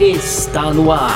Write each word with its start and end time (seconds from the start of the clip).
está 0.00 0.72
no 0.72 0.90
ar. 0.90 1.14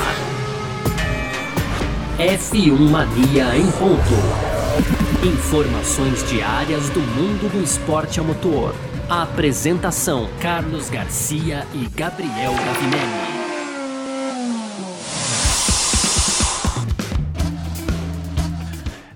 F1 2.19 2.77
Mania 2.77 3.57
em 3.57 3.71
ponto. 3.71 5.25
Informações 5.25 6.23
diárias 6.29 6.87
do 6.91 6.99
mundo 6.99 7.51
do 7.51 7.63
esporte 7.63 8.19
a 8.19 8.23
motor. 8.23 8.75
A 9.09 9.23
apresentação: 9.23 10.29
Carlos 10.39 10.91
Garcia 10.91 11.65
e 11.73 11.87
Gabriel 11.87 12.53
Gavinelli. 12.53 13.45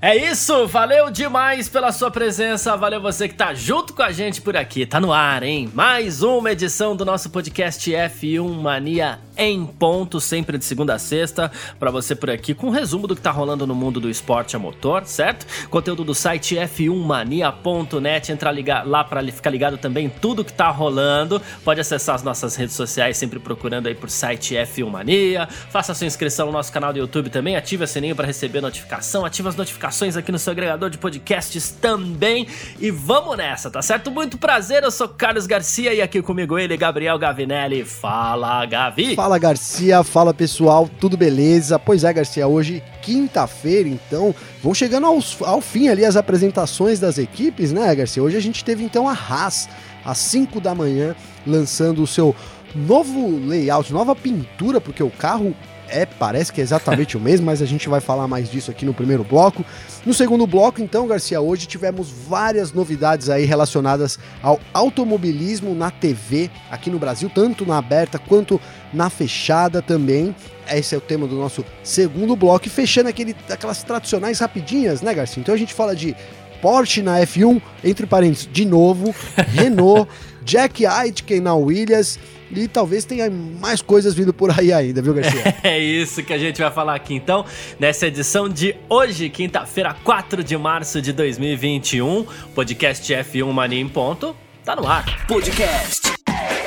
É 0.01 0.15
isso, 0.15 0.65
valeu 0.65 1.11
demais 1.11 1.67
pela 1.67 1.91
sua 1.91 2.09
presença, 2.09 2.75
valeu 2.75 3.01
você 3.01 3.27
que 3.27 3.35
tá 3.35 3.53
junto 3.53 3.93
com 3.93 4.01
a 4.01 4.13
gente 4.13 4.41
por 4.41 4.55
aqui, 4.55 4.85
tá 4.85 4.97
no 4.97 5.11
ar, 5.11 5.43
hein? 5.43 5.69
Mais 5.73 6.23
uma 6.23 6.53
edição 6.53 6.95
do 6.95 7.03
nosso 7.03 7.29
podcast 7.29 7.91
F1 7.91 8.49
Mania 8.49 9.19
em 9.39 9.65
ponto, 9.65 10.19
sempre 10.19 10.57
de 10.57 10.65
segunda 10.65 10.95
a 10.95 10.99
sexta, 10.99 11.49
para 11.79 11.89
você 11.89 12.13
por 12.13 12.29
aqui, 12.29 12.53
com 12.53 12.67
um 12.67 12.71
resumo 12.71 13.07
do 13.07 13.15
que 13.15 13.21
tá 13.21 13.31
rolando 13.31 13.65
no 13.65 13.73
mundo 13.73 13.99
do 13.99 14.09
esporte 14.09 14.55
a 14.55 14.59
motor, 14.59 15.05
certo? 15.05 15.47
Conteúdo 15.69 16.03
do 16.03 16.13
site 16.13 16.55
f1mania.net, 16.55 18.31
entra 18.31 18.53
lá 18.83 19.03
para 19.03 19.23
ficar 19.31 19.49
ligado 19.49 19.77
também 19.77 20.09
tudo 20.09 20.43
que 20.43 20.51
tá 20.51 20.69
rolando. 20.69 21.41
Pode 21.63 21.79
acessar 21.79 22.15
as 22.15 22.23
nossas 22.23 22.55
redes 22.55 22.75
sociais, 22.75 23.17
sempre 23.17 23.39
procurando 23.39 23.87
aí 23.87 23.95
por 23.95 24.09
site 24.09 24.55
F1 24.55 24.89
Mania. 24.89 25.47
Faça 25.47 25.93
sua 25.93 26.05
inscrição 26.05 26.47
no 26.47 26.51
nosso 26.51 26.71
canal 26.73 26.91
do 26.91 26.99
YouTube 26.99 27.29
também, 27.29 27.55
ative 27.55 27.85
o 27.85 27.87
sininho 27.87 28.15
para 28.15 28.27
receber 28.27 28.59
notificação, 28.59 29.25
ative 29.25 29.47
as 29.47 29.55
notificações 29.55 30.17
aqui 30.17 30.31
no 30.31 30.39
seu 30.39 30.51
agregador 30.51 30.89
de 30.89 30.97
podcasts 30.97 31.71
também. 31.71 32.45
E 32.79 32.91
vamos 32.91 33.37
nessa, 33.37 33.71
tá 33.71 33.81
certo? 33.81 34.11
Muito 34.11 34.37
prazer, 34.37 34.83
eu 34.83 34.91
sou 34.91 35.07
Carlos 35.07 35.47
Garcia 35.47 35.93
e 35.93 36.01
aqui 36.01 36.21
comigo 36.21 36.59
ele, 36.59 36.75
Gabriel 36.75 37.17
Gavinelli. 37.17 37.85
Fala, 37.85 38.65
Gavi! 38.65 39.15
Fala 39.15 39.28
Garcia, 39.37 40.03
fala 40.03 40.33
pessoal, 40.33 40.89
tudo 40.99 41.17
beleza? 41.17 41.77
Pois 41.77 42.03
é, 42.03 42.11
Garcia, 42.11 42.47
hoje 42.47 42.81
quinta-feira, 43.01 43.89
então 43.89 44.33
vão 44.63 44.73
chegando 44.73 45.05
aos, 45.05 45.37
ao 45.41 45.61
fim 45.61 45.89
ali 45.89 46.05
as 46.05 46.15
apresentações 46.15 46.99
das 46.99 47.17
equipes, 47.17 47.71
né, 47.71 47.93
Garcia? 47.93 48.23
Hoje 48.23 48.37
a 48.37 48.41
gente 48.41 48.63
teve 48.63 48.83
então 48.83 49.07
a 49.07 49.13
Haas 49.13 49.69
às 50.03 50.17
5 50.17 50.59
da 50.59 50.73
manhã 50.73 51.15
lançando 51.45 52.01
o 52.01 52.07
seu 52.07 52.35
novo 52.73 53.37
layout, 53.45 53.91
nova 53.91 54.15
pintura, 54.15 54.79
porque 54.79 55.03
o 55.03 55.09
carro 55.09 55.55
é, 55.91 56.05
parece 56.05 56.51
que 56.51 56.61
é 56.61 56.63
exatamente 56.63 57.17
o 57.17 57.19
mesmo, 57.19 57.45
mas 57.45 57.61
a 57.61 57.65
gente 57.65 57.89
vai 57.89 57.99
falar 57.99 58.27
mais 58.27 58.49
disso 58.49 58.71
aqui 58.71 58.85
no 58.85 58.93
primeiro 58.93 59.23
bloco. 59.23 59.65
No 60.05 60.13
segundo 60.13 60.45
bloco, 60.47 60.81
então, 60.81 61.07
Garcia, 61.07 61.41
hoje 61.41 61.67
tivemos 61.67 62.09
várias 62.09 62.71
novidades 62.71 63.29
aí 63.29 63.45
relacionadas 63.45 64.19
ao 64.41 64.59
automobilismo 64.73 65.73
na 65.73 65.91
TV 65.91 66.49
aqui 66.69 66.89
no 66.89 66.99
Brasil, 66.99 67.29
tanto 67.33 67.65
na 67.65 67.77
aberta 67.77 68.17
quanto 68.17 68.59
na 68.93 69.09
fechada 69.09 69.81
também. 69.81 70.35
Esse 70.71 70.93
é 70.93 70.97
o 70.97 71.01
tema 71.01 71.27
do 71.27 71.35
nosso 71.35 71.65
segundo 71.83 72.35
bloco, 72.35 72.67
e 72.67 72.69
fechando 72.69 73.09
aquele, 73.09 73.35
aquelas 73.49 73.83
tradicionais 73.83 74.39
rapidinhas, 74.39 75.01
né, 75.01 75.13
Garcia? 75.13 75.41
Então 75.41 75.53
a 75.53 75.57
gente 75.57 75.73
fala 75.73 75.95
de 75.95 76.15
Porsche 76.61 77.01
na 77.01 77.19
F1, 77.21 77.61
entre 77.83 78.05
parênteses, 78.05 78.47
de 78.51 78.65
novo, 78.65 79.15
Renault, 79.53 80.09
Jack 80.43 80.85
Aitken 80.85 81.41
na 81.41 81.55
Williams 81.55 82.19
e 82.51 82.67
talvez 82.67 83.05
tenha 83.05 83.29
mais 83.29 83.81
coisas 83.81 84.13
vindo 84.13 84.33
por 84.33 84.57
aí 84.57 84.73
ainda, 84.73 85.01
viu, 85.01 85.13
Garcia? 85.13 85.55
É 85.63 85.77
isso 85.77 86.23
que 86.23 86.33
a 86.33 86.37
gente 86.37 86.59
vai 86.61 86.71
falar 86.71 86.95
aqui 86.95 87.13
então, 87.13 87.45
nessa 87.79 88.07
edição 88.07 88.49
de 88.49 88.75
hoje, 88.87 89.29
quinta-feira, 89.29 89.95
4 90.03 90.43
de 90.43 90.57
março 90.57 91.01
de 91.01 91.13
2021. 91.13 92.25
Podcast 92.55 93.13
F1 93.13 93.51
Mania 93.51 93.79
em 93.79 93.87
ponto, 93.87 94.35
tá 94.63 94.75
no 94.75 94.87
ar. 94.87 95.27
Podcast 95.27 96.01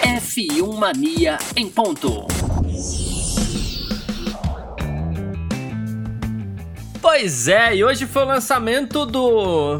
F1 0.03 0.75
Mania 0.78 1.38
em 1.56 1.69
ponto. 1.69 2.27
Pois 7.00 7.48
é, 7.48 7.77
e 7.77 7.84
hoje 7.84 8.06
foi 8.06 8.22
o 8.22 8.26
lançamento 8.26 9.04
do 9.04 9.78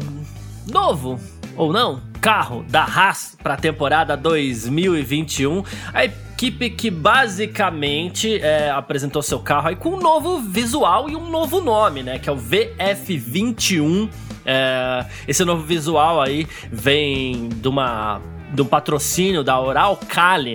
novo, 0.69 1.19
ou 1.55 1.71
não, 1.71 2.01
carro 2.23 2.63
da 2.69 2.83
Haas 2.83 3.35
para 3.43 3.55
a 3.55 3.57
temporada 3.57 4.15
2021. 4.15 5.61
A 5.93 6.05
equipe 6.05 6.69
que 6.69 6.89
basicamente 6.89 8.39
é, 8.39 8.71
apresentou 8.71 9.21
seu 9.21 9.39
carro 9.39 9.67
aí 9.67 9.75
com 9.75 9.89
um 9.89 9.99
novo 9.99 10.39
visual 10.39 11.09
e 11.09 11.17
um 11.17 11.29
novo 11.29 11.59
nome, 11.59 12.01
né? 12.01 12.19
Que 12.19 12.29
é 12.29 12.31
o 12.31 12.37
VF21. 12.37 14.09
É, 14.45 15.05
esse 15.27 15.43
novo 15.43 15.63
visual 15.63 16.21
aí 16.21 16.47
vem 16.71 17.49
de 17.49 17.67
uma 17.67 18.21
do 18.53 18.63
patrocínio 18.63 19.43
da 19.43 19.59
Oral 19.59 19.99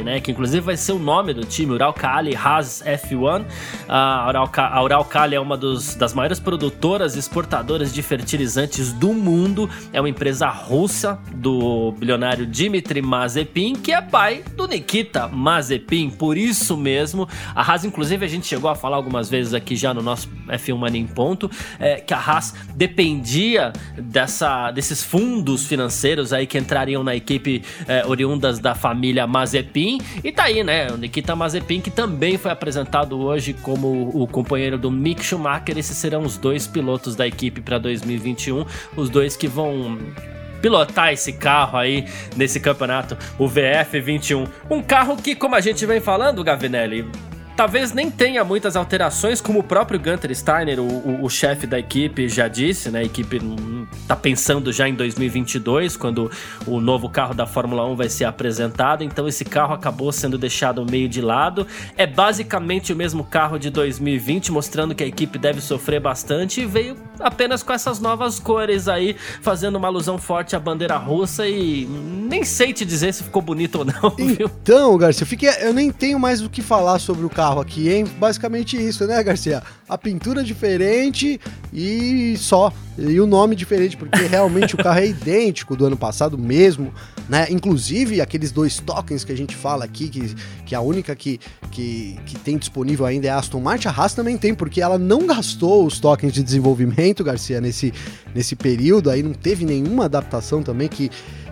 né? 0.05 0.21
Que 0.21 0.31
inclusive 0.31 0.61
vai 0.61 0.77
ser 0.77 0.93
o 0.93 0.99
nome 0.99 1.35
do 1.35 1.45
time, 1.45 1.73
Oral 1.73 1.93
Kali 1.93 2.35
Haas 2.35 2.83
F1. 2.87 3.45
A 3.89 4.81
Oral, 4.83 5.09
é 5.33 5.41
uma 5.41 5.57
dos, 5.57 5.95
das 5.95 6.15
maiores 6.15 6.39
produtoras 6.39 7.17
e 7.17 7.19
exportadoras 7.19 7.93
de 7.93 8.03
fertilizantes 8.03 8.93
do 8.93 9.13
mundo. 9.13 9.69
É 9.93 10.01
uma 10.01 10.09
empresa 10.09 10.49
russa 10.49 11.19
do 11.35 11.93
bilionário 11.93 12.47
Dmitry 12.47 13.03
Mazepin, 13.03 13.75
que 13.75 13.93
é 13.93 14.01
pai 14.01 14.45
do 14.57 14.67
Nikita 14.67 15.27
Mazepin. 15.27 16.11
Por 16.11 16.37
isso 16.37 16.77
mesmo, 16.77 17.29
a 17.55 17.63
Haas, 17.63 17.85
inclusive, 17.85 18.25
a 18.25 18.29
gente 18.29 18.47
chegou 18.47 18.71
a 18.71 18.75
falar 18.75 18.97
algumas 18.97 19.29
vezes 19.29 19.55
aqui 19.55 19.75
já 19.75 19.93
no 19.93 20.03
nosso 20.03 20.29
F1 20.49 20.77
Mania 20.77 21.01
em 21.01 21.07
Ponto, 21.07 21.51
é, 21.79 21.97
que 21.97 22.15
a 22.15 22.19
Haas 22.19 22.55
dependia 22.75 23.73
dessa, 23.97 24.71
desses 24.71 25.03
fundos 25.03 25.67
financeiros 25.67 26.33
aí 26.33 26.47
que 26.47 26.57
entrariam 26.59 27.03
na 27.03 27.17
equipe 27.17 27.63
é, 27.89 28.07
oriundas 28.07 28.59
da 28.59 28.75
família 28.75 29.27
Mazepin. 29.27 29.99
E 30.23 30.31
tá 30.31 30.45
aí, 30.45 30.63
né? 30.63 30.89
O 30.93 30.97
Nikita 30.97 31.35
Mazepin, 31.35 31.81
que 31.81 31.91
também 31.91 32.37
foi 32.37 32.51
apresentado 32.51 33.19
hoje 33.19 33.55
como 33.55 34.11
o 34.15 34.27
companheiro 34.29 34.79
do 34.79 34.91
Mick 34.91 35.25
Schumacher. 35.25 35.77
Esses 35.77 35.97
serão 35.97 36.23
os 36.23 36.37
dois 36.37 36.67
pilotos 36.67 37.17
da 37.17 37.27
equipe 37.27 37.61
para 37.61 37.79
2021. 37.79 38.65
Os 38.95 39.09
dois 39.09 39.37
que 39.37 39.49
vão 39.49 39.99
pilotar 40.61 41.13
esse 41.13 41.33
carro 41.33 41.79
aí 41.79 42.05
nesse 42.37 42.61
campeonato, 42.61 43.17
o 43.39 43.49
VF21. 43.49 44.49
Um 44.69 44.83
carro 44.83 45.17
que, 45.17 45.35
como 45.35 45.55
a 45.55 45.61
gente 45.61 45.87
vem 45.87 46.01
falando, 46.01 46.43
Gavinelli, 46.45 47.07
talvez 47.59 47.93
nem 47.93 48.09
tenha 48.09 48.45
muitas 48.45 48.77
alterações, 48.77 49.41
como 49.41 49.59
o 49.59 49.63
próprio 49.65 49.99
Gunter 49.99 50.33
Steiner, 50.33 50.79
o, 50.79 50.85
o, 50.85 51.25
o 51.25 51.29
chefe 51.29 51.67
da 51.67 51.77
equipe, 51.77 52.29
já 52.29 52.47
disse, 52.47 52.89
né? 52.89 53.01
A 53.01 53.03
equipe 53.03 53.41
tá 54.07 54.15
pensando 54.15 54.73
já 54.73 54.89
em 54.89 54.95
2022, 54.95 55.97
quando 55.97 56.31
o 56.65 56.81
novo 56.81 57.09
carro 57.09 57.35
da 57.35 57.47
Fórmula 57.47 57.85
1 57.85 57.97
vai 57.97 58.09
ser 58.09 58.27
apresentado. 58.27 59.03
Então 59.03 59.27
esse 59.27 59.45
carro 59.45 59.75
acabou 59.75 60.13
sendo 60.13 60.39
deixado 60.39 60.87
meio 60.89 61.09
de 61.09 61.21
lado. 61.21 61.67
É 61.97 62.07
basicamente 62.07 62.93
o 62.93 62.97
mesmo 62.97 63.25
carro 63.25 63.59
de 63.59 63.71
2020, 63.71 64.53
mostrando 64.53 64.95
que 64.95 65.03
a 65.03 65.07
equipe 65.07 65.37
deve 65.37 65.61
sofrer 65.61 66.01
bastante 66.01 66.61
e 66.61 66.65
veio 66.65 66.97
apenas 67.19 67.65
com 67.65 67.73
essas 67.73 67.99
novas 67.99 68.39
cores 68.39 68.87
aí, 68.87 69.17
fazendo 69.43 69.75
uma 69.75 69.89
alusão 69.89 70.17
forte 70.17 70.55
à 70.55 70.61
bandeira 70.61 70.97
russa 70.97 71.49
e 71.49 71.87
nem 71.87 72.45
sei 72.45 72.73
te 72.73 72.85
dizer 72.85 73.13
se 73.13 73.25
ficou 73.25 73.43
bonito 73.43 73.81
ou 73.81 73.85
não. 73.85 74.11
Viu? 74.17 74.49
Então, 74.63 74.97
Garcia, 74.97 75.25
eu, 75.25 75.27
fiquei, 75.27 75.51
eu 75.61 75.75
nem 75.75 75.91
tenho 75.91 76.21
mais 76.21 76.41
o 76.41 76.49
que 76.49 76.63
falar 76.63 77.01
sobre 77.01 77.27
o 77.27 77.29
carro 77.29 77.48
carro 77.49 77.61
aqui, 77.61 77.89
hein? 77.89 78.05
Basicamente 78.19 78.77
isso, 78.77 79.07
né, 79.07 79.23
Garcia? 79.23 79.63
A 79.89 79.97
pintura 79.97 80.45
diferente 80.45 81.41
e 81.73 82.37
só. 82.37 82.73
E 82.99 83.21
o 83.21 83.27
nome 83.27 83.55
diferente, 83.55 83.97
porque 83.97 84.23
realmente 84.27 84.75
o 84.75 84.79
carro 84.79 84.99
é 84.99 85.07
idêntico 85.09 85.77
do 85.77 85.87
ano 85.87 85.97
passado 85.97 86.37
mesmo, 86.37 86.93
né? 87.29 87.47
Inclusive 87.49 88.21
aqueles 88.21 88.53
dois 88.53 88.79
tokens 88.79 89.25
que 89.25 89.33
a 89.33 89.37
gente 89.37 89.57
fala 89.57 89.85
aqui, 89.85 90.09
que, 90.09 90.35
que 90.67 90.75
a 90.75 90.81
única 90.81 91.15
que, 91.17 91.41
que, 91.71 92.19
que 92.27 92.37
tem 92.39 92.59
disponível 92.59 93.07
ainda 93.07 93.29
é 93.29 93.31
a 93.31 93.39
Aston 93.39 93.61
Martin, 93.61 93.89
a 93.89 93.93
Haas 93.93 94.15
também 94.15 94.37
tem, 94.37 94.55
porque 94.55 94.83
ela 94.83 94.99
não 94.99 95.27
gastou 95.27 95.87
os 95.87 95.99
tokens 95.99 96.33
de 96.33 96.43
desenvolvimento, 96.43 97.25
Garcia, 97.25 97.61
nesse, 97.61 97.95
nesse 98.35 98.57
período 98.57 99.09
aí, 99.09 99.23
não 99.23 99.33
teve 99.33 99.65
nenhuma 99.65 100.05
adaptação 100.05 100.63
também 100.63 100.89
que 100.89 101.11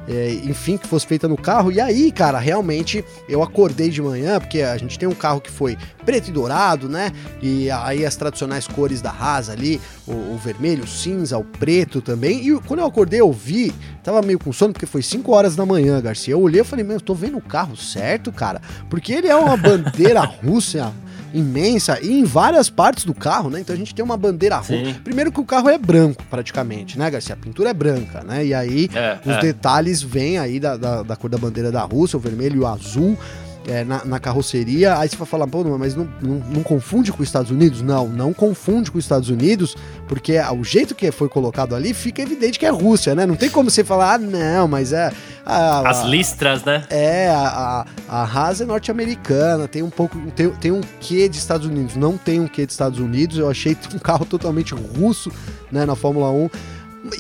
é, 0.08 0.32
enfim, 0.44 0.76
que 0.76 0.86
fosse 0.86 1.06
feita 1.06 1.26
no 1.26 1.36
carro. 1.36 1.72
E 1.72 1.80
aí, 1.80 2.10
cara, 2.12 2.38
realmente 2.38 3.04
eu 3.28 3.42
acordei 3.42 3.90
de 3.90 4.00
manhã, 4.00 4.38
porque 4.38 4.62
a 4.62 4.76
gente 4.76 4.98
tem 4.98 5.08
um 5.08 5.14
carro 5.14 5.40
que 5.40 5.50
foi 5.50 5.76
preto 6.04 6.28
e 6.28 6.32
dourado, 6.32 6.88
né? 6.88 7.12
E 7.42 7.70
aí 7.70 8.04
as 8.04 8.16
tradicionais 8.16 8.66
cores 8.66 9.00
da 9.00 9.10
Haas 9.10 9.48
ali, 9.48 9.80
o, 10.06 10.12
o 10.12 10.40
vermelho, 10.42 10.84
o 10.84 10.86
cinza, 10.86 11.36
o 11.36 11.44
preto 11.44 12.00
também. 12.00 12.48
E 12.48 12.60
quando 12.60 12.80
eu 12.80 12.86
acordei, 12.86 13.20
eu 13.20 13.32
vi, 13.32 13.74
tava 14.02 14.22
meio 14.22 14.38
com 14.38 14.52
sono, 14.52 14.72
porque 14.72 14.86
foi 14.86 15.02
5 15.02 15.32
horas 15.32 15.56
da 15.56 15.66
manhã, 15.66 16.00
Garcia. 16.00 16.34
Eu 16.34 16.40
olhei 16.40 16.60
e 16.60 16.64
falei, 16.64 16.84
meu, 16.84 17.00
tô 17.00 17.14
vendo 17.14 17.38
o 17.38 17.42
carro 17.42 17.76
certo, 17.76 18.30
cara? 18.30 18.60
Porque 18.88 19.12
ele 19.12 19.28
é 19.28 19.36
uma 19.36 19.56
bandeira 19.56 20.20
russa 20.44 20.92
imensa 21.36 21.98
e 22.00 22.20
em 22.20 22.24
várias 22.24 22.70
partes 22.70 23.04
do 23.04 23.14
carro, 23.14 23.50
né? 23.50 23.60
Então 23.60 23.74
a 23.74 23.78
gente 23.78 23.94
tem 23.94 24.04
uma 24.04 24.16
bandeira 24.16 24.56
roxa. 24.56 25.00
Primeiro 25.04 25.30
que 25.30 25.40
o 25.40 25.44
carro 25.44 25.68
é 25.68 25.76
branco, 25.76 26.24
praticamente, 26.30 26.98
né, 26.98 27.10
Garcia? 27.10 27.34
A 27.34 27.38
pintura 27.38 27.70
é 27.70 27.74
branca, 27.74 28.22
né? 28.22 28.44
E 28.44 28.54
aí 28.54 28.88
é, 28.94 29.18
os 29.24 29.34
é. 29.34 29.40
detalhes 29.40 30.02
vêm 30.02 30.38
aí 30.38 30.58
da, 30.58 30.76
da, 30.76 31.02
da, 31.02 31.16
cor 31.16 31.28
da 31.28 31.38
bandeira 31.38 31.70
da 31.70 31.82
Rússia, 31.82 32.16
o 32.16 32.20
vermelho 32.20 32.56
e 32.56 32.60
o 32.60 32.66
azul. 32.66 33.18
É, 33.66 33.84
na, 33.84 34.04
na, 34.04 34.20
carroceria. 34.20 34.96
Aí 34.98 35.08
você 35.08 35.16
vai 35.16 35.26
falar, 35.26 35.46
pô, 35.46 35.64
mas 35.76 35.94
não, 35.94 36.08
não, 36.22 36.34
não, 36.50 36.62
confunde 36.62 37.12
com 37.12 37.22
os 37.22 37.28
Estados 37.28 37.50
Unidos? 37.50 37.82
Não, 37.82 38.08
não 38.08 38.32
confunde 38.32 38.90
com 38.90 38.98
os 38.98 39.04
Estados 39.04 39.28
Unidos, 39.28 39.76
porque 40.08 40.38
o 40.38 40.64
jeito 40.64 40.94
que 40.94 41.10
foi 41.10 41.28
colocado 41.28 41.74
ali 41.74 41.92
fica 41.92 42.22
evidente 42.22 42.58
que 42.58 42.66
é 42.66 42.70
Rússia, 42.70 43.14
né? 43.14 43.26
Não 43.26 43.36
tem 43.36 43.50
como 43.50 43.70
você 43.70 43.82
falar, 43.82 44.14
ah, 44.14 44.18
não, 44.18 44.68
mas 44.68 44.92
é. 44.92 45.12
A, 45.44 45.88
As 45.88 46.04
listras, 46.04 46.64
né? 46.64 46.84
É, 46.90 47.28
a, 47.28 47.86
a, 48.08 48.22
a 48.22 48.24
Haas 48.24 48.60
é 48.60 48.64
norte-americana, 48.64 49.66
tem 49.68 49.82
um 49.82 49.90
pouco. 49.90 50.18
Tem, 50.32 50.48
tem 50.50 50.72
um 50.72 50.80
quê 51.00 51.28
de 51.28 51.36
Estados 51.36 51.66
Unidos. 51.66 51.96
Não 51.96 52.16
tem 52.16 52.40
um 52.40 52.46
quê 52.46 52.66
de 52.66 52.72
Estados 52.72 52.98
Unidos. 52.98 53.38
Eu 53.38 53.50
achei 53.50 53.76
um 53.94 53.98
carro 53.98 54.24
totalmente 54.24 54.74
russo, 54.74 55.30
né, 55.70 55.84
na 55.84 55.94
Fórmula 55.94 56.30
1. 56.30 56.50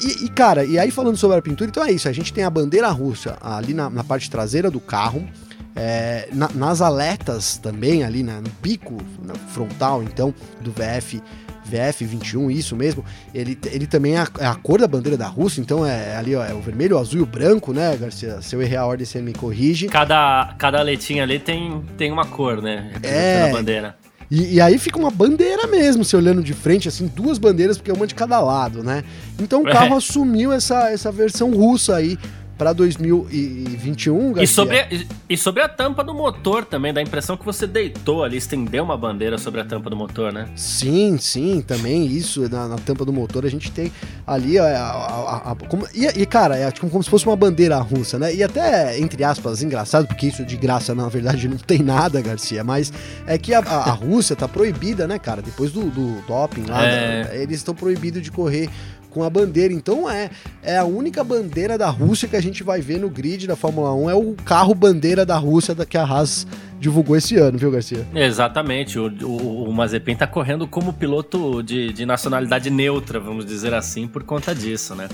E, 0.02 0.24
e, 0.24 0.28
cara, 0.28 0.64
e 0.64 0.78
aí 0.78 0.90
falando 0.90 1.16
sobre 1.16 1.36
a 1.38 1.42
pintura, 1.42 1.70
então 1.70 1.84
é 1.84 1.92
isso. 1.92 2.08
A 2.08 2.12
gente 2.12 2.32
tem 2.32 2.44
a 2.44 2.50
bandeira 2.50 2.88
russa 2.88 3.36
ali 3.40 3.72
na, 3.72 3.88
na 3.88 4.02
parte 4.02 4.30
traseira 4.30 4.70
do 4.70 4.80
carro. 4.80 5.26
É, 5.76 6.28
na, 6.32 6.48
nas 6.54 6.80
aletas 6.80 7.58
também, 7.58 8.02
ali 8.02 8.22
no 8.22 8.42
bico 8.62 8.96
na 9.22 9.34
frontal, 9.34 10.02
então, 10.02 10.34
do 10.60 10.72
VF. 10.72 11.22
VF21, 11.70 12.52
isso 12.52 12.76
mesmo, 12.76 13.04
ele, 13.34 13.58
ele 13.66 13.88
também 13.88 14.14
é 14.14 14.18
a, 14.18 14.28
é 14.38 14.46
a, 14.46 14.54
cor 14.54 14.80
da 14.80 14.86
bandeira 14.86 15.18
da 15.18 15.26
Rússia, 15.26 15.60
então 15.60 15.84
é 15.84 16.16
ali 16.16 16.34
ó, 16.36 16.44
é 16.44 16.54
o 16.54 16.60
vermelho, 16.60 16.96
o 16.96 16.98
azul 17.00 17.18
e 17.18 17.22
o 17.22 17.26
branco, 17.26 17.72
né, 17.72 17.96
Garcia? 17.96 18.40
Se 18.40 18.54
eu 18.54 18.62
errar 18.62 18.82
a 18.82 18.86
ordem, 18.86 19.04
você 19.04 19.20
me 19.20 19.32
corrige. 19.32 19.88
Cada, 19.88 20.54
cada 20.58 20.80
letinha 20.80 21.24
ali 21.24 21.40
tem, 21.40 21.82
tem 21.96 22.12
uma 22.12 22.24
cor, 22.24 22.62
né? 22.62 22.92
É, 23.02 23.50
a 23.50 23.52
bandeira. 23.52 23.96
E, 24.30 24.54
e, 24.54 24.60
aí 24.60 24.76
fica 24.78 24.98
uma 24.98 25.10
bandeira 25.10 25.68
mesmo, 25.68 26.04
se 26.04 26.16
olhando 26.16 26.42
de 26.42 26.52
frente, 26.52 26.88
assim, 26.88 27.06
duas 27.06 27.38
bandeiras, 27.38 27.78
porque 27.78 27.90
é 27.90 27.94
uma 27.94 28.06
de 28.06 28.14
cada 28.14 28.40
lado, 28.40 28.82
né? 28.82 29.04
Então 29.40 29.62
o 29.62 29.64
carro 29.70 29.94
é. 29.94 29.98
assumiu 29.98 30.52
essa, 30.52 30.90
essa 30.90 31.12
versão 31.12 31.52
russa 31.52 31.96
aí 31.96 32.18
para 32.56 32.72
2021, 32.72 34.32
Garcia. 34.32 34.42
E 34.42 34.46
sobre, 34.46 35.06
e 35.28 35.36
sobre 35.36 35.62
a 35.62 35.68
tampa 35.68 36.02
do 36.02 36.14
motor 36.14 36.64
também, 36.64 36.92
dá 36.92 37.00
a 37.00 37.02
impressão 37.02 37.36
que 37.36 37.44
você 37.44 37.66
deitou 37.66 38.24
ali, 38.24 38.36
estendeu 38.36 38.82
uma 38.82 38.96
bandeira 38.96 39.36
sobre 39.36 39.60
a 39.60 39.64
tampa 39.64 39.90
do 39.90 39.96
motor, 39.96 40.32
né? 40.32 40.48
Sim, 40.56 41.18
sim, 41.18 41.60
também 41.60 42.06
isso, 42.06 42.48
na, 42.48 42.68
na 42.68 42.76
tampa 42.76 43.04
do 43.04 43.12
motor 43.12 43.44
a 43.44 43.48
gente 43.48 43.70
tem 43.70 43.92
ali, 44.26 44.58
a, 44.58 44.64
a, 44.64 45.52
a, 45.52 45.54
como, 45.54 45.86
e, 45.94 46.06
e, 46.06 46.26
cara, 46.26 46.56
é 46.56 46.70
tipo 46.70 46.88
como 46.88 47.02
se 47.02 47.10
fosse 47.10 47.26
uma 47.26 47.36
bandeira 47.36 47.76
russa, 47.78 48.18
né? 48.18 48.34
E 48.34 48.42
até, 48.42 48.98
entre 48.98 49.22
aspas, 49.22 49.62
engraçado, 49.62 50.06
porque 50.06 50.26
isso 50.26 50.44
de 50.44 50.56
graça, 50.56 50.94
na 50.94 51.08
verdade, 51.08 51.48
não 51.48 51.58
tem 51.58 51.80
nada, 51.80 52.20
Garcia, 52.22 52.64
mas 52.64 52.92
é 53.26 53.36
que 53.36 53.52
a, 53.52 53.60
a, 53.60 53.90
Rússia 53.90 54.34
tá 54.34 54.48
proibida, 54.48 55.06
né, 55.06 55.18
cara? 55.18 55.42
Depois 55.42 55.72
do, 55.72 55.90
do 55.90 56.22
doping 56.26 56.64
lá, 56.66 56.84
é... 56.84 57.24
da, 57.24 57.36
eles 57.36 57.58
estão 57.58 57.74
proibidos 57.74 58.22
de 58.22 58.30
correr 58.30 58.68
com 59.16 59.22
a 59.22 59.30
bandeira. 59.30 59.72
Então 59.72 60.08
é, 60.10 60.28
é 60.62 60.76
a 60.76 60.84
única 60.84 61.24
bandeira 61.24 61.78
da 61.78 61.88
Rússia 61.88 62.28
que 62.28 62.36
a 62.36 62.40
gente 62.46 62.62
vai 62.62 62.80
ver 62.80 62.98
no 62.98 63.08
grid 63.08 63.46
da 63.46 63.56
Fórmula 63.56 63.94
1. 63.94 64.10
É 64.10 64.14
o 64.14 64.34
carro 64.44 64.74
bandeira 64.74 65.26
da 65.26 65.36
Rússia 65.36 65.74
da 65.74 65.84
que 65.84 65.98
a 65.98 66.04
Haas 66.04 66.46
divulgou 66.78 67.16
esse 67.16 67.36
ano, 67.36 67.58
viu, 67.58 67.70
Garcia? 67.70 68.06
Exatamente. 68.14 68.98
O, 68.98 69.08
o, 69.22 69.68
o 69.68 69.72
Mazepin 69.72 70.14
tá 70.14 70.26
correndo 70.26 70.66
como 70.66 70.92
piloto 70.92 71.62
de, 71.62 71.92
de 71.92 72.06
nacionalidade 72.06 72.70
neutra, 72.70 73.18
vamos 73.18 73.44
dizer 73.44 73.74
assim, 73.74 74.06
por 74.06 74.22
conta 74.22 74.54
disso, 74.54 74.94
né? 74.94 75.08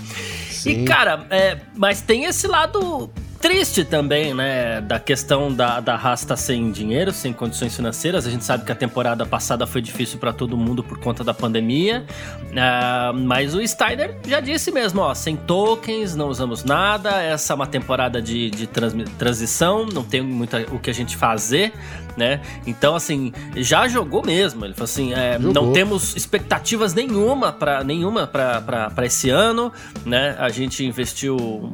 Sim. 0.50 0.82
E, 0.82 0.84
cara, 0.84 1.26
é, 1.30 1.58
mas 1.76 2.00
tem 2.00 2.24
esse 2.24 2.46
lado 2.46 3.10
triste 3.42 3.84
também, 3.84 4.32
né? 4.32 4.80
Da 4.80 5.00
questão 5.00 5.52
da, 5.52 5.80
da 5.80 5.96
Haas 5.96 6.24
tá 6.24 6.36
sem 6.36 6.70
dinheiro, 6.70 7.10
sem 7.10 7.32
condições 7.32 7.74
financeiras. 7.74 8.24
A 8.24 8.30
gente 8.30 8.44
sabe 8.44 8.64
que 8.64 8.70
a 8.70 8.74
temporada 8.74 9.26
passada 9.26 9.66
foi 9.66 9.82
difícil 9.82 10.20
para 10.20 10.32
todo 10.32 10.56
mundo 10.56 10.84
por 10.84 10.98
conta 11.00 11.24
da 11.24 11.34
pandemia. 11.34 12.06
Uh, 12.40 13.12
mas 13.12 13.52
o 13.52 13.66
Steiner 13.66 14.16
já 14.28 14.38
disse 14.38 14.70
mesmo, 14.70 15.00
ó, 15.00 15.12
sem 15.12 15.36
tokens, 15.36 16.14
não 16.14 16.28
usamos 16.28 16.62
nada. 16.62 17.20
Essa 17.20 17.52
é 17.52 17.56
uma 17.56 17.66
temporada 17.66 18.22
de, 18.22 18.48
de 18.48 18.68
trans, 18.68 18.94
transição, 19.18 19.86
não 19.86 20.04
tem 20.04 20.22
muito 20.22 20.56
o 20.70 20.78
que 20.78 20.88
a 20.88 20.94
gente 20.94 21.16
fazer, 21.16 21.72
né? 22.16 22.40
Então, 22.64 22.94
assim, 22.94 23.32
já 23.56 23.88
jogou 23.88 24.24
mesmo. 24.24 24.64
Ele 24.64 24.74
falou 24.74 24.84
assim: 24.84 25.14
é, 25.14 25.36
não 25.36 25.72
temos 25.72 26.14
expectativas 26.14 26.94
nenhuma 26.94 27.50
para 27.50 27.82
nenhuma 27.82 28.24
para 28.24 29.04
esse 29.04 29.30
ano, 29.30 29.72
né? 30.06 30.36
A 30.38 30.48
gente 30.48 30.86
investiu 30.86 31.72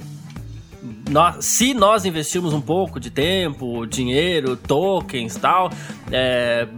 nós, 1.09 1.45
se 1.45 1.75
nós 1.75 2.05
investirmos 2.05 2.53
um 2.53 2.61
pouco 2.61 3.01
de 3.01 3.11
tempo, 3.11 3.87
dinheiro, 3.87 4.57
tokens 4.57 5.37
tal, 5.37 5.71
é, 6.11 6.69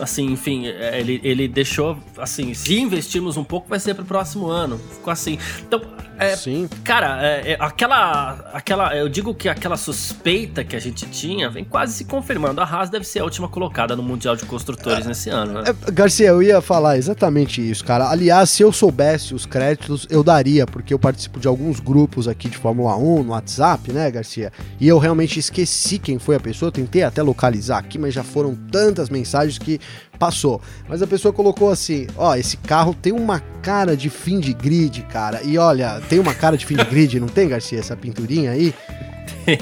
assim, 0.00 0.26
enfim, 0.26 0.66
é, 0.66 1.00
ele, 1.00 1.20
ele 1.22 1.48
deixou, 1.48 1.98
assim, 2.18 2.52
se 2.54 2.78
investirmos 2.78 3.36
um 3.36 3.44
pouco, 3.44 3.68
vai 3.68 3.78
ser 3.78 3.94
pro 3.94 4.04
próximo 4.04 4.48
ano. 4.48 4.78
Ficou 4.78 5.12
assim. 5.12 5.38
Então, 5.60 5.80
é, 6.18 6.36
Sim. 6.36 6.68
Cara, 6.82 7.24
é, 7.26 7.52
é, 7.52 7.56
aquela, 7.58 8.50
aquela. 8.52 8.96
Eu 8.96 9.08
digo 9.08 9.34
que 9.34 9.48
aquela 9.48 9.76
suspeita 9.76 10.64
que 10.64 10.74
a 10.74 10.80
gente 10.80 11.06
tinha 11.06 11.50
vem 11.50 11.64
quase 11.64 11.92
se 11.94 12.04
confirmando. 12.04 12.60
A 12.60 12.64
Haas 12.64 12.90
deve 12.90 13.04
ser 13.04 13.20
a 13.20 13.24
última 13.24 13.48
colocada 13.48 13.94
no 13.94 14.02
Mundial 14.02 14.36
de 14.36 14.44
Construtores 14.46 15.04
é, 15.04 15.08
nesse 15.08 15.30
ano, 15.30 15.60
né? 15.60 15.64
É, 15.66 15.90
Garcia, 15.90 16.28
eu 16.28 16.42
ia 16.42 16.60
falar 16.60 16.96
exatamente 16.96 17.60
isso, 17.60 17.84
cara. 17.84 18.08
Aliás, 18.08 18.50
se 18.50 18.62
eu 18.62 18.72
soubesse 18.72 19.34
os 19.34 19.44
créditos, 19.46 20.06
eu 20.10 20.22
daria, 20.22 20.66
porque 20.66 20.92
eu 20.92 20.98
participo 20.98 21.38
de 21.38 21.48
alguns 21.48 21.80
grupos 21.80 22.26
aqui 22.28 22.48
de 22.48 22.56
Fórmula 22.56 22.96
1 22.96 23.22
no 23.22 23.30
WhatsApp, 23.32 23.92
né, 23.92 24.10
Garcia? 24.10 24.52
E 24.80 24.88
eu 24.88 24.98
realmente 24.98 25.38
esqueci 25.38 25.98
quem 25.98 26.18
foi 26.18 26.36
a 26.36 26.40
pessoa, 26.40 26.72
tentei 26.72 27.02
até 27.02 27.22
localizar 27.22 27.78
aqui, 27.78 27.98
mas 27.98 28.14
já 28.14 28.22
foram 28.22 28.54
tantas 28.70 29.10
mensagens 29.10 29.58
que 29.58 29.80
passou. 30.16 30.60
Mas 30.88 31.02
a 31.02 31.06
pessoa 31.06 31.32
colocou 31.32 31.70
assim: 31.70 32.06
ó, 32.16 32.34
esse 32.34 32.56
carro 32.56 32.94
tem 32.94 33.12
uma 33.12 33.40
cara 33.62 33.96
de 33.96 34.10
fim 34.10 34.40
de 34.40 34.52
grid, 34.52 35.02
cara. 35.02 35.42
E 35.42 35.58
olha, 35.58 36.00
tem 36.08 36.18
uma 36.18 36.34
cara 36.34 36.56
de 36.56 36.66
fim 36.66 36.76
de 36.76 36.84
grid, 36.90 37.20
não 37.20 37.28
tem, 37.28 37.48
Garcia, 37.48 37.78
essa 37.78 37.96
pinturinha 37.96 38.50
aí? 38.50 38.74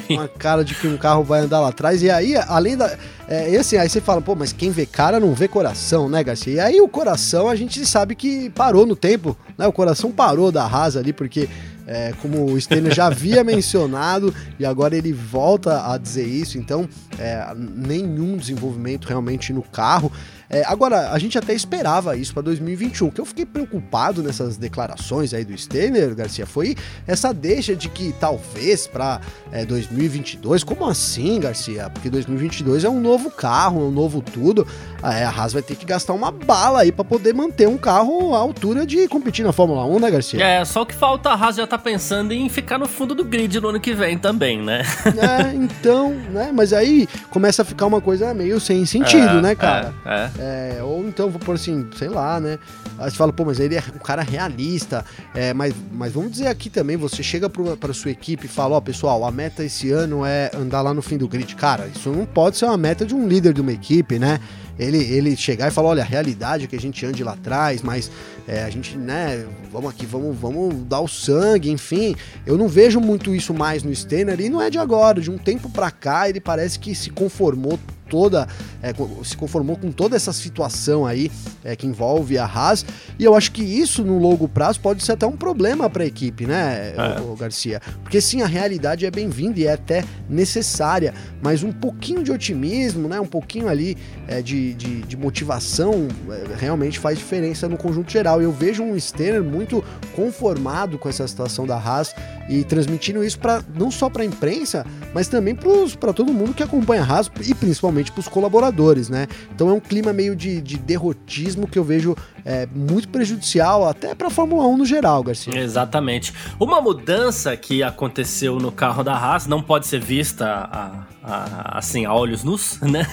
uma 0.09 0.27
cara 0.27 0.63
de 0.63 0.73
que 0.73 0.87
um 0.87 0.97
carro 0.97 1.23
vai 1.23 1.41
andar 1.41 1.59
lá 1.59 1.69
atrás. 1.69 2.01
E 2.01 2.09
aí, 2.09 2.35
além 2.35 2.75
da. 2.75 2.95
É, 3.27 3.51
e 3.51 3.57
assim, 3.57 3.77
aí 3.77 3.89
você 3.89 3.99
fala, 3.99 4.21
pô, 4.21 4.35
mas 4.35 4.53
quem 4.53 4.69
vê 4.69 4.85
cara 4.85 5.19
não 5.19 5.33
vê 5.33 5.47
coração, 5.47 6.07
né, 6.07 6.23
Garcia? 6.23 6.53
E 6.53 6.59
aí 6.59 6.81
o 6.81 6.87
coração 6.87 7.49
a 7.49 7.55
gente 7.55 7.83
sabe 7.85 8.15
que 8.15 8.49
parou 8.51 8.85
no 8.85 8.95
tempo, 8.95 9.35
né? 9.57 9.65
O 9.67 9.73
coração 9.73 10.11
parou 10.11 10.51
da 10.51 10.65
rasa 10.67 10.99
ali, 10.99 11.11
porque 11.11 11.49
é, 11.87 12.13
como 12.21 12.45
o 12.45 12.59
Steiner 12.59 12.93
já 12.93 13.07
havia 13.07 13.41
mencionado 13.45 14.33
e 14.59 14.65
agora 14.65 14.95
ele 14.95 15.11
volta 15.11 15.91
a 15.91 15.97
dizer 15.97 16.27
isso, 16.27 16.57
então 16.57 16.87
é, 17.17 17.47
nenhum 17.55 18.37
desenvolvimento 18.37 19.07
realmente 19.07 19.51
no 19.51 19.63
carro. 19.63 20.11
É, 20.49 20.63
agora, 20.65 21.11
a 21.11 21.19
gente 21.19 21.37
até 21.37 21.53
esperava 21.53 22.15
isso 22.15 22.33
para 22.33 22.43
2021. 22.43 23.07
O 23.07 23.11
que 23.11 23.21
eu 23.21 23.25
fiquei 23.25 23.45
preocupado 23.45 24.21
nessas 24.21 24.57
declarações 24.57 25.33
aí 25.33 25.43
do 25.43 25.57
Steiner, 25.57 26.13
Garcia, 26.15 26.45
foi 26.45 26.75
essa 27.07 27.33
deixa 27.33 27.75
de 27.75 27.89
que 27.89 28.13
talvez 28.19 28.87
para 28.87 29.19
é, 29.51 29.65
2022. 29.65 30.63
Como 30.63 30.85
assim, 30.85 31.39
Garcia? 31.39 31.89
Porque 31.89 32.09
2022 32.09 32.83
é 32.83 32.89
um 32.89 32.99
novo 32.99 33.31
carro, 33.31 33.81
é 33.81 33.83
um 33.85 33.91
novo 33.91 34.21
tudo. 34.21 34.67
É, 35.03 35.23
a 35.23 35.29
Haas 35.29 35.53
vai 35.53 35.61
ter 35.61 35.75
que 35.75 35.85
gastar 35.85 36.13
uma 36.13 36.31
bala 36.31 36.81
aí 36.81 36.91
para 36.91 37.05
poder 37.05 37.33
manter 37.33 37.67
um 37.67 37.77
carro 37.77 38.33
à 38.35 38.39
altura 38.39 38.85
de 38.85 39.07
competir 39.07 39.45
na 39.45 39.51
Fórmula 39.51 39.85
1, 39.85 39.99
né, 39.99 40.11
Garcia? 40.11 40.43
É, 40.43 40.65
só 40.65 40.81
o 40.81 40.85
que 40.85 40.95
falta, 40.95 41.29
a 41.29 41.33
Haas 41.33 41.55
já 41.55 41.67
tá 41.67 41.77
pensando 41.77 42.33
em 42.33 42.49
ficar 42.49 42.77
no 42.77 42.87
fundo 42.87 43.13
do 43.13 43.23
grid 43.23 43.59
no 43.59 43.69
ano 43.69 43.79
que 43.79 43.93
vem 43.93 44.17
também, 44.17 44.61
né? 44.61 44.83
É, 45.25 45.53
então, 45.53 46.13
né? 46.31 46.51
Mas 46.53 46.73
aí 46.73 47.07
começa 47.29 47.61
a 47.61 47.65
ficar 47.65 47.85
uma 47.85 48.01
coisa 48.01 48.33
meio 48.33 48.59
sem 48.59 48.85
sentido, 48.85 49.37
é, 49.37 49.41
né, 49.41 49.55
cara? 49.55 49.93
É, 50.05 50.29
é. 50.39 50.81
Ou 50.83 51.07
então, 51.07 51.29
vou 51.29 51.39
pôr 51.39 51.55
assim, 51.55 51.87
sei 51.97 52.09
lá, 52.09 52.39
né? 52.39 52.59
Aí 52.97 53.09
você 53.09 53.17
fala, 53.17 53.31
pô, 53.31 53.45
mas 53.45 53.59
ele 53.59 53.75
é 53.75 53.83
um 53.93 53.99
cara 53.99 54.21
realista. 54.21 55.05
É, 55.33 55.53
mas, 55.53 55.73
mas 55.91 56.13
vamos 56.13 56.31
dizer 56.31 56.47
aqui 56.47 56.69
também, 56.69 56.97
você 56.97 57.23
chega 57.23 57.49
para 57.49 57.93
sua 57.93 58.11
equipe 58.11 58.45
e 58.45 58.49
fala, 58.49 58.75
ó, 58.75 58.77
oh, 58.77 58.81
pessoal, 58.81 59.23
a 59.25 59.31
meta 59.31 59.63
esse 59.63 59.91
ano 59.91 60.25
é 60.25 60.51
andar 60.53 60.81
lá 60.81 60.93
no 60.93 61.01
fim 61.01 61.17
do 61.17 61.27
grid. 61.27 61.55
Cara, 61.55 61.87
isso 61.87 62.09
não 62.09 62.25
pode 62.25 62.57
ser 62.57 62.65
uma 62.65 62.77
meta 62.77 63.05
de 63.05 63.15
um 63.15 63.27
líder 63.27 63.53
de 63.53 63.61
uma 63.61 63.71
equipe, 63.71 64.19
né? 64.19 64.39
Ele, 64.77 64.97
ele 64.97 65.37
chegar 65.37 65.69
e 65.69 65.71
falar, 65.71 65.89
olha, 65.89 66.03
a 66.03 66.05
realidade 66.05 66.65
é 66.65 66.67
que 66.67 66.75
a 66.75 66.79
gente 66.79 67.05
ande 67.05 67.23
lá 67.23 67.31
atrás, 67.31 67.81
mas 67.81 68.11
é, 68.45 68.63
a 68.63 68.69
gente, 68.69 68.97
né, 68.97 69.45
vamos 69.71 69.89
aqui, 69.89 70.05
vamos, 70.05 70.37
vamos 70.37 70.83
dar 70.83 70.99
o 70.99 71.07
sangue, 71.07 71.71
enfim. 71.71 72.13
Eu 72.45 72.57
não 72.57 72.67
vejo 72.67 72.99
muito 72.99 73.33
isso 73.33 73.53
mais 73.53 73.83
no 73.83 73.95
Steiner 73.95 74.39
e 74.41 74.49
não 74.49 74.61
é 74.61 74.69
de 74.69 74.77
agora, 74.77 75.21
de 75.21 75.31
um 75.31 75.37
tempo 75.37 75.69
para 75.69 75.89
cá 75.89 76.27
ele 76.27 76.41
parece 76.41 76.77
que 76.77 76.93
se 76.93 77.09
conformou 77.09 77.79
toda, 78.09 78.47
é, 78.81 78.93
se 79.23 79.35
conformou 79.35 79.77
com 79.77 79.91
toda 79.91 80.15
essa 80.15 80.31
situação 80.33 81.05
aí 81.05 81.31
é, 81.63 81.75
que 81.75 81.87
envolve 81.87 82.37
a 82.37 82.45
Haas. 82.45 82.85
E 83.17 83.23
eu 83.23 83.35
acho 83.35 83.51
que 83.51 83.63
isso 83.63 84.03
no 84.03 84.17
longo 84.19 84.47
prazo 84.47 84.79
pode 84.79 85.03
ser 85.03 85.13
até 85.13 85.25
um 85.25 85.37
problema 85.37 85.89
para 85.89 86.03
a 86.03 86.05
equipe, 86.05 86.45
né, 86.45 86.93
é. 86.97 87.35
Garcia? 87.37 87.81
Porque 88.01 88.21
sim, 88.21 88.41
a 88.41 88.47
realidade 88.47 89.05
é 89.05 89.11
bem-vinda 89.11 89.59
e 89.59 89.65
é 89.65 89.73
até 89.73 90.03
necessária, 90.29 91.13
mas 91.41 91.63
um 91.63 91.71
pouquinho 91.71 92.23
de 92.23 92.31
otimismo, 92.31 93.07
né, 93.07 93.19
um 93.19 93.25
pouquinho 93.25 93.67
ali 93.67 93.97
é, 94.27 94.41
de, 94.41 94.73
de, 94.73 95.01
de, 95.03 95.17
motivação 95.17 96.07
é, 96.29 96.55
realmente 96.57 96.99
faz 96.99 97.17
diferença 97.17 97.67
no 97.67 97.77
conjunto 97.77 98.11
geral. 98.11 98.41
Eu 98.41 98.51
vejo 98.51 98.83
um 98.83 98.99
Steiner 98.99 99.43
muito 99.43 99.83
conformado 100.15 100.97
com 100.97 101.09
essa 101.09 101.27
situação 101.27 101.65
da 101.65 101.75
Haas 101.75 102.13
e 102.49 102.63
transmitindo 102.63 103.23
isso 103.23 103.39
para 103.39 103.63
não 103.77 103.89
só 103.89 104.09
para 104.09 104.23
a 104.23 104.25
imprensa, 104.25 104.85
mas 105.13 105.27
também 105.27 105.55
para 105.99 106.13
todo 106.13 106.31
mundo 106.33 106.53
que 106.53 106.63
acompanha 106.63 107.03
a 107.03 107.05
Haas 107.05 107.31
e 107.41 107.53
principalmente 107.53 107.94
para 108.11 108.19
os 108.19 108.27
colaboradores, 108.27 109.09
né? 109.09 109.27
Então 109.53 109.69
é 109.69 109.73
um 109.73 109.79
clima 109.79 110.13
meio 110.13 110.35
de, 110.35 110.61
de 110.61 110.77
derrotismo 110.77 111.67
que 111.67 111.77
eu 111.77 111.83
vejo 111.83 112.15
é, 112.45 112.67
muito 112.73 113.09
prejudicial 113.09 113.89
até 113.89 114.13
para 114.13 114.27
a 114.27 114.29
Fórmula 114.29 114.67
1 114.67 114.77
no 114.77 114.85
geral, 114.85 115.23
Garcia. 115.23 115.57
Exatamente. 115.57 116.31
Uma 116.59 116.79
mudança 116.79 117.57
que 117.57 117.81
aconteceu 117.81 118.57
no 118.59 118.71
carro 118.71 119.03
da 119.03 119.15
Haas 119.15 119.47
não 119.47 119.63
pode 119.63 119.87
ser 119.87 119.99
vista 119.99 120.45
a, 120.71 121.05
a, 121.23 121.77
assim 121.79 122.05
a 122.05 122.13
olhos 122.13 122.43
nus, 122.43 122.79
né? 122.85 123.07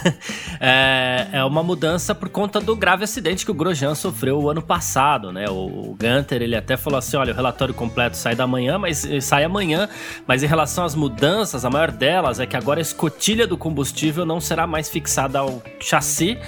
É, 0.60 1.28
é, 1.32 1.44
uma 1.44 1.62
mudança 1.62 2.14
por 2.14 2.28
conta 2.28 2.60
do 2.60 2.76
grave 2.76 3.04
acidente 3.04 3.46
que 3.46 3.50
o 3.50 3.54
Grosjean 3.54 3.94
sofreu 3.94 4.38
o 4.38 4.50
ano 4.50 4.60
passado, 4.60 5.32
né? 5.32 5.46
O, 5.48 5.92
o 5.92 5.96
Gunter 5.98 6.42
ele 6.42 6.54
até 6.54 6.76
falou 6.76 6.98
assim, 6.98 7.16
olha, 7.16 7.32
o 7.32 7.36
relatório 7.36 7.72
completo 7.72 8.18
sai 8.18 8.34
da 8.34 8.46
manhã, 8.46 8.76
mas 8.76 9.08
sai 9.22 9.44
amanhã, 9.44 9.88
mas 10.26 10.42
em 10.42 10.46
relação 10.46 10.84
às 10.84 10.94
mudanças, 10.94 11.64
a 11.64 11.70
maior 11.70 11.90
delas 11.90 12.38
é 12.38 12.44
que 12.44 12.56
agora 12.56 12.80
a 12.80 12.82
escotilha 12.82 13.46
do 13.46 13.56
combustível 13.56 14.26
não 14.26 14.42
será 14.42 14.66
mais 14.66 14.90
fixada 14.90 15.38
ao 15.38 15.62
chassi, 15.80 16.38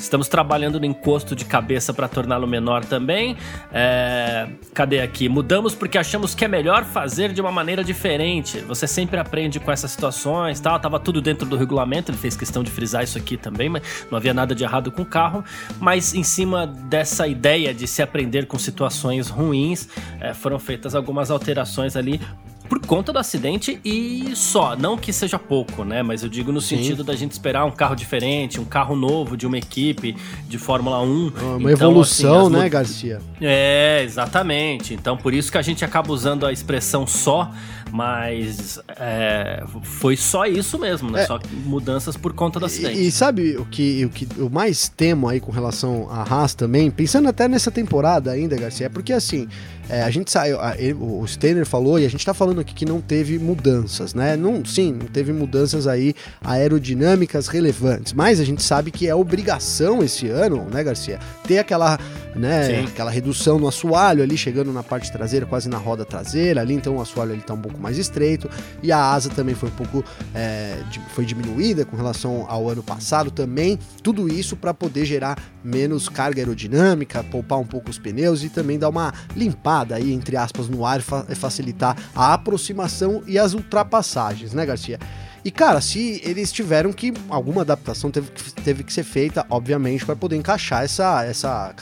Estamos 0.00 0.28
trabalhando 0.28 0.80
no 0.80 0.86
encosto 0.86 1.36
de 1.36 1.44
cabeça 1.44 1.92
para 1.92 2.08
torná-lo 2.08 2.46
menor 2.46 2.84
também. 2.84 3.36
É... 3.72 4.48
Cadê 4.74 5.00
aqui? 5.00 5.28
Mudamos 5.28 5.74
porque 5.74 5.98
achamos 5.98 6.34
que 6.34 6.44
é 6.44 6.48
melhor 6.48 6.84
fazer 6.84 7.32
de 7.32 7.40
uma 7.40 7.52
maneira 7.52 7.84
diferente. 7.84 8.58
Você 8.60 8.86
sempre 8.86 9.20
aprende 9.20 9.60
com 9.60 9.70
essas 9.70 9.90
situações, 9.90 10.58
tal. 10.58 10.78
Tava 10.80 10.98
tudo 10.98 11.20
dentro 11.20 11.46
do 11.46 11.56
regulamento. 11.56 12.10
Ele 12.10 12.18
fez 12.18 12.36
questão 12.36 12.62
de 12.62 12.70
frisar 12.70 13.04
isso 13.04 13.18
aqui 13.18 13.36
também, 13.36 13.68
mas 13.68 14.06
não 14.10 14.16
havia 14.16 14.32
nada 14.32 14.54
de 14.54 14.64
errado 14.64 14.90
com 14.90 15.02
o 15.02 15.06
carro. 15.06 15.44
Mas 15.78 16.14
em 16.14 16.22
cima 16.22 16.66
dessa 16.66 17.28
ideia 17.28 17.74
de 17.74 17.86
se 17.86 18.02
aprender 18.02 18.46
com 18.46 18.58
situações 18.58 19.28
ruins, 19.28 19.88
é, 20.20 20.32
foram 20.32 20.58
feitas 20.58 20.94
algumas 20.94 21.30
alterações 21.30 21.94
ali 21.96 22.20
por 22.70 22.78
conta 22.86 23.12
do 23.12 23.18
acidente 23.18 23.80
e 23.84 24.30
só. 24.36 24.76
Não 24.76 24.96
que 24.96 25.12
seja 25.12 25.40
pouco, 25.40 25.84
né? 25.84 26.04
Mas 26.04 26.22
eu 26.22 26.28
digo 26.28 26.52
no 26.52 26.60
Sim. 26.60 26.76
sentido 26.76 27.02
da 27.02 27.16
gente 27.16 27.32
esperar 27.32 27.64
um 27.64 27.72
carro 27.72 27.96
diferente, 27.96 28.60
um 28.60 28.64
carro 28.64 28.94
novo 28.94 29.36
de 29.36 29.44
uma 29.44 29.58
equipe 29.58 30.16
de 30.48 30.56
Fórmula 30.56 31.02
1. 31.02 31.04
Uma 31.06 31.72
então, 31.72 31.90
evolução, 31.90 32.46
assim, 32.46 32.56
né, 32.56 32.68
Garcia? 32.68 33.20
É, 33.40 34.02
exatamente. 34.04 34.94
Então 34.94 35.16
por 35.16 35.34
isso 35.34 35.50
que 35.50 35.58
a 35.58 35.62
gente 35.62 35.84
acaba 35.84 36.12
usando 36.12 36.46
a 36.46 36.52
expressão 36.52 37.08
só, 37.08 37.50
mas 37.90 38.78
é, 38.88 39.62
foi 39.82 40.16
só 40.16 40.46
isso 40.46 40.78
mesmo, 40.78 41.10
né? 41.10 41.22
É. 41.22 41.26
Só 41.26 41.38
mudanças 41.64 42.16
por 42.16 42.32
conta 42.32 42.58
do 42.58 42.66
acidente. 42.66 42.98
E, 42.98 43.08
e, 43.08 43.10
sabe 43.10 43.56
o 43.56 43.64
que, 43.64 44.04
o 44.04 44.08
que 44.08 44.28
eu 44.36 44.48
mais 44.48 44.88
temo 44.88 45.28
aí 45.28 45.40
com 45.40 45.50
relação 45.50 46.08
à 46.10 46.22
Haas 46.22 46.54
também, 46.54 46.90
pensando 46.90 47.28
até 47.28 47.48
nessa 47.48 47.70
temporada 47.70 48.30
ainda, 48.30 48.56
Garcia, 48.56 48.86
é 48.86 48.88
porque 48.88 49.12
assim. 49.12 49.48
É, 49.92 50.02
a 50.02 50.10
gente 50.10 50.30
saiu, 50.30 50.60
a, 50.60 50.78
ele, 50.78 50.94
o 50.94 51.26
Steiner 51.26 51.66
falou 51.66 51.98
e 51.98 52.06
a 52.06 52.08
gente 52.08 52.24
tá 52.24 52.32
falando 52.32 52.60
aqui 52.60 52.72
que 52.72 52.84
não 52.84 53.00
teve 53.00 53.40
mudanças, 53.40 54.14
né? 54.14 54.36
Não, 54.36 54.64
sim, 54.64 54.92
não 54.92 55.08
teve 55.08 55.32
mudanças 55.32 55.88
aí 55.88 56.14
aerodinâmicas 56.40 57.48
relevantes, 57.48 58.12
mas 58.12 58.38
a 58.38 58.44
gente 58.44 58.62
sabe 58.62 58.92
que 58.92 59.08
é 59.08 59.14
obrigação 59.16 60.00
esse 60.00 60.28
ano, 60.28 60.64
né, 60.70 60.84
Garcia, 60.84 61.18
ter 61.44 61.58
aquela, 61.58 61.98
né, 62.36 62.84
aquela 62.86 63.10
redução 63.10 63.58
no 63.58 63.66
assoalho 63.66 64.22
ali, 64.22 64.38
chegando 64.38 64.72
na 64.72 64.84
parte 64.84 65.10
traseira, 65.10 65.44
quase 65.44 65.68
na 65.68 65.78
roda 65.78 66.04
traseira 66.04 66.60
ali, 66.60 66.74
então 66.74 66.96
o 66.96 67.00
assoalho 67.00 67.32
ali 67.32 67.42
tá 67.42 67.54
um 67.54 67.60
pouco 67.60 67.79
mais 67.80 67.98
estreito 67.98 68.48
e 68.82 68.92
a 68.92 69.12
asa 69.12 69.30
também 69.30 69.54
foi 69.54 69.68
um 69.68 69.72
pouco 69.72 70.04
é, 70.34 70.78
foi 71.14 71.24
diminuída 71.24 71.84
com 71.84 71.96
relação 71.96 72.44
ao 72.48 72.68
ano 72.68 72.82
passado 72.82 73.30
também, 73.30 73.78
tudo 74.02 74.28
isso 74.28 74.56
para 74.56 74.72
poder 74.72 75.04
gerar 75.04 75.38
menos 75.64 76.08
carga 76.08 76.40
aerodinâmica, 76.40 77.24
poupar 77.24 77.58
um 77.58 77.66
pouco 77.66 77.90
os 77.90 77.98
pneus 77.98 78.42
e 78.44 78.48
também 78.48 78.78
dar 78.78 78.88
uma 78.88 79.12
limpada 79.34 79.96
aí, 79.96 80.12
entre 80.12 80.36
aspas, 80.36 80.68
no 80.68 80.84
ar 80.84 81.00
e 81.28 81.34
facilitar 81.34 81.96
a 82.14 82.34
aproximação 82.34 83.22
e 83.26 83.38
as 83.38 83.54
ultrapassagens, 83.54 84.52
né, 84.52 84.64
Garcia? 84.64 84.98
E, 85.44 85.50
cara, 85.50 85.80
se 85.80 86.20
eles 86.24 86.52
tiveram 86.52 86.92
que. 86.92 87.12
Alguma 87.28 87.62
adaptação 87.62 88.10
teve 88.10 88.30
que, 88.30 88.52
teve 88.52 88.84
que 88.84 88.92
ser 88.92 89.04
feita, 89.04 89.46
obviamente, 89.48 90.04
para 90.04 90.14
poder 90.14 90.36
encaixar 90.36 90.84
essa, 90.84 91.24
essa, 91.24 91.74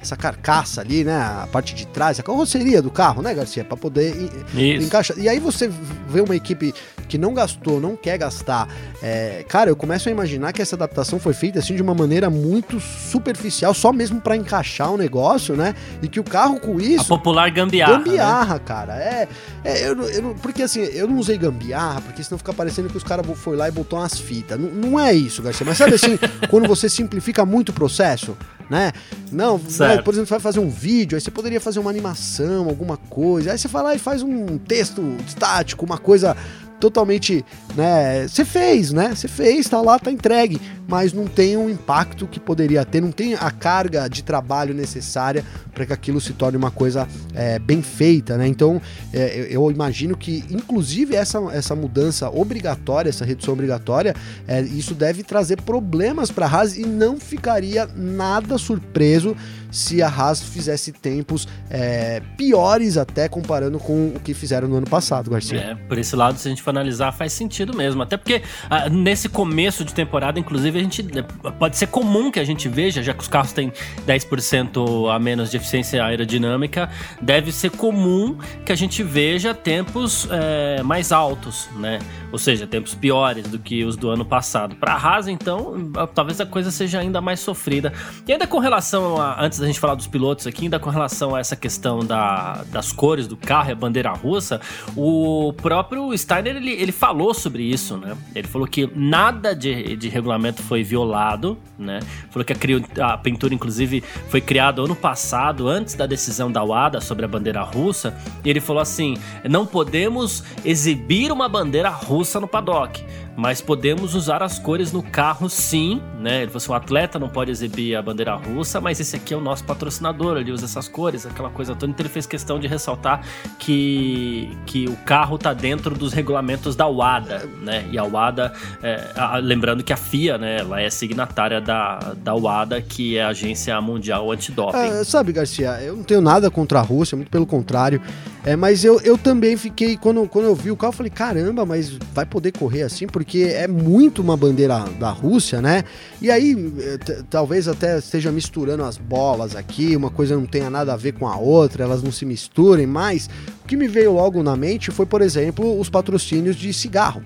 essa 0.00 0.16
carcaça 0.16 0.80
ali, 0.80 1.02
né? 1.02 1.16
A 1.16 1.48
parte 1.50 1.74
de 1.74 1.86
trás, 1.86 2.20
a 2.20 2.22
carroceria 2.22 2.80
do 2.80 2.90
carro, 2.90 3.20
né, 3.20 3.34
Garcia? 3.34 3.64
Para 3.64 3.76
poder 3.76 4.14
Isso. 4.54 4.86
encaixar. 4.86 5.18
E 5.18 5.28
aí 5.28 5.40
você 5.40 5.68
vê 6.08 6.20
uma 6.20 6.36
equipe 6.36 6.72
que 7.08 7.18
não 7.18 7.34
gastou, 7.34 7.80
não 7.80 7.96
quer 7.96 8.16
gastar. 8.16 8.68
É, 9.02 9.44
cara, 9.48 9.70
eu 9.70 9.76
começo 9.76 10.08
a 10.08 10.12
imaginar 10.12 10.52
que 10.52 10.62
essa 10.62 10.76
adaptação 10.76 11.18
foi 11.18 11.32
feita 11.32 11.58
assim 11.58 11.74
de 11.74 11.82
uma 11.82 11.94
maneira 11.94 12.30
muito 12.30 12.78
superficial, 12.78 13.74
só 13.74 13.92
mesmo 13.92 14.20
para 14.20 14.36
encaixar 14.36 14.92
o 14.92 14.96
negócio, 14.96 15.56
né? 15.56 15.74
E 16.00 16.06
que 16.06 16.20
o 16.20 16.24
carro 16.24 16.60
com 16.60 16.80
isso. 16.80 17.12
A 17.12 17.16
popular 17.16 17.50
gambiarra. 17.50 17.98
Né? 17.98 18.04
Gambiarra, 18.04 18.54
né? 18.54 18.60
cara. 18.64 18.94
É. 18.94 19.28
é 19.64 19.88
eu, 19.88 20.00
eu, 20.02 20.34
porque 20.40 20.62
assim, 20.62 20.80
eu 20.80 21.08
não 21.08 21.16
usei 21.16 21.36
gambiarra, 21.36 22.00
porque 22.02 22.22
senão 22.22 22.38
fica 22.38 22.52
parecendo 22.52 22.88
que 22.88 22.96
os 22.96 23.04
caras 23.04 23.26
foi 23.36 23.56
lá 23.56 23.68
e 23.68 23.72
botou 23.72 23.98
umas 23.98 24.16
fitas. 24.18 24.60
Não, 24.60 24.68
não 24.68 25.00
é 25.00 25.12
isso, 25.12 25.42
Garcia. 25.42 25.66
Mas 25.66 25.76
sabe 25.76 25.94
assim, 25.94 26.16
quando 26.48 26.68
você 26.68 26.88
simplifica 26.88 27.44
muito 27.44 27.70
o 27.70 27.72
processo, 27.72 28.36
né? 28.68 28.92
Não, 29.32 29.58
né, 29.58 30.02
por 30.02 30.12
exemplo, 30.12 30.26
você 30.26 30.34
vai 30.34 30.40
fazer 30.40 30.60
um 30.60 30.68
vídeo, 30.68 31.16
aí 31.16 31.20
você 31.20 31.30
poderia 31.30 31.60
fazer 31.60 31.78
uma 31.78 31.90
animação, 31.90 32.68
alguma 32.68 32.96
coisa. 32.96 33.52
Aí 33.52 33.58
você 33.58 33.68
vai 33.68 33.82
lá 33.82 33.94
e 33.94 33.98
faz 33.98 34.22
um 34.22 34.58
texto 34.58 35.02
estático, 35.26 35.84
uma 35.84 35.98
coisa 35.98 36.36
totalmente, 36.78 37.44
né? 37.76 38.26
Você 38.26 38.44
fez, 38.44 38.92
né? 38.92 39.14
Você 39.14 39.28
fez, 39.28 39.68
tá 39.68 39.80
lá, 39.80 39.98
tá 39.98 40.10
entregue, 40.10 40.60
mas 40.86 41.12
não 41.12 41.26
tem 41.26 41.56
um 41.56 41.68
impacto 41.68 42.26
que 42.26 42.40
poderia 42.40 42.84
ter, 42.84 43.00
não 43.00 43.12
tem 43.12 43.34
a 43.34 43.50
carga 43.50 44.08
de 44.08 44.22
trabalho 44.22 44.72
necessária 44.74 45.44
para 45.74 45.86
que 45.86 45.92
aquilo 45.92 46.20
se 46.20 46.32
torne 46.32 46.56
uma 46.56 46.70
coisa 46.70 47.06
é, 47.34 47.58
bem 47.58 47.82
feita, 47.82 48.36
né? 48.36 48.46
Então, 48.46 48.80
é, 49.12 49.48
eu 49.50 49.70
imagino 49.70 50.16
que, 50.16 50.44
inclusive, 50.50 51.14
essa, 51.14 51.38
essa 51.52 51.74
mudança 51.74 52.30
obrigatória, 52.30 53.10
essa 53.10 53.24
redução 53.24 53.54
obrigatória, 53.54 54.14
é, 54.46 54.60
isso 54.62 54.94
deve 54.94 55.22
trazer 55.22 55.60
problemas 55.62 56.30
para 56.30 56.46
a 56.46 56.48
Haas 56.48 56.76
e 56.76 56.86
não 56.86 57.18
ficaria 57.18 57.86
nada 57.94 58.56
surpreso 58.58 59.36
se 59.70 60.02
a 60.02 60.08
Haas 60.08 60.42
fizesse 60.42 60.92
tempos 60.92 61.46
é, 61.70 62.20
piores 62.36 62.96
até 62.96 63.28
comparando 63.28 63.78
com 63.78 64.08
o 64.08 64.20
que 64.20 64.34
fizeram 64.34 64.68
no 64.68 64.76
ano 64.76 64.86
passado, 64.86 65.30
Garcia. 65.30 65.58
É, 65.58 65.74
por 65.74 65.98
esse 65.98 66.14
lado, 66.16 66.38
se 66.38 66.48
a 66.48 66.50
gente 66.50 66.62
for 66.62 66.70
analisar, 66.70 67.12
faz 67.12 67.32
sentido 67.32 67.76
mesmo. 67.76 68.02
Até 68.02 68.16
porque 68.16 68.42
ah, 68.70 68.88
nesse 68.88 69.28
começo 69.28 69.84
de 69.84 69.94
temporada, 69.94 70.38
inclusive, 70.38 70.78
a 70.78 70.82
gente 70.82 71.06
é, 71.16 71.50
pode 71.50 71.76
ser 71.76 71.88
comum 71.88 72.30
que 72.30 72.40
a 72.40 72.44
gente 72.44 72.68
veja, 72.68 73.02
já 73.02 73.12
que 73.12 73.22
os 73.22 73.28
carros 73.28 73.52
têm 73.52 73.72
10% 74.06 75.14
a 75.14 75.18
menos 75.18 75.50
de 75.50 75.56
eficiência 75.56 76.04
aerodinâmica, 76.04 76.88
deve 77.20 77.52
ser 77.52 77.70
comum 77.70 78.36
que 78.64 78.72
a 78.72 78.76
gente 78.76 79.02
veja 79.02 79.54
tempos 79.54 80.28
é, 80.30 80.82
mais 80.82 81.12
altos, 81.12 81.68
né? 81.76 81.98
Ou 82.32 82.38
seja, 82.38 82.66
tempos 82.66 82.94
piores 82.94 83.46
do 83.48 83.58
que 83.58 83.84
os 83.84 83.96
do 83.96 84.10
ano 84.10 84.24
passado. 84.24 84.76
Para 84.76 84.92
a 84.92 84.96
Haas, 84.96 85.28
então, 85.28 85.90
talvez 86.14 86.40
a 86.40 86.46
coisa 86.46 86.70
seja 86.70 86.98
ainda 86.98 87.20
mais 87.20 87.40
sofrida. 87.40 87.92
E 88.26 88.32
ainda 88.32 88.46
com 88.46 88.58
relação 88.58 89.20
a, 89.20 89.42
antes 89.42 89.57
da 89.60 89.66
gente 89.66 89.80
falar 89.80 89.94
dos 89.94 90.06
pilotos 90.06 90.46
aqui, 90.46 90.64
ainda 90.64 90.78
com 90.78 90.90
relação 90.90 91.34
a 91.34 91.40
essa 91.40 91.56
questão 91.56 92.00
da, 92.00 92.64
das 92.70 92.92
cores 92.92 93.26
do 93.26 93.36
carro 93.36 93.70
e 93.70 93.72
a 93.72 93.74
bandeira 93.74 94.10
russa, 94.12 94.60
o 94.96 95.52
próprio 95.54 96.16
Steiner 96.16 96.56
ele, 96.56 96.72
ele 96.72 96.92
falou 96.92 97.32
sobre 97.34 97.62
isso, 97.62 97.96
né? 97.96 98.16
Ele 98.34 98.46
falou 98.46 98.66
que 98.66 98.90
nada 98.94 99.54
de, 99.54 99.96
de 99.96 100.08
regulamento 100.08 100.62
foi 100.62 100.82
violado, 100.82 101.58
né? 101.78 102.00
Falou 102.30 102.44
que 102.44 102.52
a, 102.52 103.12
a 103.12 103.18
pintura, 103.18 103.54
inclusive, 103.54 104.02
foi 104.28 104.40
criada 104.40 104.82
ano 104.82 104.96
passado, 104.96 105.68
antes 105.68 105.94
da 105.94 106.06
decisão 106.06 106.50
da 106.50 106.62
WADA 106.62 107.00
sobre 107.00 107.24
a 107.24 107.28
bandeira 107.28 107.62
russa. 107.62 108.16
E 108.44 108.50
ele 108.50 108.60
falou 108.60 108.82
assim: 108.82 109.16
não 109.48 109.66
podemos 109.66 110.42
exibir 110.64 111.30
uma 111.32 111.48
bandeira 111.48 111.90
russa 111.90 112.40
no 112.40 112.48
paddock 112.48 113.04
mas 113.38 113.60
podemos 113.60 114.16
usar 114.16 114.42
as 114.42 114.58
cores 114.58 114.92
no 114.92 115.00
carro 115.00 115.48
sim, 115.48 116.02
né? 116.18 116.38
Ele 116.38 116.46
falou 116.48 116.56
assim, 116.56 116.72
o 116.72 116.74
atleta 116.74 117.20
não 117.20 117.28
pode 117.28 117.52
exibir 117.52 117.94
a 117.94 118.02
bandeira 118.02 118.34
russa, 118.34 118.80
mas 118.80 118.98
esse 118.98 119.14
aqui 119.14 119.32
é 119.32 119.36
o 119.36 119.40
nosso 119.40 119.62
patrocinador, 119.62 120.38
ele 120.38 120.50
usa 120.50 120.64
essas 120.64 120.88
cores, 120.88 121.24
aquela 121.24 121.48
coisa 121.48 121.72
toda. 121.72 121.92
Então 121.92 122.04
ele 122.04 122.12
fez 122.12 122.26
questão 122.26 122.58
de 122.58 122.66
ressaltar 122.66 123.22
que, 123.56 124.50
que 124.66 124.86
o 124.86 124.96
carro 125.04 125.38
tá 125.38 125.54
dentro 125.54 125.94
dos 125.94 126.12
regulamentos 126.12 126.74
da 126.74 126.88
WADA, 126.88 127.48
né? 127.62 127.88
E 127.92 127.96
a 127.96 128.02
WADA, 128.02 128.52
é, 128.82 129.04
a, 129.14 129.36
lembrando 129.36 129.84
que 129.84 129.92
a 129.92 129.96
FIA, 129.96 130.36
né, 130.36 130.58
ela 130.58 130.80
é 130.80 130.90
signatária 130.90 131.60
da, 131.60 132.14
da 132.16 132.34
WADA, 132.34 132.82
que 132.82 133.18
é 133.18 133.22
a 133.22 133.28
Agência 133.28 133.80
Mundial 133.80 134.32
Antidoping. 134.32 134.78
É, 134.78 135.04
sabe, 135.04 135.30
Garcia, 135.32 135.80
eu 135.80 135.94
não 135.94 136.02
tenho 136.02 136.20
nada 136.20 136.50
contra 136.50 136.80
a 136.80 136.82
Rússia, 136.82 137.14
muito 137.14 137.30
pelo 137.30 137.46
contrário. 137.46 138.02
É, 138.44 138.56
mas 138.56 138.84
eu, 138.84 139.00
eu 139.00 139.18
também 139.18 139.56
fiquei, 139.56 139.96
quando, 139.96 140.26
quando 140.28 140.46
eu 140.46 140.54
vi 140.54 140.70
o 140.70 140.76
carro, 140.76 140.92
eu 140.92 140.96
falei, 140.96 141.10
caramba, 141.10 141.66
mas 141.66 141.90
vai 142.14 142.24
poder 142.24 142.52
correr 142.52 142.82
assim? 142.82 143.06
Porque 143.06 143.42
é 143.42 143.66
muito 143.66 144.22
uma 144.22 144.36
bandeira 144.36 144.78
da 144.98 145.10
Rússia, 145.10 145.60
né? 145.60 145.84
E 146.22 146.30
aí 146.30 146.72
eh, 146.78 147.22
talvez 147.28 147.68
até 147.68 147.98
esteja 147.98 148.30
misturando 148.30 148.84
as 148.84 148.96
bolas 148.96 149.56
aqui, 149.56 149.96
uma 149.96 150.10
coisa 150.10 150.36
não 150.36 150.46
tenha 150.46 150.70
nada 150.70 150.94
a 150.94 150.96
ver 150.96 151.12
com 151.12 151.26
a 151.26 151.36
outra, 151.36 151.84
elas 151.84 152.02
não 152.02 152.12
se 152.12 152.24
misturem, 152.24 152.86
mas 152.86 153.28
o 153.64 153.66
que 153.66 153.76
me 153.76 153.88
veio 153.88 154.12
logo 154.12 154.42
na 154.42 154.56
mente 154.56 154.90
foi, 154.90 155.04
por 155.04 155.20
exemplo, 155.20 155.78
os 155.78 155.90
patrocínios 155.90 156.56
de 156.56 156.72
cigarro. 156.72 157.22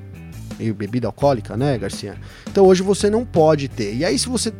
E 0.62 0.72
bebida 0.72 1.08
alcoólica, 1.08 1.56
né, 1.56 1.76
Garcia? 1.78 2.16
Então 2.50 2.64
hoje 2.64 2.82
você 2.82 3.10
não 3.10 3.24
pode 3.24 3.68
ter. 3.68 3.94
E 3.94 4.04
aí 4.04 4.18
se 4.18 4.28
você 4.28 4.52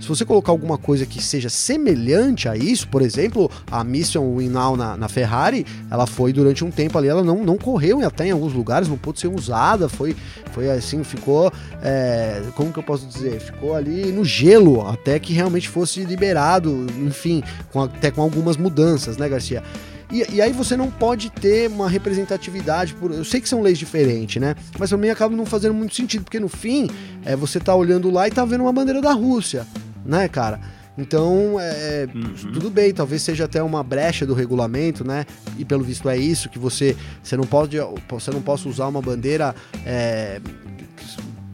se 0.00 0.06
você 0.06 0.24
colocar 0.24 0.52
alguma 0.52 0.78
coisa 0.78 1.04
que 1.04 1.20
seja 1.20 1.48
semelhante 1.48 2.48
a 2.48 2.56
isso, 2.56 2.88
por 2.88 3.02
exemplo, 3.02 3.50
a 3.70 3.82
Mission 3.82 4.36
Winnow 4.36 4.76
na, 4.76 4.96
na 4.96 5.08
Ferrari, 5.08 5.66
ela 5.90 6.06
foi 6.06 6.32
durante 6.32 6.64
um 6.64 6.70
tempo 6.70 6.96
ali, 6.96 7.08
ela 7.08 7.24
não, 7.24 7.44
não 7.44 7.58
correu 7.58 8.06
até 8.06 8.26
em 8.26 8.30
alguns 8.30 8.52
lugares, 8.52 8.88
não 8.88 8.96
pôde 8.96 9.18
ser 9.18 9.28
usada, 9.28 9.88
foi, 9.88 10.16
foi 10.52 10.70
assim, 10.70 11.02
ficou, 11.02 11.52
é, 11.82 12.42
como 12.54 12.72
que 12.72 12.78
eu 12.78 12.82
posso 12.82 13.06
dizer, 13.06 13.40
ficou 13.40 13.74
ali 13.74 14.12
no 14.12 14.24
gelo, 14.24 14.86
até 14.86 15.18
que 15.18 15.32
realmente 15.32 15.68
fosse 15.68 16.04
liberado, 16.04 16.86
enfim, 17.00 17.42
com, 17.72 17.82
até 17.82 18.10
com 18.10 18.22
algumas 18.22 18.56
mudanças, 18.56 19.16
né, 19.16 19.28
Garcia? 19.28 19.62
E, 20.10 20.36
e, 20.36 20.42
aí 20.42 20.52
você 20.52 20.76
não 20.76 20.90
pode 20.90 21.30
ter 21.30 21.68
uma 21.68 21.88
representatividade. 21.88 22.94
Por, 22.94 23.12
eu 23.12 23.24
sei 23.24 23.40
que 23.40 23.48
são 23.48 23.60
leis 23.60 23.78
diferentes, 23.78 24.40
né? 24.40 24.54
Mas 24.78 24.90
também 24.90 25.10
acaba 25.10 25.36
não 25.36 25.44
fazendo 25.44 25.74
muito 25.74 25.94
sentido, 25.94 26.24
porque 26.24 26.40
no 26.40 26.48
fim 26.48 26.88
é, 27.24 27.36
você 27.36 27.60
tá 27.60 27.74
olhando 27.74 28.10
lá 28.10 28.26
e 28.26 28.30
tá 28.30 28.44
vendo 28.44 28.62
uma 28.62 28.72
bandeira 28.72 29.02
da 29.02 29.12
Rússia, 29.12 29.66
né, 30.04 30.26
cara? 30.28 30.60
Então, 30.98 31.60
é, 31.60 32.08
uhum. 32.12 32.52
tudo 32.52 32.70
bem, 32.70 32.92
talvez 32.92 33.22
seja 33.22 33.44
até 33.44 33.62
uma 33.62 33.84
brecha 33.84 34.26
do 34.26 34.34
regulamento, 34.34 35.06
né? 35.06 35.26
E 35.56 35.64
pelo 35.64 35.84
visto 35.84 36.08
é 36.08 36.16
isso, 36.16 36.48
que 36.48 36.58
você, 36.58 36.96
você 37.22 37.36
não 37.36 37.44
pode, 37.44 37.76
você 38.08 38.32
não 38.32 38.42
possa 38.42 38.68
usar 38.68 38.88
uma 38.88 39.00
bandeira 39.00 39.54
é, 39.86 40.40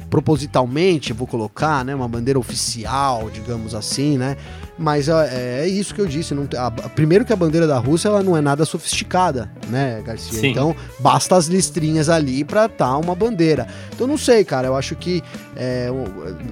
propositalmente, 0.09 1.13
vou 1.13 1.27
colocar, 1.27 1.85
né? 1.85 1.95
Uma 1.95 2.09
bandeira 2.09 2.39
oficial, 2.39 3.29
digamos 3.29 3.75
assim, 3.75 4.17
né? 4.17 4.37
Mas 4.79 5.09
é, 5.09 5.63
é 5.63 5.69
isso 5.69 5.95
que 5.95 6.01
eu 6.01 6.07
disse. 6.07 6.35
Não, 6.35 6.49
a, 6.57 6.71
primeiro 6.71 7.25
que 7.25 7.33
a 7.33 7.37
bandeira 7.37 7.67
da 7.67 7.79
Rússia 7.79 8.09
ela 8.09 8.23
não 8.23 8.37
é 8.37 8.41
nada 8.41 8.65
sofisticada, 8.65 9.51
né, 9.69 10.03
Garcia? 10.05 10.41
Sim. 10.41 10.49
Então 10.49 10.75
basta 10.99 11.37
as 11.37 11.47
listrinhas 11.47 12.09
ali 12.09 12.45
para 12.45 12.69
tá 12.69 12.97
uma 12.97 13.15
bandeira. 13.15 13.67
Então 13.95 14.07
não 14.07 14.19
sei, 14.19 14.45
cara. 14.45 14.67
Eu 14.67 14.77
acho 14.77 14.97
que 14.97 15.23
é, 15.57 15.89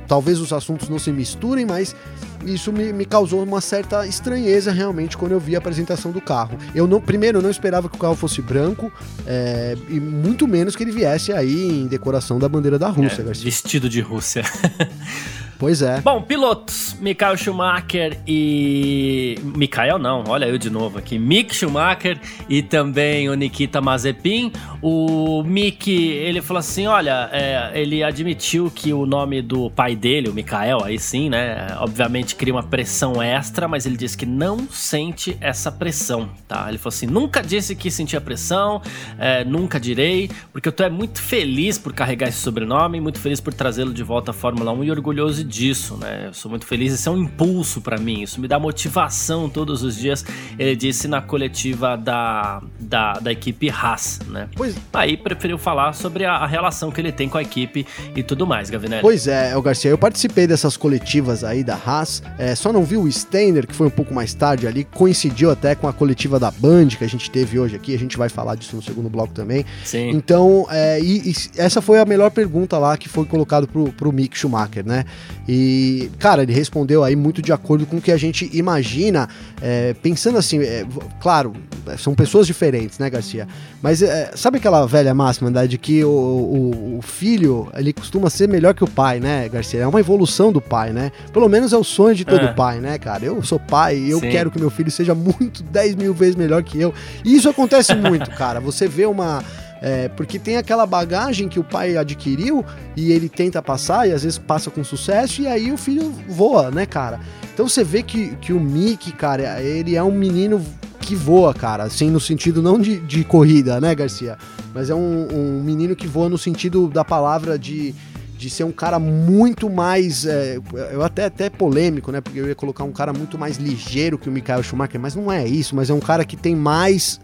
talvez 0.07 0.38
os 0.41 0.52
assuntos 0.52 0.88
não 0.88 0.99
se 0.99 1.11
misturem, 1.11 1.67
mas 1.67 1.97
isso 2.45 2.73
me, 2.73 2.93
me, 2.93 3.05
causou 3.05 3.43
uma 3.43 3.61
certa 3.61 4.07
estranheza 4.07 4.73
realmente 4.73 5.17
quando 5.17 5.33
eu 5.33 5.41
vi 5.41 5.55
a 5.55 5.59
apresentação 5.59 6.11
do 6.11 6.21
carro. 6.21 6.59
Eu 6.75 6.87
não, 6.87 7.00
primeiro, 7.00 7.38
eu 7.38 7.43
não 7.43 7.50
esperava 7.50 7.88
que 7.88 7.97
o 7.97 7.99
carro 7.99 8.17
fosse 8.17 8.41
branco 8.41 8.93
é, 9.26 9.76
e 9.88 10.00
muito 10.00 10.47
menos 10.47 10.76
que 10.76 10.83
ele 10.83 10.93
viesse 10.93 11.33
aí 11.33 11.83
em 11.83 11.87
decoração 11.87 12.38
da 12.38 12.49
bandeira 12.49 12.79
da 12.79 12.88
Rússia, 12.88 13.23
é, 13.23 13.25
Garcia. 13.25 13.45
Vestido 13.45 13.88
de 13.88 14.00
Rússia. 14.00 14.43
Pois 15.62 15.81
é. 15.81 16.00
Bom, 16.00 16.21
pilotos: 16.21 16.97
Michael 17.00 17.37
Schumacher 17.37 18.19
e. 18.26 19.37
Michael 19.57 19.97
não, 19.97 20.25
olha 20.26 20.47
eu 20.47 20.59
de 20.59 20.69
novo 20.69 20.99
aqui. 20.99 21.21
Mick 21.21 21.54
Schumacher 21.54 22.19
e 22.49 22.62
também 22.62 23.28
o 23.28 23.35
Nikita 23.35 23.81
Mazepin. 23.81 24.50
O 24.83 25.45
Mick, 25.45 25.88
ele 25.88 26.42
falou 26.42 26.59
assim: 26.59 26.88
olha, 26.88 27.31
é, 27.31 27.81
ele 27.81 28.02
admitiu 28.02 28.73
que 28.75 28.92
o 28.92 29.07
nome 29.07 29.40
do 29.40 29.71
pai 29.71 29.95
dele, 29.95 30.28
o 30.28 30.35
Michael, 30.35 30.83
aí 30.83 30.99
sim, 30.99 31.31
né? 31.31 31.69
Obviamente 31.78 32.35
cria 32.35 32.52
uma 32.52 32.64
pressão 32.64 33.23
extra, 33.23 33.69
mas 33.69 33.87
ele 33.87 33.97
disse 33.97 34.19
que 34.19 34.26
não 34.26 34.66
sente 34.69 35.38
essa 35.40 35.71
pressão, 35.71 36.28
tá? 36.49 36.66
Ele 36.69 36.78
falou 36.78 36.92
assim: 36.92 37.07
nunca 37.07 37.40
disse 37.40 37.76
que 37.76 37.88
sentia 37.88 38.21
pressão, 38.21 38.83
é, 39.16 39.45
nunca 39.45 39.78
direi, 39.78 40.28
porque 40.52 40.66
eu 40.66 40.73
tô 40.73 40.83
é 40.83 40.90
muito 40.90 41.23
feliz 41.23 41.78
por 41.78 41.92
carregar 41.92 42.28
esse 42.28 42.38
sobrenome, 42.38 43.00
muito 43.00 43.21
feliz 43.21 43.40
por 43.40 43.54
trazê-lo 43.54 43.95
de 43.95 44.02
volta 44.02 44.33
à 44.33 44.35
Fórmula 44.35 44.73
1 44.73 44.83
e 44.83 44.90
orgulhoso 44.90 45.51
disso, 45.52 45.99
né? 45.99 46.28
Eu 46.28 46.35
sou 46.35 46.50
muito 46.50 46.64
feliz, 46.64 46.94
isso 46.94 47.09
é 47.09 47.12
um 47.12 47.18
impulso 47.18 47.82
para 47.82 47.99
mim, 47.99 48.23
isso 48.23 48.40
me 48.40 48.49
dá 48.49 48.59
motivação 48.59 49.50
todos 49.50 49.82
os 49.82 49.97
dias. 49.97 50.25
Ele 50.59 50.75
disse 50.75 51.06
na 51.06 51.21
coletiva 51.21 51.94
da, 51.97 52.62
da, 52.80 53.12
da 53.14 53.30
equipe 53.30 53.68
Haas, 53.68 54.18
né? 54.26 54.49
Pois... 54.56 54.75
Aí 54.94 55.16
preferiu 55.16 55.59
falar 55.59 55.92
sobre 55.92 56.25
a, 56.25 56.37
a, 56.37 56.47
relação 56.47 56.90
que 56.90 57.00
ele 57.00 57.12
tem 57.12 57.28
com 57.28 57.37
a 57.37 57.42
equipe 57.42 57.87
e 58.16 58.23
tudo 58.23 58.47
mais, 58.47 58.71
Gavinelli. 58.71 59.02
Pois 59.02 59.26
é, 59.26 59.54
o 59.54 59.61
Garcia, 59.61 59.90
eu 59.90 59.99
participei 59.99 60.47
dessas 60.47 60.76
coletivas 60.76 61.44
aí 61.44 61.62
da 61.62 61.75
Haas, 61.75 62.23
é, 62.38 62.54
só 62.54 62.73
não 62.73 62.82
vi 62.82 62.97
o 62.97 63.11
Steiner, 63.11 63.66
que 63.66 63.75
foi 63.75 63.87
um 63.87 63.90
pouco 63.90 64.14
mais 64.14 64.32
tarde 64.32 64.66
ali, 64.66 64.85
coincidiu 64.85 65.50
até 65.50 65.75
com 65.75 65.87
a 65.87 65.92
coletiva 65.92 66.40
da 66.40 66.50
Band 66.50 66.88
que 66.88 67.04
a 67.04 67.09
gente 67.09 67.30
teve 67.30 67.59
hoje 67.59 67.76
aqui, 67.76 67.94
a 67.94 67.99
gente 67.99 68.16
vai 68.16 68.30
falar 68.30 68.54
disso 68.54 68.75
no 68.75 68.82
segundo 68.82 69.11
bloco 69.11 69.35
também. 69.35 69.66
Sim. 69.85 70.11
Então, 70.11 70.66
é, 70.71 70.99
e, 71.00 71.30
e 71.30 71.35
essa 71.56 71.82
foi 71.82 71.99
a 71.99 72.06
melhor 72.06 72.30
pergunta 72.30 72.78
lá 72.78 72.97
que 72.97 73.09
foi 73.09 73.26
colocado 73.26 73.68
pro, 73.68 73.92
pro 73.92 74.11
Mick 74.12 74.37
Schumacher, 74.38 74.87
né? 74.87 75.04
E, 75.49 76.11
cara, 76.19 76.43
ele 76.43 76.53
respondeu 76.53 77.03
aí 77.03 77.17
muito 77.17 77.43
de 77.43 77.53
acordo 77.53 77.85
com 77.87 77.97
o 77.97 78.01
que 78.01 78.12
a 78.12 78.17
gente 78.17 78.49
imagina, 78.53 79.29
é, 79.61 79.95
pensando 79.95 80.39
assim, 80.39 80.61
é, 80.61 80.85
claro, 81.21 81.53
são 81.99 82.15
pessoas 82.15 82.47
diferentes, 82.47 82.99
né, 82.99 83.11
Garcia? 83.11 83.49
Mas 83.83 84.03
é, 84.03 84.31
sabe 84.37 84.59
aquela 84.59 84.87
velha 84.87 85.12
máxima 85.12 85.51
né, 85.51 85.67
de 85.67 85.79
que 85.79 86.05
o, 86.05 86.09
o, 86.09 86.99
o, 86.99 87.03
filho 87.03 87.69
ele 87.77 87.93
costuma 87.93 88.31
ser 88.31 88.49
melhor 88.49 88.75
que 88.75 88.85
o 88.85 88.89
pai, 88.89 89.19
né, 89.19 89.49
Garcia? 89.49 89.81
É 89.81 89.87
uma 89.87 90.01
evolução 90.01 90.53
do 90.53 90.61
pai, 90.61 90.93
né? 90.93 91.11
Pelo 91.33 91.49
menos 91.49 91.73
é 91.73 91.77
o 91.77 91.85
sonho 91.85 92.15
de 92.15 92.25
todo 92.25 92.45
é. 92.45 92.53
pai, 92.53 92.79
né, 92.79 92.99
cara? 92.99 93.25
Eu 93.25 93.43
sou 93.43 93.59
pai 93.59 93.99
e 93.99 94.11
eu 94.11 94.21
Sim. 94.21 94.31
quero 94.31 94.51
que 94.51 94.59
meu 94.59 94.71
filho 94.71 94.91
seja 94.91 95.15
muito 95.15 95.62
10 95.62 95.97
mil 95.97 96.15
vezes 96.15 96.37
melhor 96.37 96.62
que 96.62 96.81
eu. 96.81 96.95
E 97.25 97.35
isso 97.35 97.49
acontece 97.49 97.95
muito, 97.95 98.31
cara. 98.31 98.61
Você 98.61 98.87
vê 98.87 99.07
uma 99.07 99.43
é, 99.83 100.09
porque 100.09 100.39
tem 100.39 100.57
aquela 100.57 100.87
bagagem 100.87 101.49
que 101.49 101.59
o 101.59 101.65
pai 101.65 101.97
adquiriu 101.97 102.65
e 102.97 103.11
ele 103.11 103.29
tenta 103.29 103.61
passar 103.61 104.09
e 104.09 104.12
às 104.12 104.23
vezes 104.23 104.39
passa 104.39 104.71
com 104.71 104.85
sucesso 104.85 105.43
e 105.43 105.49
aí 105.49 105.73
o 105.73 105.77
filho 105.77 106.15
voa, 106.29 106.71
né, 106.71 106.87
cara? 106.87 107.19
Então 107.53 107.69
você 107.69 107.83
vê 107.83 108.01
que, 108.01 108.37
que 108.37 108.53
o 108.53 108.61
Mickey, 108.61 109.11
cara, 109.11 109.61
ele 109.61 109.97
é 109.97 110.02
um 110.02 110.13
menino 110.13 110.65
que 111.00 111.17
voa, 111.17 111.52
cara, 111.52 111.83
assim, 111.83 112.11
no 112.11 112.21
sentido 112.21 112.63
não 112.63 112.78
de, 112.78 113.00
de 113.00 113.25
corrida, 113.25 113.80
né, 113.80 113.93
Garcia? 113.93 114.39
Mas 114.73 114.89
é 114.89 114.95
um, 114.95 115.26
um 115.30 115.63
menino 115.65 115.97
que 115.97 116.06
voa 116.06 116.28
no 116.28 116.39
sentido 116.39 116.87
da 116.87 117.04
palavra 117.04 117.59
de, 117.59 117.93
de 118.39 118.49
ser 118.49 118.63
um 118.63 118.71
cara 118.71 119.00
muito 119.00 119.69
mais. 119.69 120.25
É, 120.25 120.61
eu 120.93 121.02
até 121.02 121.25
até 121.25 121.50
polêmico, 121.50 122.13
né? 122.13 122.21
Porque 122.21 122.39
eu 122.39 122.47
ia 122.47 122.54
colocar 122.54 122.85
um 122.85 122.93
cara 122.93 123.13
muito 123.13 123.37
mais 123.37 123.56
ligeiro 123.56 124.17
que 124.17 124.28
o 124.28 124.33
Michael 124.33 124.63
Schumacher, 124.63 125.00
mas 125.00 125.17
não 125.17 125.30
é 125.30 125.45
isso, 125.45 125.75
mas 125.75 125.91
é 125.91 125.93
um 125.93 126.00
cara 126.00 126.25
que 126.25 126.37
tem 126.37 126.54
mais 126.54 127.21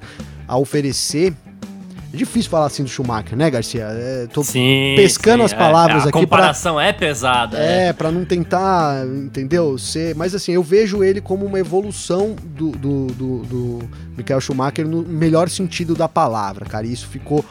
a 0.48 0.58
oferecer 0.58 1.32
é 2.12 2.16
difícil 2.16 2.50
falar 2.50 2.66
assim 2.66 2.82
do 2.82 2.88
Schumacher, 2.88 3.36
né, 3.36 3.50
Garcia? 3.50 3.84
É, 3.84 4.26
tô 4.26 4.42
sim, 4.42 4.94
pescando 4.96 5.40
sim, 5.40 5.44
as 5.44 5.52
palavras 5.52 6.04
é, 6.04 6.06
a 6.06 6.08
aqui. 6.08 6.18
A 6.18 6.20
comparação 6.22 6.74
pra, 6.76 6.84
é 6.84 6.92
pesada. 6.92 7.58
É, 7.58 7.88
é. 7.88 7.92
para 7.92 8.10
não 8.10 8.24
tentar, 8.24 9.06
entendeu? 9.06 9.76
Ser, 9.76 10.14
mas 10.14 10.34
assim, 10.34 10.52
eu 10.52 10.62
vejo 10.62 11.04
ele 11.04 11.20
como 11.20 11.44
uma 11.44 11.58
evolução 11.58 12.34
do, 12.42 12.70
do, 12.70 13.06
do, 13.08 13.38
do 13.40 13.90
Michael 14.16 14.40
Schumacher 14.40 14.86
no 14.86 15.02
melhor 15.02 15.50
sentido 15.50 15.94
da 15.94 16.08
palavra, 16.08 16.64
cara. 16.64 16.86
E 16.86 16.92
isso 16.92 17.06
ficou 17.08 17.44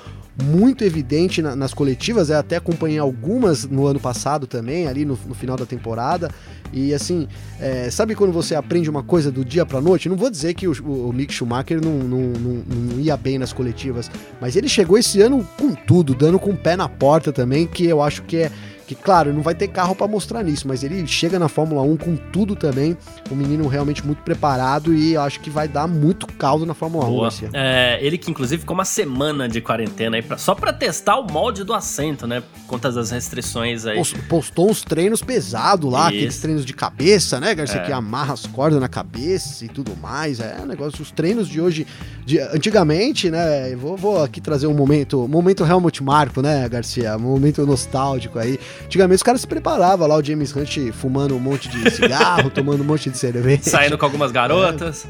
muito 0.44 0.84
evidente 0.84 1.42
na, 1.42 1.56
nas 1.56 1.74
coletivas, 1.74 2.30
eu 2.30 2.38
até 2.38 2.58
acompanhei 2.58 3.00
algumas 3.00 3.66
no 3.66 3.88
ano 3.88 4.00
passado 4.00 4.46
também, 4.46 4.88
ali 4.88 5.04
no, 5.04 5.18
no 5.28 5.34
final 5.34 5.58
da 5.58 5.66
temporada. 5.66 6.30
E 6.72 6.94
assim, 6.94 7.28
é, 7.60 7.90
sabe 7.90 8.14
quando 8.14 8.32
você 8.32 8.54
aprende 8.54 8.90
uma 8.90 9.02
coisa 9.02 9.32
do 9.32 9.44
dia 9.44 9.66
pra 9.66 9.82
noite? 9.82 10.10
Não 10.10 10.16
vou 10.16 10.30
dizer 10.30 10.54
que 10.54 10.68
o, 10.68 10.74
o 10.84 11.14
Mick 11.14 11.34
Schumacher 11.34 11.82
não, 11.84 11.98
não, 12.00 12.22
não, 12.22 12.64
não, 12.66 13.00
ia 13.00 13.18
bem 13.18 13.40
nas 13.40 13.54
coletivas, 13.54 14.12
mas 14.40 14.56
ele 14.56 14.68
chegou 14.68 14.98
esse 14.98 15.22
ano 15.22 15.48
com 15.58 15.74
tudo, 15.74 16.14
dando 16.14 16.38
com 16.38 16.52
o 16.52 16.58
pé 16.58 16.76
na 16.76 16.90
porta 16.90 17.32
também, 17.32 17.66
que 17.66 17.86
eu 17.86 18.02
acho 18.02 18.24
que 18.24 18.38
é 18.38 18.52
que 18.88 18.96
claro, 18.96 19.34
não 19.34 19.42
vai 19.42 19.54
ter 19.54 19.68
carro 19.68 19.94
para 19.94 20.08
mostrar 20.08 20.42
nisso, 20.42 20.66
mas 20.66 20.82
ele 20.82 21.06
chega 21.06 21.38
na 21.38 21.50
Fórmula 21.50 21.82
1 21.82 21.98
com 21.98 22.16
tudo 22.16 22.56
também. 22.56 22.98
Um 23.30 23.36
menino 23.36 23.68
realmente 23.68 24.06
muito 24.06 24.24
preparado 24.24 24.94
e 24.94 25.18
acho 25.18 25.42
que 25.42 25.50
vai 25.50 25.68
dar 25.68 25.88
muito 25.88 26.26
caldo 26.26 26.66
na 26.66 26.74
Fórmula 26.74 27.06
Boa. 27.06 27.28
1. 27.30 27.50
É, 27.54 28.00
ele 28.02 28.18
que 28.18 28.32
inclusive 28.32 28.62
ficou 28.62 28.74
uma 28.74 28.86
semana 28.86 29.50
de 29.50 29.60
quarentena 29.60 30.16
aí 30.16 30.22
pra, 30.22 30.38
só 30.38 30.56
para 30.56 30.72
testar 30.72 31.18
o 31.18 31.30
molde 31.30 31.66
do 31.66 31.74
assento, 31.74 32.26
né? 32.26 32.42
Contas 32.66 32.96
das 32.96 33.12
restrições 33.12 33.86
aí. 33.86 34.02
Postou 34.30 34.70
uns 34.70 34.82
treinos 34.82 35.22
pesados 35.22 35.92
lá, 35.92 36.08
Isso. 36.08 36.16
aqueles 36.18 36.40
treinos 36.40 36.66
de 36.66 36.74
cabeça, 36.74 37.42
né, 37.42 37.54
Garcia? 37.54 37.82
É. 37.82 37.86
Que 37.86 37.92
amarra 37.92 38.34
as 38.34 38.46
cordas 38.46 38.80
na 38.80 38.88
cabeça 38.88 39.66
e 39.66 39.68
tudo 39.68 39.98
mais. 39.98 40.40
É 40.40 40.66
negócio. 40.66 41.02
Os 41.02 41.12
treinos 41.12 41.50
de 41.50 41.60
hoje, 41.60 41.86
de, 42.26 42.40
antigamente, 42.40 43.30
né? 43.30 43.76
Vou, 43.76 43.98
vou 43.98 44.24
aqui 44.24 44.40
trazer 44.40 44.68
um 44.68 44.74
momento, 44.74 45.26
um 45.26 45.28
momento 45.28 45.66
Helmut 45.66 46.02
Marko, 46.02 46.42
né, 46.42 46.70
Garcia? 46.70 47.18
Um 47.18 47.22
momento 47.22 47.66
nostálgico 47.66 48.40
aí. 48.40 48.58
Antigamente 48.86 49.18
os 49.18 49.24
caras 49.24 49.42
se 49.42 49.48
preparavam 49.48 50.08
lá, 50.08 50.16
o 50.16 50.24
James 50.24 50.56
Hunt 50.56 50.92
fumando 50.94 51.36
um 51.36 51.40
monte 51.40 51.70
de 51.70 51.90
cigarro, 51.92 52.50
tomando 52.52 52.82
um 52.82 52.86
monte 52.86 53.10
de 53.10 53.18
cerveja. 53.18 53.64
Saindo 53.64 53.98
com 53.98 54.06
algumas 54.06 54.32
garotas. 54.32 55.06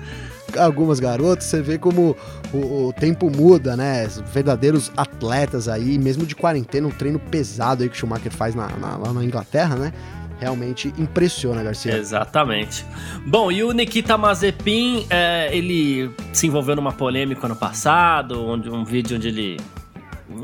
É, 0.55 0.59
algumas 0.61 0.99
garotas, 0.99 1.45
você 1.45 1.61
vê 1.61 1.77
como 1.77 2.15
o, 2.53 2.87
o, 2.87 2.93
tempo 2.93 3.29
muda, 3.29 3.75
né? 3.75 4.07
Verdadeiros 4.33 4.91
atletas 4.95 5.67
aí, 5.67 5.97
mesmo 5.97 6.25
de 6.25 6.35
quarentena, 6.35 6.87
um 6.87 6.91
treino 6.91 7.19
pesado 7.19 7.83
aí 7.83 7.89
que 7.89 7.95
o 7.95 7.99
Schumacher 7.99 8.31
faz 8.31 8.55
na, 8.55 8.67
na, 8.69 8.97
lá 8.97 9.13
na 9.13 9.23
Inglaterra, 9.23 9.75
né? 9.75 9.93
realmente 10.39 10.93
impressiona, 10.97 11.63
Garcia. 11.63 11.97
Exatamente. 11.97 12.85
Bom, 13.25 13.51
e 13.51 13.63
o 13.63 13.71
Nikita 13.71 14.17
Mazepin, 14.17 15.05
é, 15.09 15.49
ele 15.51 16.11
se 16.31 16.47
envolveu 16.47 16.75
numa 16.75 16.93
polêmica 16.93 17.45
ano 17.47 17.55
passado, 17.55 18.45
onde 18.45 18.69
um 18.69 18.83
vídeo 18.83 19.17
onde 19.17 19.27
ele, 19.27 19.59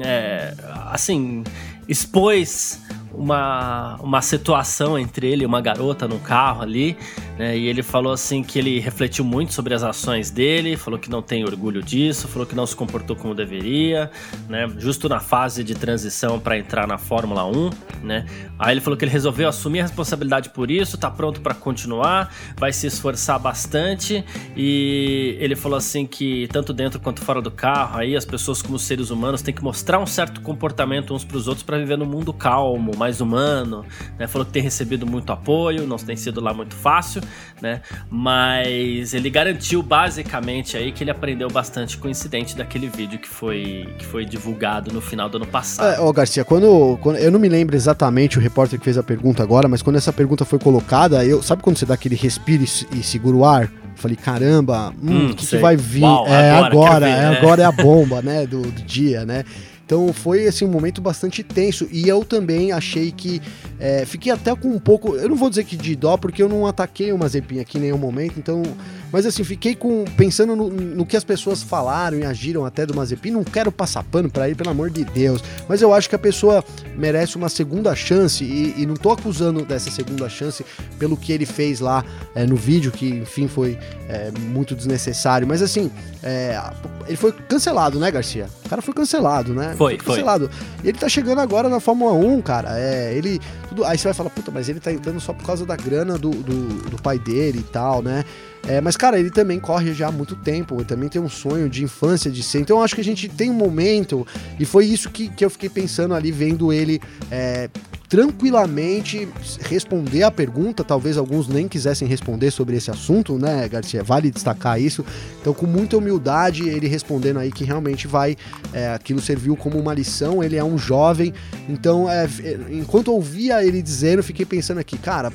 é, 0.03 0.53
assim, 0.91 1.43
expôs 1.87 2.81
uma, 3.13 3.95
uma 4.01 4.21
situação 4.21 4.97
entre 4.97 5.27
ele 5.27 5.43
e 5.43 5.45
uma 5.45 5.61
garota 5.61 6.07
no 6.07 6.19
carro 6.19 6.61
ali, 6.61 6.97
né? 7.37 7.57
E 7.57 7.67
ele 7.67 7.81
falou 7.81 8.11
assim 8.11 8.43
que 8.43 8.59
ele 8.59 8.79
refletiu 8.79 9.25
muito 9.25 9.53
sobre 9.53 9.73
as 9.73 9.83
ações 9.83 10.29
dele, 10.29 10.77
falou 10.77 10.99
que 10.99 11.09
não 11.09 11.21
tem 11.21 11.43
orgulho 11.43 11.81
disso, 11.81 12.27
falou 12.27 12.45
que 12.45 12.55
não 12.55 12.65
se 12.65 12.75
comportou 12.75 13.15
como 13.15 13.33
deveria, 13.33 14.11
né? 14.47 14.69
Justo 14.77 15.09
na 15.09 15.19
fase 15.19 15.63
de 15.63 15.73
transição 15.73 16.39
para 16.39 16.57
entrar 16.57 16.87
na 16.87 16.97
Fórmula 16.97 17.45
1, 17.45 17.69
né? 18.03 18.25
Aí 18.59 18.73
ele 18.73 18.81
falou 18.81 18.97
que 18.97 19.05
ele 19.05 19.11
resolveu 19.11 19.47
assumir 19.47 19.79
a 19.79 19.83
responsabilidade 19.83 20.49
por 20.49 20.69
isso, 20.69 20.97
tá 20.97 21.09
pronto 21.09 21.41
para 21.41 21.53
continuar, 21.53 22.33
vai 22.57 22.71
se 22.71 22.87
esforçar 22.87 23.39
bastante 23.39 24.23
e 24.55 25.35
ele 25.39 25.55
falou 25.55 25.77
assim 25.77 26.05
que 26.05 26.47
tanto 26.51 26.73
dentro 26.73 26.99
quanto 26.99 27.21
fora 27.21 27.41
do 27.41 27.51
carro, 27.51 27.99
aí 27.99 28.15
as 28.15 28.25
pessoas 28.25 28.61
como 28.61 28.77
seres 28.77 29.09
humanos 29.09 29.41
têm 29.41 29.53
que 29.53 29.63
mostrar 29.63 29.99
um 29.99 30.05
certo 30.05 30.41
comportamento 30.41 31.13
uns 31.13 31.23
para 31.23 31.37
os 31.37 31.47
outros 31.47 31.63
para 31.63 31.77
viver 31.77 31.97
num 31.97 32.05
mundo 32.05 32.31
calmo, 32.33 32.91
mais 32.97 33.21
humano, 33.21 33.85
né? 34.17 34.27
Falou 34.27 34.45
que 34.45 34.51
tem 34.51 34.61
recebido 34.61 35.05
muito 35.07 35.31
apoio, 35.31 35.87
não 35.87 35.97
tem 35.97 36.15
sido 36.15 36.41
lá 36.41 36.53
muito 36.53 36.75
fácil, 36.75 37.22
né? 37.61 37.81
Mas 38.09 39.13
ele 39.13 39.29
garantiu 39.29 39.81
basicamente 39.81 40.75
aí 40.77 40.91
que 40.91 41.03
ele 41.03 41.11
aprendeu 41.11 41.49
bastante 41.49 41.97
com 41.97 42.07
o 42.07 42.11
incidente 42.11 42.55
daquele 42.55 42.87
vídeo 42.87 43.19
que 43.19 43.27
foi, 43.27 43.87
que 43.97 44.05
foi 44.05 44.25
divulgado 44.25 44.91
no 44.91 45.01
final 45.01 45.29
do 45.29 45.37
ano 45.37 45.47
passado. 45.47 45.95
É, 45.95 45.99
ó, 45.99 46.11
Garcia, 46.11 46.43
quando, 46.43 46.97
quando, 47.01 47.17
eu 47.17 47.31
não 47.31 47.39
me 47.39 47.49
lembro 47.49 47.75
exatamente 47.75 48.37
o 48.37 48.41
repórter 48.41 48.77
que 48.77 48.85
fez 48.85 48.97
a 48.97 49.03
pergunta 49.03 49.41
agora, 49.41 49.67
mas 49.67 49.81
quando 49.81 49.95
essa 49.95 50.13
pergunta 50.13 50.45
foi 50.45 50.59
colocada, 50.59 51.25
eu 51.25 51.41
sabe 51.41 51.61
quando 51.61 51.77
você 51.77 51.85
dá 51.85 51.93
aquele 51.93 52.15
respiro 52.15 52.63
e, 52.63 52.99
e 52.99 53.03
segura 53.03 53.35
o 53.35 53.45
ar? 53.45 53.71
Falei, 53.95 54.17
caramba, 54.17 54.89
o 54.89 55.05
hum, 55.05 55.27
hum, 55.27 55.33
que, 55.33 55.45
que, 55.45 55.57
vai 55.57 55.75
vir? 55.77 56.03
Uau, 56.03 56.27
é 56.27 56.49
agora, 56.49 56.67
agora, 56.67 57.05
ver, 57.05 57.11
é, 57.11 57.29
né? 57.29 57.37
agora 57.37 57.61
é 57.61 57.65
a 57.65 57.71
bomba, 57.83 58.21
né, 58.21 58.47
do, 58.47 58.61
do 58.61 58.81
dia, 58.81 59.25
né? 59.25 59.45
Então 59.93 60.11
foi 60.11 60.47
assim, 60.47 60.65
um 60.65 60.69
momento 60.69 60.99
bastante 60.99 61.43
tenso. 61.43 61.87
E 61.91 62.09
eu 62.09 62.25
também 62.25 62.71
achei 62.71 63.11
que. 63.11 63.39
É, 63.79 64.03
fiquei 64.05 64.31
até 64.31 64.55
com 64.55 64.69
um 64.69 64.79
pouco. 64.79 65.15
Eu 65.15 65.29
não 65.29 65.35
vou 65.35 65.51
dizer 65.51 65.65
que 65.65 65.77
de 65.77 65.95
dó, 65.95 66.17
porque 66.17 66.41
eu 66.41 66.49
não 66.49 66.65
ataquei 66.65 67.11
o 67.11 67.17
Mazepin 67.17 67.59
aqui 67.59 67.77
em 67.77 67.81
nenhum 67.81 67.99
momento. 67.99 68.39
Então. 68.39 68.63
Mas 69.11 69.27
assim, 69.27 69.43
fiquei 69.43 69.75
com 69.75 70.03
pensando 70.17 70.55
no, 70.55 70.71
no, 70.71 71.05
que 71.05 71.15
as 71.15 71.23
pessoas 71.23 71.61
falaram 71.61 72.17
e 72.17 72.25
agiram 72.25 72.65
até 72.65 72.83
do 72.83 72.95
Mazepin. 72.95 73.29
Não 73.29 73.43
quero 73.43 73.71
passar 73.71 74.03
pano 74.03 74.31
para 74.31 74.47
ele, 74.47 74.55
pelo 74.55 74.71
amor 74.71 74.89
de 74.89 75.05
Deus. 75.05 75.43
Mas 75.69 75.83
eu 75.83 75.93
acho 75.93 76.09
que 76.09 76.15
a 76.15 76.19
pessoa 76.19 76.65
merece 76.97 77.35
uma 77.35 77.47
segunda 77.47 77.95
chance. 77.95 78.43
E, 78.43 78.81
e 78.81 78.87
não 78.87 78.95
tô 78.95 79.11
acusando 79.11 79.63
dessa 79.63 79.91
segunda 79.91 80.27
chance 80.27 80.65
pelo 80.97 81.15
que 81.15 81.31
ele 81.31 81.45
fez 81.45 81.79
lá 81.79 82.03
é, 82.33 82.47
no 82.47 82.55
vídeo, 82.55 82.91
que 82.91 83.07
enfim 83.07 83.47
foi 83.47 83.77
é, 84.09 84.31
muito 84.31 84.73
desnecessário. 84.73 85.47
Mas 85.47 85.61
assim, 85.61 85.91
é, 86.23 86.59
ele 87.05 87.17
foi 87.17 87.31
cancelado, 87.31 87.99
né, 87.99 88.09
Garcia? 88.09 88.47
O 88.65 88.69
cara 88.69 88.81
foi 88.81 88.93
cancelado, 88.93 89.53
né? 89.53 89.75
Foi, 89.77 89.82
foi. 89.89 89.97
Cancelado. 89.97 90.49
E 90.83 90.89
ele 90.89 90.97
tá 90.97 91.07
chegando 91.07 91.39
agora 91.39 91.69
na 91.69 91.79
Fórmula 91.79 92.13
1, 92.13 92.41
cara. 92.41 92.79
É, 92.79 93.13
ele. 93.15 93.39
Tudo, 93.69 93.85
aí 93.85 93.97
você 93.97 94.05
vai 94.05 94.13
falar, 94.13 94.29
puta, 94.29 94.51
mas 94.51 94.69
ele 94.69 94.79
tá 94.79 94.91
entrando 94.91 95.19
só 95.19 95.33
por 95.33 95.45
causa 95.45 95.65
da 95.65 95.75
grana 95.75 96.17
do, 96.17 96.31
do, 96.31 96.89
do 96.89 97.01
pai 97.01 97.19
dele 97.19 97.59
e 97.59 97.71
tal, 97.71 98.01
né? 98.01 98.23
É, 98.67 98.79
mas, 98.79 98.95
cara, 98.95 99.19
ele 99.19 99.29
também 99.29 99.59
corre 99.59 99.93
já 99.93 100.07
há 100.07 100.11
muito 100.11 100.35
tempo, 100.37 100.75
ele 100.75 100.85
também 100.85 101.09
tem 101.09 101.21
um 101.21 101.27
sonho 101.27 101.69
de 101.69 101.83
infância 101.83 102.31
de 102.31 102.41
ser. 102.41 102.59
Então, 102.59 102.77
eu 102.77 102.83
acho 102.83 102.95
que 102.95 103.01
a 103.01 103.03
gente 103.03 103.27
tem 103.27 103.49
um 103.49 103.53
momento, 103.53 104.25
e 104.57 104.65
foi 104.65 104.85
isso 104.85 105.09
que, 105.09 105.27
que 105.27 105.43
eu 105.43 105.49
fiquei 105.49 105.69
pensando 105.69 106.13
ali, 106.13 106.31
vendo 106.31 106.71
ele 106.71 107.01
é, 107.29 107.69
tranquilamente 108.13 109.27
responder 109.61 110.21
a 110.21 110.29
pergunta. 110.29 110.83
Talvez 110.83 111.17
alguns 111.17 111.47
nem 111.47 111.67
quisessem 111.67 112.07
responder 112.07 112.51
sobre 112.51 112.75
esse 112.75 112.91
assunto, 112.91 113.39
né, 113.39 113.67
Garcia? 113.67 114.03
Vale 114.03 114.29
destacar 114.29 114.79
isso. 114.79 115.03
Então, 115.41 115.51
com 115.51 115.65
muita 115.65 115.97
humildade, 115.97 116.69
ele 116.69 116.87
respondendo 116.87 117.39
aí 117.39 117.51
que 117.51 117.63
realmente 117.63 118.05
vai. 118.05 118.37
É, 118.71 118.93
aquilo 118.93 119.19
serviu 119.19 119.57
como 119.57 119.79
uma 119.79 119.95
lição. 119.95 120.43
Ele 120.43 120.55
é 120.55 120.63
um 120.63 120.77
jovem. 120.77 121.33
Então, 121.67 122.07
é, 122.07 122.29
enquanto 122.69 123.11
ouvia 123.11 123.65
ele 123.65 123.81
dizendo, 123.81 124.21
fiquei 124.21 124.45
pensando 124.45 124.77
aqui, 124.77 124.95
cara, 124.95 125.33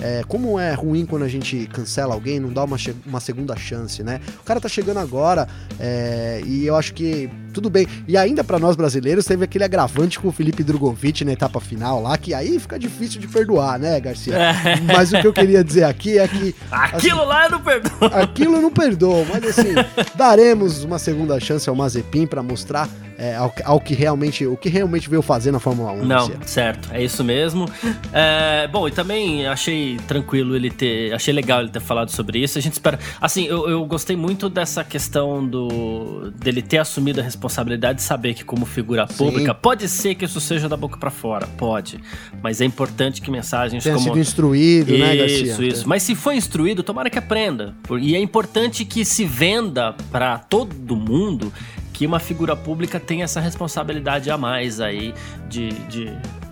é, 0.00 0.22
como 0.26 0.58
é 0.58 0.72
ruim 0.72 1.04
quando 1.04 1.24
a 1.24 1.28
gente 1.28 1.68
cancela 1.72 2.14
alguém, 2.14 2.40
não 2.40 2.52
dá 2.52 2.64
uma, 2.64 2.76
uma 3.06 3.20
segunda 3.20 3.56
chance, 3.56 4.02
né? 4.02 4.20
O 4.40 4.44
cara 4.44 4.60
tá 4.60 4.68
chegando 4.68 4.98
agora 4.98 5.46
é, 5.78 6.42
e 6.46 6.66
eu 6.66 6.76
acho 6.76 6.94
que 6.94 7.30
tudo 7.52 7.68
bem. 7.68 7.86
E 8.06 8.16
ainda 8.16 8.42
para 8.42 8.58
nós 8.58 8.76
brasileiros 8.76 9.24
teve 9.24 9.44
aquele 9.44 9.64
agravante 9.64 10.18
com 10.18 10.28
o 10.28 10.32
Felipe 10.32 10.62
Drogovic 10.62 11.24
na 11.24 11.32
etapa 11.32 11.60
final 11.60 12.00
lá, 12.00 12.16
que 12.16 12.32
aí 12.32 12.58
fica 12.58 12.78
difícil 12.78 13.20
de 13.20 13.28
perdoar, 13.28 13.78
né, 13.78 14.00
Garcia? 14.00 14.34
É. 14.34 14.80
Mas 14.80 15.12
o 15.12 15.20
que 15.20 15.26
eu 15.26 15.32
queria 15.32 15.62
dizer 15.62 15.84
aqui 15.84 16.18
é 16.18 16.26
que. 16.26 16.54
Aquilo 16.70 17.20
assim, 17.20 17.28
lá 17.28 17.44
eu 17.44 17.50
não 17.50 17.60
perdoo. 17.60 17.92
Aquilo 18.12 18.56
eu 18.56 18.62
não 18.62 18.70
perdoo, 18.70 19.26
mas 19.30 19.44
assim, 19.44 19.74
daremos 20.14 20.84
uma 20.84 20.98
segunda 20.98 21.38
chance 21.40 21.68
ao 21.68 21.74
Mazepin 21.74 22.26
para 22.26 22.42
mostrar 22.42 22.88
é, 23.20 23.36
ao, 23.36 23.52
ao, 23.64 23.80
que 23.80 23.92
realmente, 23.92 24.46
o 24.46 24.56
que 24.56 24.70
realmente 24.70 25.10
veio 25.10 25.20
fazer 25.20 25.52
na 25.52 25.60
Fórmula 25.60 25.92
1. 25.92 26.06
Não, 26.06 26.32
certo, 26.46 26.88
é 26.90 27.04
isso 27.04 27.22
mesmo. 27.22 27.68
É, 28.12 28.66
bom, 28.68 28.88
e 28.88 28.90
também 28.90 29.46
achei 29.46 29.89
tranquilo 29.98 30.54
ele 30.56 30.70
ter, 30.70 31.12
achei 31.12 31.32
legal 31.32 31.60
ele 31.60 31.70
ter 31.70 31.80
falado 31.80 32.10
sobre 32.10 32.38
isso. 32.38 32.58
A 32.58 32.60
gente 32.60 32.74
espera, 32.74 32.98
assim, 33.20 33.44
eu, 33.44 33.68
eu 33.68 33.84
gostei 33.84 34.16
muito 34.16 34.48
dessa 34.48 34.84
questão 34.84 35.46
do 35.46 36.30
dele 36.36 36.62
ter 36.62 36.78
assumido 36.78 37.20
a 37.20 37.22
responsabilidade 37.22 37.98
de 37.98 38.04
saber 38.04 38.34
que 38.34 38.44
como 38.44 38.66
figura 38.66 39.06
Sim. 39.06 39.16
pública 39.16 39.54
pode 39.54 39.88
ser 39.88 40.14
que 40.14 40.24
isso 40.24 40.40
seja 40.40 40.68
da 40.68 40.76
boca 40.76 40.96
para 40.96 41.10
fora, 41.10 41.46
pode, 41.46 42.00
mas 42.42 42.60
é 42.60 42.64
importante 42.64 43.20
que 43.20 43.30
mensagens 43.30 43.82
Tenha 43.82 43.96
como 43.96 44.08
sido 44.08 44.18
instruído, 44.18 44.92
isso, 44.92 44.98
né, 44.98 45.16
Garcia? 45.16 45.52
Isso, 45.52 45.62
isso. 45.62 45.88
Mas 45.88 46.02
se 46.02 46.14
foi 46.14 46.36
instruído, 46.36 46.82
tomara 46.82 47.10
que 47.10 47.18
aprenda. 47.18 47.74
E 48.00 48.14
é 48.14 48.20
importante 48.20 48.84
que 48.84 49.04
se 49.04 49.24
venda 49.24 49.94
para 50.10 50.38
todo 50.38 50.96
mundo 50.96 51.52
que 51.92 52.06
uma 52.06 52.18
figura 52.18 52.56
pública 52.56 52.98
tem 52.98 53.22
essa 53.22 53.40
responsabilidade 53.40 54.30
a 54.30 54.38
mais 54.38 54.80
aí 54.80 55.12
de, 55.50 55.68
de 55.68 56.10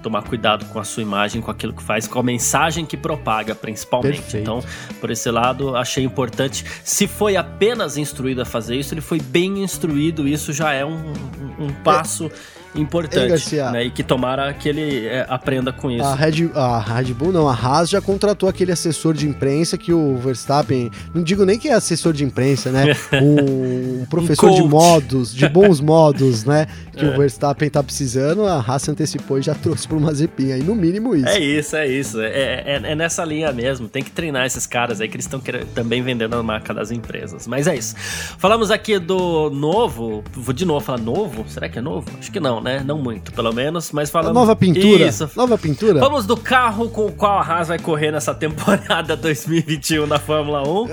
tomar 0.08 0.22
cuidado 0.22 0.64
com 0.66 0.78
a 0.78 0.84
sua 0.84 1.02
imagem, 1.02 1.42
com 1.42 1.50
aquilo 1.50 1.74
que 1.74 1.82
faz, 1.82 2.08
com 2.08 2.18
a 2.18 2.22
mensagem 2.22 2.86
que 2.86 2.96
propaga, 2.96 3.54
principalmente. 3.54 4.22
Perfeito. 4.22 4.42
Então, 4.42 4.64
por 5.00 5.10
esse 5.10 5.30
lado, 5.30 5.76
achei 5.76 6.02
importante. 6.02 6.64
Se 6.82 7.06
foi 7.06 7.36
apenas 7.36 7.98
instruído 7.98 8.40
a 8.40 8.44
fazer 8.44 8.76
isso, 8.76 8.94
ele 8.94 9.02
foi 9.02 9.20
bem 9.20 9.62
instruído, 9.62 10.26
isso 10.26 10.52
já 10.52 10.72
é 10.72 10.84
um, 10.84 11.12
um, 11.58 11.72
passo. 11.84 12.26
É 12.26 12.57
importante, 12.80 13.56
né? 13.56 13.84
E 13.84 13.90
que 13.90 14.02
tomara 14.02 14.52
que 14.52 14.68
ele 14.68 15.06
é, 15.06 15.26
aprenda 15.28 15.72
com 15.72 15.90
isso. 15.90 16.04
A 16.04 16.14
Red, 16.14 16.50
a 16.54 16.78
Red 16.78 17.12
Bull, 17.14 17.32
não, 17.32 17.48
a 17.48 17.52
Haas 17.52 17.90
já 17.90 18.00
contratou 18.00 18.48
aquele 18.48 18.72
assessor 18.72 19.14
de 19.14 19.26
imprensa 19.26 19.76
que 19.76 19.92
o 19.92 20.16
Verstappen, 20.16 20.90
não 21.14 21.22
digo 21.22 21.44
nem 21.44 21.58
que 21.58 21.68
é 21.68 21.74
assessor 21.74 22.12
de 22.12 22.24
imprensa, 22.24 22.70
né? 22.70 22.96
um, 23.22 24.04
professor 24.06 24.50
um 24.50 24.54
de 24.54 24.62
modos, 24.62 25.34
de 25.34 25.48
bons 25.48 25.80
modos, 25.82 26.44
né? 26.44 26.66
Que 26.92 27.04
é. 27.04 27.08
o 27.08 27.16
Verstappen 27.16 27.68
tá 27.70 27.82
precisando, 27.82 28.44
a 28.46 28.60
Haas 28.60 28.88
antecipou 28.88 29.38
e 29.38 29.42
já 29.42 29.54
trouxe 29.54 29.86
pro 29.86 30.00
Mazepin, 30.00 30.52
aí 30.52 30.62
no 30.62 30.74
mínimo 30.74 31.14
isso. 31.14 31.28
É 31.28 31.38
isso, 31.38 31.76
é 31.76 31.86
isso. 31.86 32.20
É, 32.20 32.62
é, 32.66 32.80
é 32.84 32.94
nessa 32.94 33.24
linha 33.24 33.52
mesmo, 33.52 33.88
tem 33.88 34.02
que 34.02 34.10
treinar 34.10 34.46
esses 34.46 34.66
caras 34.66 35.00
aí 35.00 35.08
que 35.08 35.16
eles 35.16 35.26
estão 35.26 35.40
também 35.74 36.02
vendendo 36.02 36.34
a 36.34 36.42
marca 36.42 36.74
das 36.74 36.90
empresas. 36.90 37.46
Mas 37.46 37.66
é 37.66 37.76
isso. 37.76 37.94
Falamos 38.38 38.70
aqui 38.70 38.98
do 38.98 39.50
novo, 39.50 40.22
vou 40.32 40.52
de 40.52 40.64
novo 40.64 40.84
falar 40.84 40.98
novo? 40.98 41.44
Será 41.48 41.68
que 41.68 41.78
é 41.78 41.82
novo? 41.82 42.08
Acho 42.18 42.30
que 42.30 42.40
não, 42.40 42.60
né? 42.60 42.67
Né? 42.68 42.82
Não 42.84 42.98
muito, 42.98 43.32
pelo 43.32 43.52
menos, 43.52 43.90
mas 43.92 44.10
falando. 44.10 44.34
Nova 44.34 44.54
pintura. 44.54 45.06
Isso. 45.06 45.30
Nova 45.34 45.56
pintura. 45.56 45.98
Vamos 46.00 46.26
do 46.26 46.36
carro 46.36 46.90
com 46.90 47.06
o 47.06 47.12
qual 47.12 47.38
a 47.38 47.42
Haas 47.42 47.68
vai 47.68 47.78
correr 47.78 48.12
nessa 48.12 48.34
temporada 48.34 49.16
2021 49.16 50.06
na 50.06 50.18
Fórmula 50.18 50.62
1. 50.68 50.88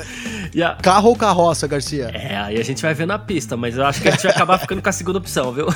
A... 0.64 0.76
Carro 0.76 1.10
ou 1.10 1.16
carroça, 1.16 1.68
Garcia? 1.68 2.06
É, 2.14 2.38
aí 2.38 2.58
a 2.58 2.64
gente 2.64 2.82
vai 2.82 2.94
ver 2.94 3.06
na 3.06 3.20
pista, 3.20 3.58
mas 3.58 3.78
eu 3.78 3.86
acho 3.86 4.02
que 4.02 4.08
a 4.08 4.12
gente 4.12 4.24
vai 4.24 4.32
acabar 4.32 4.58
ficando 4.58 4.82
com 4.82 4.90
a 4.90 4.94
segunda 4.94 5.18
opção, 5.20 5.52
viu? 5.52 5.68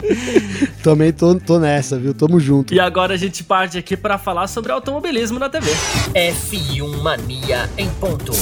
Também 0.82 1.12
tô, 1.12 1.34
tô 1.36 1.58
nessa, 1.58 1.98
viu? 1.98 2.12
Tamo 2.12 2.38
junto. 2.38 2.74
E 2.74 2.80
agora 2.80 3.14
a 3.14 3.16
gente 3.16 3.42
parte 3.42 3.78
aqui 3.78 3.96
para 3.96 4.18
falar 4.18 4.46
sobre 4.46 4.72
automobilismo 4.72 5.38
na 5.38 5.48
TV. 5.48 5.70
F1 6.14 7.02
Mania 7.02 7.70
em 7.78 7.88
ponto. 7.88 8.32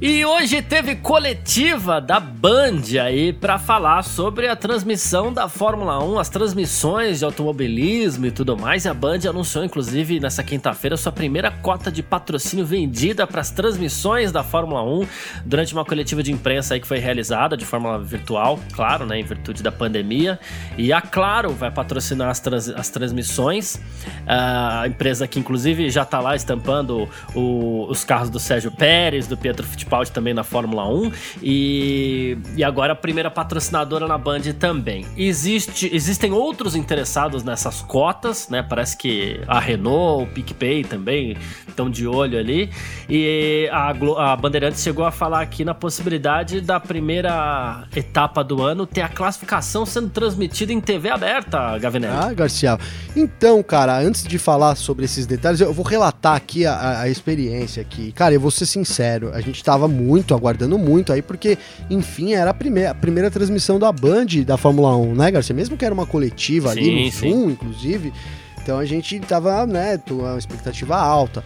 E 0.00 0.24
hoje 0.24 0.62
teve 0.62 0.94
coletiva 0.94 2.00
da 2.00 2.20
Band 2.20 2.82
aí 3.02 3.32
para 3.32 3.58
falar 3.58 4.04
sobre 4.04 4.46
a 4.46 4.54
transmissão 4.54 5.32
da 5.32 5.48
Fórmula 5.48 6.00
1, 6.04 6.20
as 6.20 6.28
transmissões 6.28 7.18
de 7.18 7.24
automobilismo 7.24 8.24
e 8.26 8.30
tudo 8.30 8.56
mais. 8.56 8.84
E 8.84 8.88
a 8.88 8.94
Band 8.94 9.18
anunciou, 9.28 9.64
inclusive, 9.64 10.20
nessa 10.20 10.44
quinta-feira, 10.44 10.96
sua 10.96 11.10
primeira 11.10 11.50
cota 11.50 11.90
de 11.90 12.00
patrocínio 12.00 12.64
vendida 12.64 13.26
para 13.26 13.40
as 13.40 13.50
transmissões 13.50 14.30
da 14.30 14.44
Fórmula 14.44 14.84
1 14.84 15.04
durante 15.44 15.72
uma 15.72 15.84
coletiva 15.84 16.22
de 16.22 16.30
imprensa 16.30 16.74
aí 16.74 16.80
que 16.80 16.86
foi 16.86 17.00
realizada 17.00 17.56
de 17.56 17.66
forma 17.66 17.98
virtual, 17.98 18.60
claro, 18.72 19.04
né, 19.04 19.18
em 19.18 19.24
virtude 19.24 19.64
da 19.64 19.72
pandemia. 19.72 20.38
E 20.76 20.92
a 20.92 21.00
Claro 21.00 21.50
vai 21.50 21.72
patrocinar 21.72 22.28
as, 22.28 22.38
trans, 22.38 22.68
as 22.68 22.88
transmissões. 22.88 23.80
A 24.28 24.86
empresa 24.86 25.26
que, 25.26 25.40
inclusive, 25.40 25.90
já 25.90 26.02
está 26.02 26.20
lá 26.20 26.36
estampando 26.36 27.08
o, 27.34 27.84
os 27.90 28.04
carros 28.04 28.30
do 28.30 28.38
Sérgio 28.38 28.70
Pérez, 28.70 29.26
do 29.26 29.36
Pietro 29.36 29.66
Fittipaldi 29.66 29.87
Fittipaldi 29.88 30.12
também 30.12 30.34
na 30.34 30.44
Fórmula 30.44 30.86
1 30.86 31.12
e, 31.42 32.38
e 32.56 32.62
agora 32.62 32.92
a 32.92 32.96
primeira 32.96 33.30
patrocinadora 33.30 34.06
na 34.06 34.18
Band 34.18 34.42
também. 34.58 35.06
Existe, 35.16 35.90
existem 35.92 36.32
outros 36.32 36.76
interessados 36.76 37.42
nessas 37.42 37.80
cotas, 37.80 38.48
né? 38.48 38.62
Parece 38.62 38.96
que 38.96 39.40
a 39.48 39.58
Renault, 39.58 40.24
o 40.24 40.26
PicPay 40.34 40.84
também 40.84 41.36
estão 41.66 41.88
de 41.88 42.06
olho 42.06 42.38
ali. 42.38 42.70
E 43.08 43.68
a, 43.72 43.90
a 44.32 44.36
Bandeirantes 44.36 44.82
chegou 44.82 45.04
a 45.04 45.10
falar 45.10 45.40
aqui 45.40 45.64
na 45.64 45.74
possibilidade 45.74 46.60
da 46.60 46.78
primeira 46.78 47.84
etapa 47.96 48.44
do 48.44 48.62
ano 48.62 48.86
ter 48.86 49.00
a 49.00 49.08
classificação 49.08 49.86
sendo 49.86 50.10
transmitida 50.10 50.72
em 50.72 50.80
TV 50.80 51.08
aberta, 51.08 51.78
Gavinelli. 51.78 52.14
Ah, 52.14 52.32
Garcia. 52.32 52.78
Então, 53.16 53.62
cara, 53.62 53.98
antes 53.98 54.24
de 54.24 54.38
falar 54.38 54.74
sobre 54.74 55.06
esses 55.06 55.26
detalhes, 55.26 55.60
eu 55.60 55.72
vou 55.72 55.84
relatar 55.84 56.34
aqui 56.34 56.66
a, 56.66 57.00
a 57.00 57.08
experiência 57.08 57.80
aqui. 57.80 58.12
Cara, 58.12 58.34
eu 58.34 58.40
vou 58.40 58.50
ser 58.50 58.66
sincero, 58.66 59.30
a 59.32 59.40
gente 59.40 59.56
tava 59.78 59.88
muito, 59.88 60.34
aguardando 60.34 60.76
muito 60.76 61.12
aí, 61.12 61.22
porque, 61.22 61.56
enfim, 61.88 62.34
era 62.34 62.50
a 62.50 62.54
primeira, 62.54 62.90
a 62.90 62.94
primeira 62.94 63.30
transmissão 63.30 63.78
da 63.78 63.92
Band 63.92 64.26
da 64.44 64.56
Fórmula 64.56 64.96
1, 64.96 65.14
né, 65.14 65.30
Garcia? 65.30 65.54
Mesmo 65.54 65.76
que 65.76 65.84
era 65.84 65.94
uma 65.94 66.06
coletiva 66.06 66.72
sim, 66.72 66.80
ali 66.80 67.04
no 67.04 67.12
sim. 67.12 67.30
Zoom, 67.30 67.50
inclusive. 67.50 68.12
Então 68.60 68.78
a 68.78 68.84
gente 68.84 69.18
tava, 69.20 69.64
né, 69.66 69.98
uma 70.10 70.36
expectativa 70.36 70.96
alta. 70.96 71.44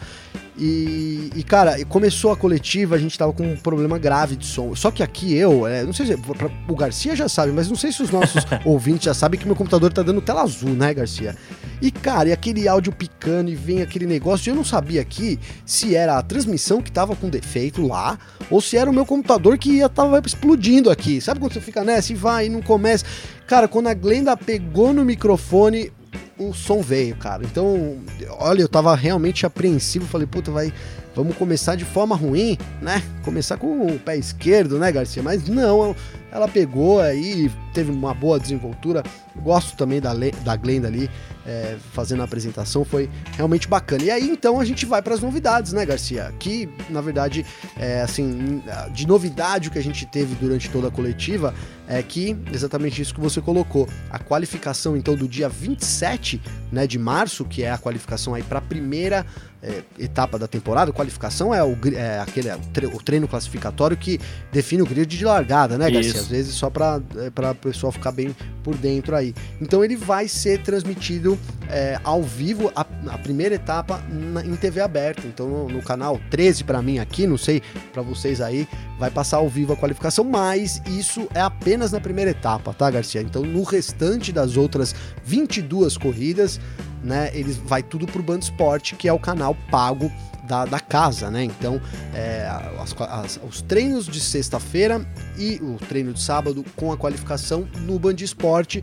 E, 0.59 1.31
e, 1.35 1.43
cara, 1.43 1.83
começou 1.87 2.31
a 2.31 2.37
coletiva, 2.37 2.95
a 2.95 2.99
gente 2.99 3.19
tava 3.19 3.33
com 3.33 3.43
um 3.43 3.57
problema 3.57 3.99
grave 3.99 4.37
de 4.37 4.47
som. 4.47 4.75
Só 4.75 4.91
que 4.91 5.03
aqui 5.03 5.35
eu, 5.35 5.67
é, 5.67 5.83
não 5.83 5.93
sei 5.93 6.07
se 6.07 6.17
pra, 6.17 6.51
o 6.69 6.77
Garcia 6.77 7.17
já 7.17 7.29
sabe, 7.29 7.53
mas 7.53 7.69
não 7.69 7.77
sei 7.77 7.91
se 7.91 8.03
os 8.03 8.11
nossos 8.11 8.45
ouvintes 8.65 9.05
já 9.05 9.15
sabem 9.15 9.41
que 9.41 9.47
meu 9.47 9.57
computador 9.57 9.93
tá 9.93 10.03
dando 10.03 10.21
tela 10.21 10.43
azul, 10.43 10.71
né, 10.71 10.93
Garcia? 10.93 11.35
E 11.83 11.91
cara, 11.91 12.29
e 12.29 12.33
aquele 12.33 12.69
áudio 12.69 12.93
picando 12.93 13.51
e 13.51 13.57
vem 13.57 13.83
aquele 13.83 14.07
negócio, 14.07 14.49
eu 14.49 14.55
não 14.55 14.65
sabia 14.65 15.01
aqui 15.01 15.37
se 15.67 15.97
era 15.97 16.17
a 16.17 16.23
transmissão 16.23 16.81
que 16.81 16.93
tava 16.93 17.17
com 17.17 17.29
defeito 17.29 17.85
lá 17.85 18.17
ou 18.49 18.61
se 18.61 18.77
era 18.77 18.89
o 18.89 18.95
meu 18.95 19.05
computador 19.05 19.59
que 19.59 19.73
ia 19.73 19.89
tava 19.89 20.23
explodindo 20.25 20.91
aqui. 20.91 21.21
Sabe 21.21 21.41
quando 21.41 21.53
você 21.53 21.61
fica 21.61 21.83
nessa 21.83 22.13
e 22.13 22.15
vai 22.15 22.47
e 22.47 22.49
não 22.49 22.63
começa? 22.63 23.05
Cara, 23.49 23.67
quando 23.67 23.89
a 23.89 23.95
Glenda 23.95 24.37
pegou 24.37 24.93
no 24.93 25.05
microfone, 25.05 25.93
o 26.39 26.53
som 26.55 26.81
veio, 26.81 27.17
cara. 27.17 27.43
Então, 27.45 27.99
olha, 28.39 28.63
eu 28.63 28.69
tava 28.69 28.95
realmente 28.95 29.45
apreensivo. 29.45 30.07
Falei, 30.07 30.27
puta, 30.27 30.53
vai. 30.53 30.73
Vamos 31.17 31.37
começar 31.37 31.75
de 31.75 31.85
forma 31.85 32.15
ruim, 32.17 32.57
né? 32.81 33.03
Começar 33.25 33.57
com 33.57 33.87
o 33.87 33.99
pé 33.99 34.17
esquerdo, 34.17 34.79
né, 34.79 34.91
Garcia? 34.91 35.23
Mas 35.23 35.47
não, 35.49 35.95
ela 36.33 36.49
pegou 36.49 36.99
aí, 36.99 37.51
teve 37.75 37.91
uma 37.91 38.15
boa 38.15 38.41
desenvoltura. 38.41 39.03
Gosto 39.37 39.77
também 39.77 40.01
da, 40.01 40.13
da 40.43 40.57
Glenda 40.57 40.89
ali 40.89 41.11
é, 41.47 41.77
fazendo 41.93 42.23
a 42.23 42.25
apresentação, 42.25 42.85
foi 42.85 43.11
realmente 43.37 43.69
bacana. 43.69 44.03
E 44.05 44.11
aí 44.11 44.31
então 44.31 44.59
a 44.59 44.65
gente 44.65 44.87
vai 44.87 45.03
para 45.03 45.15
as 45.15 45.21
novidades, 45.21 45.73
né, 45.73 45.85
Garcia? 45.85 46.33
Que 46.39 46.69
na 46.89 47.03
verdade, 47.03 47.45
é, 47.79 48.01
assim, 48.01 48.63
de 48.93 49.07
novidade 49.07 49.69
o 49.69 49.71
que 49.71 49.79
a 49.79 49.83
gente 49.83 50.07
teve 50.07 50.35
durante 50.35 50.71
toda 50.71 50.89
a 50.89 50.91
coletiva 50.91 51.55
é 51.87 52.03
que 52.03 52.37
exatamente 52.51 53.03
isso 53.03 53.15
que 53.15 53.21
você 53.21 53.41
colocou. 53.41 53.87
A 54.11 54.19
qualificação 54.19 54.97
então 54.97 55.15
do 55.15 55.29
dia 55.29 55.49
27 55.49 56.41
né, 56.71 56.87
de 56.87 56.99
março, 56.99 57.45
que 57.45 57.63
é 57.63 57.71
a 57.71 57.77
qualificação 57.77 58.35
aí 58.35 58.43
para 58.43 58.59
a 58.59 58.63
primeira 58.63 59.27
é, 59.63 59.83
etapa 59.99 60.39
da 60.39 60.49
temporada. 60.49 60.93
Qualificação 60.93 61.55
é 61.55 61.63
o, 61.63 61.79
é 61.95 62.19
aquele, 62.19 62.49
é 62.49 62.57
o 62.93 63.03
treino 63.03 63.29
classificatório 63.29 63.97
que 63.97 64.19
define 64.51 64.83
o 64.83 64.87
grid 64.87 65.17
de 65.17 65.25
largada, 65.25 65.79
né, 65.79 65.91
Garcia? 65.91 66.21
Às 66.21 66.27
vezes 66.27 66.55
só 66.55 66.69
para 66.69 67.01
é, 67.17 67.51
o 67.51 67.55
pessoal 67.55 67.93
ficar 67.93 68.11
bem 68.11 68.35
por 68.65 68.77
dentro 68.77 69.15
aí. 69.15 69.35
Então 69.61 69.85
ele 69.85 69.97
vai 69.97 70.27
ser 70.27 70.63
transmitido 70.63 71.39
é, 71.71 72.01
ao 72.03 72.23
vivo, 72.23 72.73
a, 72.75 72.85
a 73.09 73.19
primeira 73.19 73.55
etapa 73.55 74.03
na, 74.09 74.45
em 74.45 74.57
TV 74.57 74.81
aberta. 74.81 75.23
Então 75.27 75.49
no, 75.49 75.69
no 75.69 75.83
canal 75.83 76.21
13 76.31 76.65
para 76.65 76.83
mim 76.83 76.99
aqui, 76.99 77.27
não 77.27 77.39
sei 77.39 77.63
para 77.93 78.03
vocês 78.03 78.41
aí, 78.41 78.67
vai 78.99 79.11
passar 79.11 79.37
ao 79.37 79.49
vivo 79.49 79.73
a 79.73 79.77
qualificação, 79.77 80.25
mas 80.25 80.83
isso 80.87 81.29
é 81.35 81.41
apenas 81.41 81.93
na 81.93 82.01
primeira 82.01 82.33
etapa, 82.33 82.75
tá, 82.75 82.91
Garcia? 82.91 83.21
Então 83.21 83.43
no 83.43 83.63
restante 83.63 84.33
das 84.33 84.57
outras 84.57 84.95
22 85.25 85.97
corridas, 85.97 86.61
né, 87.03 87.31
eles 87.35 87.57
vai 87.57 87.83
tudo 87.83 88.07
pro 88.07 88.23
Band 88.23 88.39
Sport, 88.39 88.95
que 88.95 89.09
é 89.09 89.13
o 89.13 89.19
canal 89.19 89.55
pago 89.71 90.11
da, 90.45 90.65
da 90.65 90.81
casa, 90.81 91.31
né? 91.31 91.45
Então, 91.45 91.81
é, 92.15 92.49
as, 92.79 92.95
as, 93.01 93.41
os 93.49 93.63
treinos 93.63 94.07
de 94.07 94.21
sexta-feira 94.21 95.07
e 95.39 95.61
o 95.63 95.77
treino 95.77 96.13
de 96.13 96.21
sábado 96.21 96.65
com 96.77 96.93
a 96.93 96.97
qualificação 96.97 97.69
no 97.81 97.99
Band 97.99 98.17
Esporte, 98.19 98.83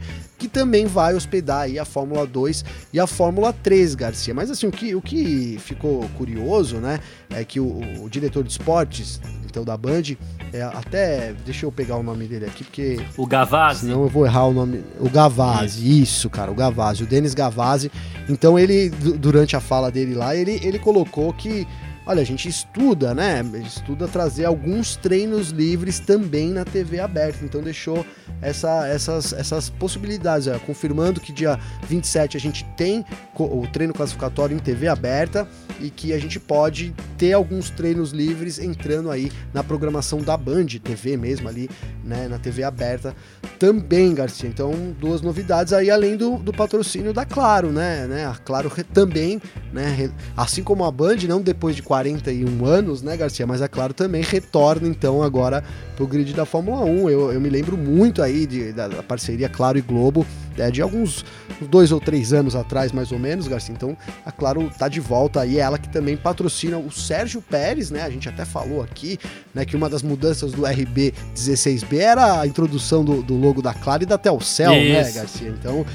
também 0.49 0.85
vai 0.85 1.13
hospedar 1.13 1.61
aí 1.61 1.79
a 1.79 1.85
Fórmula 1.85 2.25
2 2.25 2.65
e 2.91 2.99
a 2.99 3.07
Fórmula 3.07 3.53
3, 3.53 3.95
Garcia. 3.95 4.33
Mas 4.33 4.49
assim, 4.51 4.67
o 4.67 4.71
que, 4.71 4.95
o 4.95 5.01
que 5.01 5.57
ficou 5.59 6.09
curioso, 6.17 6.77
né, 6.77 6.99
é 7.29 7.43
que 7.43 7.59
o, 7.59 8.03
o 8.03 8.09
diretor 8.09 8.43
de 8.43 8.51
esportes, 8.51 9.21
então 9.45 9.63
da 9.63 9.77
Band, 9.77 10.03
é, 10.51 10.61
até 10.61 11.33
deixa 11.45 11.65
eu 11.65 11.71
pegar 11.71 11.95
o 11.95 12.03
nome 12.03 12.25
dele 12.25 12.45
aqui, 12.45 12.63
porque. 12.63 12.99
O 13.17 13.25
Gavazzi. 13.25 13.81
Senão 13.81 14.03
eu 14.03 14.09
vou 14.09 14.25
errar 14.25 14.45
o 14.45 14.53
nome. 14.53 14.83
O 14.99 15.09
Gavazzi, 15.09 16.01
isso, 16.01 16.19
isso 16.19 16.29
cara, 16.29 16.51
o 16.51 16.55
Gavazzi, 16.55 17.03
o 17.03 17.07
Denis 17.07 17.33
Gavazzi. 17.33 17.91
Então 18.27 18.57
ele, 18.57 18.89
durante 18.89 19.55
a 19.55 19.59
fala 19.59 19.91
dele 19.91 20.13
lá, 20.13 20.35
ele, 20.35 20.59
ele 20.63 20.79
colocou 20.79 21.33
que 21.33 21.67
olha, 22.09 22.23
a 22.23 22.25
gente 22.25 22.49
estuda, 22.49 23.13
né? 23.13 23.45
Estuda 23.63 24.07
trazer 24.07 24.45
alguns 24.45 24.95
treinos 24.95 25.51
livres 25.51 25.99
também 25.99 26.49
na 26.49 26.65
TV 26.65 26.99
aberta. 26.99 27.45
Então 27.45 27.61
deixou 27.61 28.03
essa, 28.41 28.87
essas, 28.87 29.31
essas 29.31 29.69
possibilidades, 29.69 30.47
ó, 30.47 30.57
confirmando 30.57 31.21
que 31.21 31.31
dia 31.31 31.59
27 31.87 32.35
a 32.35 32.39
gente 32.39 32.65
tem 32.75 33.05
o 33.37 33.67
treino 33.67 33.93
classificatório 33.93 34.55
em 34.55 34.59
TV 34.59 34.87
aberta 34.87 35.47
e 35.79 35.91
que 35.91 36.11
a 36.11 36.17
gente 36.17 36.39
pode 36.39 36.95
ter 37.15 37.33
alguns 37.33 37.69
treinos 37.69 38.11
livres 38.11 38.57
entrando 38.57 39.11
aí 39.11 39.31
na 39.53 39.63
programação 39.63 40.19
da 40.19 40.35
Band 40.35 40.65
TV 40.83 41.15
mesmo 41.15 41.47
ali, 41.47 41.69
né, 42.03 42.27
na 42.27 42.39
TV 42.39 42.63
aberta 42.63 43.15
também, 43.59 44.15
Garcia. 44.15 44.49
Então, 44.49 44.73
duas 44.99 45.21
novidades 45.21 45.73
aí 45.73 45.91
além 45.91 46.17
do, 46.17 46.37
do 46.37 46.51
patrocínio 46.51 47.13
da 47.13 47.23
Claro, 47.23 47.71
né, 47.71 48.07
né? 48.07 48.25
A 48.25 48.33
Claro 48.33 48.71
também, 48.93 49.39
né, 49.71 50.11
assim 50.35 50.63
como 50.63 50.83
a 50.83 50.91
Band, 50.91 51.17
não 51.27 51.41
depois 51.41 51.75
de 51.75 51.83
40 51.83 51.98
41 51.99 52.65
anos, 52.65 53.01
né, 53.01 53.17
Garcia? 53.17 53.45
Mas 53.45 53.61
é 53.61 53.67
claro, 53.67 53.93
também 53.93 54.21
retorna 54.21 54.87
então 54.87 55.21
agora 55.21 55.63
pro 55.95 56.07
grid 56.07 56.33
da 56.33 56.45
Fórmula 56.45 56.85
1. 56.85 57.09
Eu, 57.09 57.31
eu 57.33 57.41
me 57.41 57.49
lembro 57.49 57.77
muito 57.77 58.21
aí 58.21 58.45
de, 58.45 58.71
da, 58.71 58.87
da 58.87 59.03
parceria 59.03 59.49
Claro 59.49 59.77
e 59.77 59.81
Globo, 59.81 60.25
é, 60.57 60.71
de 60.71 60.81
alguns 60.81 61.25
dois 61.69 61.91
ou 61.91 61.99
três 61.99 62.31
anos 62.31 62.55
atrás, 62.55 62.91
mais 62.91 63.11
ou 63.11 63.19
menos, 63.19 63.47
Garcia. 63.47 63.73
Então, 63.73 63.97
a 64.25 64.31
Claro 64.31 64.71
tá 64.77 64.87
de 64.87 64.99
volta 64.99 65.41
aí, 65.41 65.57
é 65.57 65.61
ela 65.61 65.77
que 65.77 65.89
também 65.89 66.15
patrocina 66.15 66.77
o 66.77 66.91
Sérgio 66.91 67.41
Pérez, 67.41 67.91
né? 67.91 68.03
A 68.03 68.09
gente 68.09 68.29
até 68.29 68.45
falou 68.45 68.81
aqui, 68.81 69.19
né, 69.53 69.65
que 69.65 69.75
uma 69.75 69.89
das 69.89 70.01
mudanças 70.01 70.51
do 70.53 70.65
RB 70.65 71.13
16B 71.35 71.97
era 71.97 72.41
a 72.41 72.47
introdução 72.47 73.03
do, 73.03 73.21
do 73.21 73.35
logo 73.35 73.61
da 73.61 73.73
Claro 73.73 74.03
e 74.03 74.05
da 74.05 74.17
Telcel, 74.17 74.71
né, 74.71 75.01
Isso. 75.01 75.09
né, 75.09 75.11
Garcia? 75.11 75.49
Então, 75.49 75.85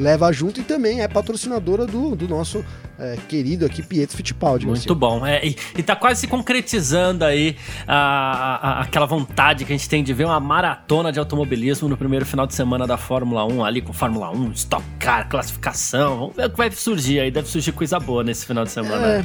leva 0.00 0.32
junto 0.32 0.60
e 0.60 0.64
também 0.64 1.02
é 1.02 1.08
patrocinadora 1.08 1.86
do, 1.86 2.16
do 2.16 2.26
nosso 2.26 2.64
é, 2.98 3.16
querido 3.28 3.64
aqui, 3.64 3.82
Pietro 3.82 4.16
Fittipaldi. 4.16 4.66
Muito 4.66 4.78
assim. 4.78 4.98
bom. 4.98 5.24
É, 5.26 5.46
e, 5.46 5.56
e 5.76 5.82
tá 5.82 5.94
quase 5.94 6.20
se 6.20 6.26
concretizando 6.26 7.24
aí 7.24 7.56
a, 7.86 7.96
a, 7.96 8.80
aquela 8.82 9.06
vontade 9.06 9.64
que 9.64 9.72
a 9.72 9.76
gente 9.76 9.88
tem 9.88 10.02
de 10.02 10.12
ver 10.12 10.24
uma 10.24 10.40
maratona 10.40 11.12
de 11.12 11.18
automobilismo 11.18 11.88
no 11.88 11.96
primeiro 11.96 12.26
final 12.26 12.46
de 12.46 12.54
semana 12.54 12.86
da 12.86 12.96
Fórmula 12.96 13.44
1, 13.44 13.64
ali 13.64 13.80
com 13.80 13.92
Fórmula 13.92 14.30
1, 14.30 14.52
Stock 14.52 14.84
Car, 14.98 15.28
classificação. 15.28 16.18
Vamos 16.18 16.36
ver 16.36 16.46
o 16.46 16.50
que 16.50 16.56
vai 16.56 16.70
surgir 16.70 17.20
aí. 17.20 17.30
Deve 17.30 17.48
surgir 17.48 17.72
coisa 17.72 17.98
boa 17.98 18.24
nesse 18.24 18.46
final 18.46 18.64
de 18.64 18.70
semana. 18.70 19.06
É. 19.06 19.24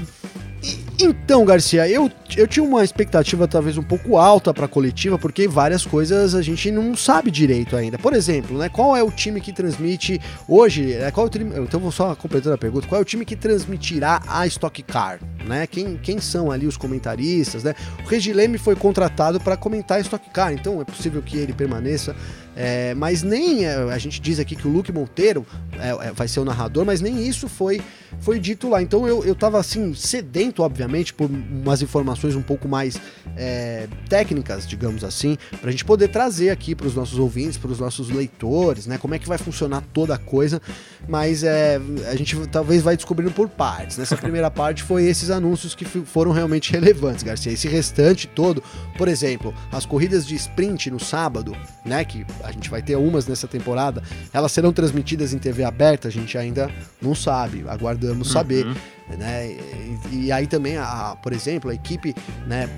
Então, 0.99 1.43
Garcia, 1.43 1.88
eu, 1.89 2.10
eu 2.38 2.47
tinha 2.47 2.63
uma 2.63 2.84
expectativa 2.84 3.47
talvez 3.47 3.78
um 3.78 3.84
pouco 3.84 4.17
alta 4.17 4.54
para 4.54 4.65
a 4.65 4.67
coletiva, 4.67 5.17
porque 5.19 5.47
várias 5.47 5.86
coisas 5.86 6.34
a 6.34 6.41
gente 6.41 6.71
não 6.71 6.95
sabe 6.95 7.30
direito 7.30 7.75
ainda. 7.75 7.97
Por 7.97 8.13
exemplo, 8.13 8.58
né, 8.58 8.69
qual 8.69 8.95
é 8.95 9.04
o 9.04 9.12
time 9.12 9.41
que 9.41 9.51
transmite 9.51 10.19
hoje? 10.47 10.93
É, 10.93 11.12
qual 11.12 11.25
é 11.25 11.30
o 11.30 11.32
time, 11.32 11.51
então 11.60 11.80
vou 11.80 11.91
só 11.91 12.15
completando 12.15 12.56
a 12.56 12.58
pergunta. 12.58 12.88
Qual 12.88 12.99
é 12.99 13.01
o 13.01 13.06
time 13.06 13.25
que 13.25 13.36
transmitirá 13.36 14.21
a 14.28 14.47
Stock 14.47 14.82
Car? 14.84 15.19
Né? 15.45 15.67
Quem, 15.67 15.97
quem 15.97 16.19
são 16.19 16.49
ali 16.49 16.65
os 16.65 16.78
comentaristas? 16.78 17.63
Né? 17.63 17.75
O 18.04 18.08
Regileme 18.08 18.58
foi 18.58 18.75
contratado 18.75 19.39
para 19.39 19.58
comentar 19.58 19.97
a 19.97 20.01
Stock 20.01 20.30
Car, 20.30 20.54
então 20.54 20.82
é 20.82 20.86
possível 20.86 21.21
que 21.21 21.38
ele 21.38 21.54
permaneça. 21.54 22.15
É, 22.56 22.93
mas 22.93 23.21
nem 23.21 23.65
é, 23.65 23.75
a 23.75 23.97
gente 23.97 24.21
diz 24.21 24.39
aqui 24.39 24.56
que 24.56 24.65
o 24.65 24.71
Luke 24.71 24.91
Monteiro 24.91 25.45
é, 25.73 26.08
é, 26.08 26.12
vai 26.13 26.28
ser 26.28 26.39
o 26.39 26.45
narrador, 26.45 26.86
mas 26.86 27.01
nem 27.01 27.28
isso 27.28 27.49
foi 27.49 27.82
foi 28.21 28.39
dito 28.39 28.69
lá. 28.69 28.82
Então 28.82 29.06
eu, 29.08 29.25
eu 29.25 29.36
tava 29.36 29.60
assim, 29.60 29.93
sedento, 29.93 30.54
obviamente, 30.61 31.13
por 31.13 31.29
umas 31.29 31.81
informações 31.81 32.35
um 32.35 32.41
pouco 32.41 32.67
mais 32.67 32.99
é, 33.35 33.87
técnicas, 34.09 34.67
digamos 34.67 35.03
assim, 35.03 35.37
para 35.59 35.69
a 35.69 35.71
gente 35.71 35.85
poder 35.85 36.09
trazer 36.09 36.49
aqui 36.49 36.75
para 36.75 36.87
os 36.87 36.95
nossos 36.95 37.17
ouvintes, 37.19 37.57
para 37.57 37.71
os 37.71 37.79
nossos 37.79 38.09
leitores, 38.09 38.87
né? 38.87 38.97
Como 38.97 39.13
é 39.15 39.19
que 39.19 39.27
vai 39.27 39.37
funcionar 39.37 39.83
toda 39.93 40.15
a 40.15 40.17
coisa. 40.17 40.61
Mas 41.07 41.43
é, 41.43 41.79
a 42.09 42.15
gente 42.15 42.35
talvez 42.47 42.81
vai 42.81 42.95
descobrindo 42.95 43.31
por 43.31 43.47
partes. 43.47 43.97
Nessa 43.97 44.17
primeira 44.17 44.49
parte 44.49 44.83
foi 44.83 45.05
esses 45.05 45.29
anúncios 45.29 45.75
que 45.75 45.85
foram 45.85 46.31
realmente 46.31 46.71
relevantes, 46.71 47.23
Garcia. 47.23 47.51
Esse 47.51 47.67
restante 47.67 48.27
todo, 48.27 48.63
por 48.97 49.07
exemplo, 49.07 49.53
as 49.71 49.85
corridas 49.85 50.25
de 50.25 50.35
sprint 50.35 50.89
no 50.89 50.99
sábado, 50.99 51.55
né? 51.85 52.03
Que 52.03 52.25
a 52.43 52.51
gente 52.51 52.69
vai 52.69 52.81
ter 52.81 52.95
umas 52.95 53.27
nessa 53.27 53.47
temporada, 53.47 54.01
elas 54.33 54.51
serão 54.51 54.73
transmitidas 54.73 55.33
em 55.33 55.37
TV 55.37 55.63
aberta, 55.63 56.07
a 56.07 56.11
gente 56.11 56.37
ainda 56.37 56.69
não 57.01 57.13
sabe, 57.13 57.63
aguardamos 57.67 58.27
uhum. 58.27 58.33
saber. 58.33 58.65
Né? 59.09 59.51
E, 60.11 60.25
e, 60.25 60.31
aí 60.31 60.47
também, 60.47 60.77
a, 60.77 61.15
por 61.21 61.31
exemplo, 61.31 61.69
a 61.69 61.73
equipe 61.73 62.13
né, 62.47 62.69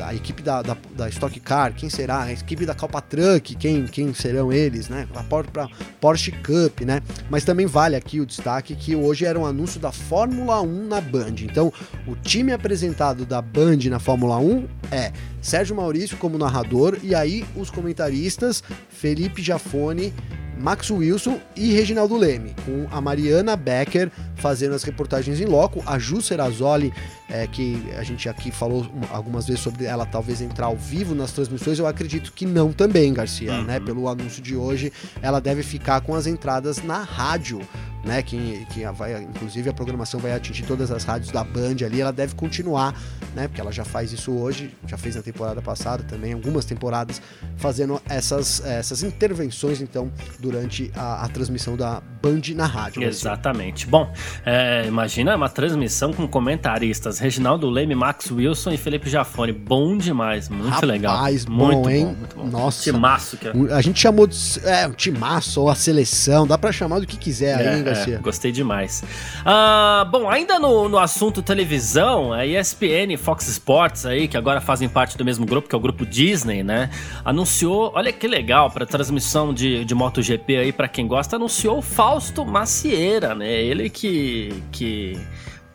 a 0.00 0.14
equipe 0.14 0.42
da, 0.42 0.62
da, 0.62 0.76
da, 0.94 1.08
Stock 1.08 1.38
Car, 1.40 1.74
quem 1.74 1.90
será? 1.90 2.22
A 2.22 2.32
equipe 2.32 2.64
da 2.64 2.74
Calpa 2.74 3.00
Truck, 3.00 3.54
quem, 3.56 3.84
quem 3.86 4.12
serão 4.14 4.52
eles, 4.52 4.88
né? 4.88 5.08
A 5.14 5.22
pra 5.22 5.68
Porsche 6.00 6.32
Cup, 6.32 6.80
né? 6.82 7.00
Mas 7.28 7.44
também 7.44 7.66
vale 7.66 7.96
aqui 7.96 8.20
o 8.20 8.26
destaque 8.26 8.74
que 8.74 8.94
hoje 8.94 9.24
era 9.24 9.38
um 9.38 9.46
anúncio 9.46 9.80
da 9.80 9.92
Fórmula 9.92 10.60
1 10.60 10.86
na 10.86 11.00
Band. 11.00 11.34
Então, 11.42 11.72
o 12.06 12.14
time 12.14 12.52
apresentado 12.52 13.26
da 13.26 13.42
Band 13.42 13.78
na 13.90 13.98
Fórmula 13.98 14.38
1 14.38 14.68
é 14.90 15.12
Sérgio 15.40 15.76
Maurício 15.76 16.16
como 16.16 16.38
narrador 16.38 16.98
e 17.02 17.14
aí 17.14 17.44
os 17.56 17.70
comentaristas 17.70 18.62
Felipe 18.88 19.42
Jafone 19.42 20.12
Max 20.58 20.90
Wilson 20.90 21.40
e 21.54 21.72
Reginaldo 21.72 22.16
Leme, 22.16 22.54
com 22.64 22.86
a 22.90 23.00
Mariana 23.00 23.56
Becker 23.56 24.10
fazendo 24.36 24.74
as 24.74 24.82
reportagens 24.82 25.40
em 25.40 25.46
loco, 25.46 25.82
a 25.86 25.98
Ju 25.98 26.20
Serazoli, 26.20 26.92
é, 27.28 27.46
que 27.46 27.82
a 27.96 28.02
gente 28.02 28.28
aqui 28.28 28.50
falou 28.50 28.86
algumas 29.10 29.46
vezes 29.46 29.62
sobre 29.62 29.84
ela 29.84 30.06
talvez 30.06 30.40
entrar 30.40 30.66
ao 30.66 30.76
vivo 30.76 31.14
nas 31.14 31.32
transmissões, 31.32 31.78
eu 31.78 31.86
acredito 31.86 32.32
que 32.32 32.46
não 32.46 32.72
também, 32.72 33.12
Garcia, 33.12 33.52
uhum. 33.52 33.64
né? 33.64 33.80
Pelo 33.80 34.08
anúncio 34.08 34.42
de 34.42 34.56
hoje, 34.56 34.92
ela 35.20 35.40
deve 35.40 35.62
ficar 35.62 36.00
com 36.00 36.14
as 36.14 36.26
entradas 36.26 36.82
na 36.82 37.02
rádio 37.02 37.60
né? 38.04 38.22
Que, 38.22 38.66
que 38.70 38.84
vai, 38.92 39.22
inclusive 39.22 39.68
a 39.68 39.72
programação 39.72 40.18
vai 40.20 40.32
atingir 40.32 40.64
todas 40.64 40.90
as 40.90 41.04
rádios 41.04 41.30
da 41.30 41.44
Band 41.44 41.76
ali, 41.84 42.00
ela 42.00 42.12
deve 42.12 42.34
continuar, 42.34 42.94
né? 43.34 43.48
Porque 43.48 43.60
ela 43.60 43.72
já 43.72 43.84
faz 43.84 44.12
isso 44.12 44.32
hoje, 44.32 44.74
já 44.86 44.96
fez 44.96 45.16
na 45.16 45.22
temporada 45.22 45.60
passada 45.60 46.02
também, 46.02 46.32
algumas 46.32 46.64
temporadas, 46.64 47.20
fazendo 47.56 48.00
essas, 48.08 48.64
essas 48.64 49.02
intervenções, 49.02 49.80
então, 49.80 50.10
durante 50.38 50.90
a, 50.94 51.24
a 51.24 51.28
transmissão 51.28 51.76
da 51.76 52.02
Band 52.22 52.40
na 52.54 52.66
rádio. 52.66 53.02
Exatamente. 53.02 53.86
Bom, 53.86 54.12
é, 54.44 54.84
imagina 54.86 55.36
uma 55.36 55.48
transmissão 55.48 56.12
com 56.12 56.26
comentaristas, 56.26 57.17
Reginaldo 57.20 57.68
Leme, 57.68 57.94
Max 57.94 58.30
Wilson 58.30 58.72
e 58.72 58.76
Felipe 58.76 59.08
Jafone. 59.08 59.52
Bom 59.52 59.96
demais, 59.96 60.48
muito 60.48 60.68
Rapaz, 60.68 60.88
legal. 60.88 61.18
Bom, 61.48 61.66
muito 61.72 61.90
hein? 61.90 62.06
Bom, 62.06 62.14
muito 62.14 62.36
bom. 62.36 62.46
Nossa. 62.46 62.82
Timaço. 62.82 63.36
Que... 63.36 63.48
É. 63.48 63.74
A 63.74 63.80
gente 63.80 64.00
chamou 64.00 64.26
de 64.26 64.36
é, 64.64 64.86
um 64.86 64.92
timaço 64.92 65.60
ou 65.60 65.68
a 65.68 65.74
seleção, 65.74 66.46
dá 66.46 66.56
para 66.56 66.72
chamar 66.72 67.00
do 67.00 67.06
que 67.06 67.16
quiser 67.16 67.60
é, 67.60 67.68
aí, 67.68 67.78
hein, 67.78 67.84
Garcia? 67.84 68.16
É, 68.16 68.18
gostei 68.18 68.52
demais. 68.52 69.02
Uh, 69.40 70.08
bom, 70.10 70.28
ainda 70.28 70.58
no, 70.58 70.88
no 70.88 70.98
assunto 70.98 71.42
televisão, 71.42 72.32
a 72.32 72.46
ESPN 72.46 73.12
e 73.12 73.16
Fox 73.16 73.48
Sports 73.48 74.06
aí, 74.06 74.28
que 74.28 74.36
agora 74.36 74.60
fazem 74.60 74.88
parte 74.88 75.16
do 75.16 75.24
mesmo 75.24 75.44
grupo, 75.44 75.68
que 75.68 75.74
é 75.74 75.78
o 75.78 75.80
grupo 75.80 76.06
Disney, 76.06 76.62
né? 76.62 76.90
Anunciou, 77.24 77.92
olha 77.94 78.12
que 78.12 78.26
legal, 78.26 78.70
para 78.70 78.86
transmissão 78.86 79.52
de, 79.52 79.84
de 79.84 79.94
MotoGP 79.94 80.56
aí, 80.56 80.72
para 80.72 80.88
quem 80.88 81.06
gosta, 81.06 81.36
anunciou 81.36 81.78
o 81.78 81.82
Fausto 81.82 82.44
Macieira, 82.44 83.34
né? 83.34 83.50
Ele 83.50 83.90
que. 83.90 84.62
que 84.70 85.18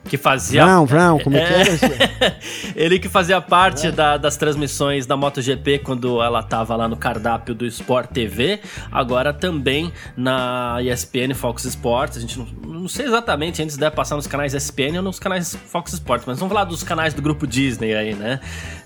que 0.04 0.16
fazia. 0.16 0.64
Brown, 0.64 0.86
Brown, 0.86 1.18
como 1.20 1.36
é, 1.36 1.44
que 1.44 1.84
era? 1.84 2.38
ele 2.76 2.98
que 2.98 3.08
fazia 3.08 3.40
parte 3.40 3.86
é. 3.86 3.92
da, 3.92 4.16
das 4.16 4.36
transmissões 4.36 5.06
da 5.06 5.16
MotoGP 5.16 5.78
quando 5.80 6.22
ela 6.22 6.42
tava 6.42 6.76
lá 6.76 6.86
no 6.86 6.96
cardápio 6.96 7.54
do 7.54 7.66
Sport 7.66 8.10
TV, 8.10 8.60
agora 8.92 9.32
também 9.32 9.92
na 10.16 10.78
ESPN 10.82 11.34
Fox 11.34 11.64
Sports. 11.64 12.18
A 12.18 12.20
gente 12.20 12.38
não, 12.38 12.46
não 12.66 12.88
sei 12.88 13.06
exatamente 13.06 13.62
antes 13.62 13.76
deve 13.76 13.96
passar 13.96 14.16
nos 14.16 14.26
canais 14.26 14.54
ESPN 14.54 14.96
ou 14.96 15.02
nos 15.02 15.18
canais 15.18 15.56
Fox 15.66 15.92
Sports, 15.94 16.26
mas 16.26 16.38
vamos 16.38 16.52
falar 16.52 16.64
dos 16.64 16.82
canais 16.82 17.14
do 17.14 17.22
grupo 17.22 17.46
Disney 17.46 17.94
aí, 17.94 18.14
né? 18.14 18.40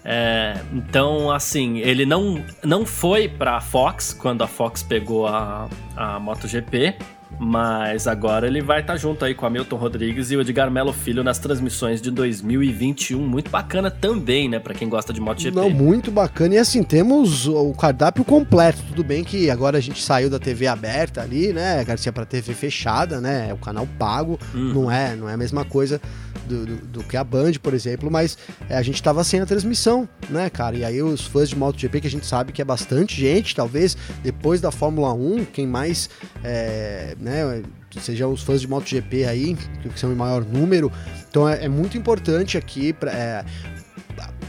É, 0.05 0.57
então, 0.73 1.31
assim, 1.31 1.79
ele 1.79 2.07
não, 2.07 2.43
não 2.63 2.87
foi 2.87 3.29
pra 3.29 3.61
Fox 3.61 4.13
quando 4.13 4.43
a 4.43 4.47
Fox 4.47 4.83
pegou 4.83 5.27
a, 5.27 5.69
a 5.97 6.19
MotoGP 6.21 6.97
mas 7.39 8.07
agora 8.07 8.47
ele 8.47 8.61
vai 8.61 8.81
estar 8.81 8.95
tá 8.95 8.99
junto 8.99 9.25
aí 9.25 9.35
com 9.35 9.47
a 9.47 9.51
Milton 9.51 9.77
Rodrigues 9.77 10.31
e 10.31 10.37
o 10.37 10.41
Edgar 10.41 10.71
Melo 10.71 10.93
Filho 10.93 11.23
nas 11.23 11.39
transmissões 11.39 12.01
de 12.01 12.11
2021. 12.11 13.21
Muito 13.21 13.51
bacana 13.51 13.91
também, 13.91 14.49
né? 14.49 14.59
Para 14.59 14.75
quem 14.75 14.89
gosta 14.89 15.13
de 15.13 15.21
MotoGP. 15.21 15.55
Não, 15.55 15.71
muito 15.71 16.11
bacana. 16.11 16.55
E 16.55 16.59
assim, 16.59 16.83
temos 16.83 17.47
o 17.47 17.73
cardápio 17.75 18.25
completo. 18.25 18.83
Tudo 18.89 19.05
bem 19.05 19.23
que 19.23 19.51
agora 19.51 19.79
a 19.79 19.81
gente 19.81 20.03
saiu 20.03 20.31
da 20.31 20.39
TV 20.39 20.67
aberta 20.67 21.23
ali, 21.23 21.53
né? 21.53 21.85
Garcia 21.85 22.13
para 22.13 22.25
TV 22.25 22.55
fechada, 22.55 23.21
né? 23.21 23.49
É 23.51 23.55
o 23.55 23.59
canal 23.59 23.87
pago. 23.99 24.39
Uhum. 24.55 24.73
Não 24.73 24.91
é, 24.91 25.15
não 25.15 25.29
é 25.29 25.35
a 25.35 25.37
mesma 25.37 25.65
coisa 25.65 26.01
do, 26.47 26.67
do, 26.67 26.77
do 26.87 27.05
que 27.05 27.17
a 27.17 27.25
Band, 27.25 27.53
por 27.63 27.75
exemplo, 27.75 28.11
mas 28.11 28.37
é, 28.69 28.77
a 28.77 28.83
gente 28.83 29.03
tava 29.03 29.23
sem 29.25 29.41
a 29.41 29.47
transmissão, 29.47 30.09
né, 30.29 30.49
cara? 30.51 30.77
E 30.77 30.85
aí 30.85 31.03
os 31.03 31.23
fãs 31.23 31.49
de 31.49 31.57
MotoGP, 31.57 32.01
que 32.01 32.07
a 32.07 32.11
gente 32.11 32.27
sabe 32.27 32.53
que 32.53 32.63
é 32.63 32.65
bastante 32.65 33.21
gente, 33.21 33.55
talvez 33.55 33.97
depois 34.23 34.61
da 34.61 34.71
Fórmula 34.71 35.13
1, 35.13 35.47
quem 35.47 35.67
mais, 35.67 36.09
é, 36.43 37.17
né, 37.21 37.63
sejam 38.01 38.33
os 38.33 38.43
fãs 38.43 38.61
de 38.61 38.69
MotoGP 38.69 39.25
aí, 39.25 39.57
que 39.83 39.99
são 39.99 40.13
em 40.13 40.17
maior 40.17 40.45
número. 40.45 40.93
Então 41.31 41.49
é, 41.49 41.65
é 41.65 41.69
muito 41.69 41.97
importante 41.97 42.57
aqui 42.57 42.93
para 42.93 43.13
é, 43.13 43.45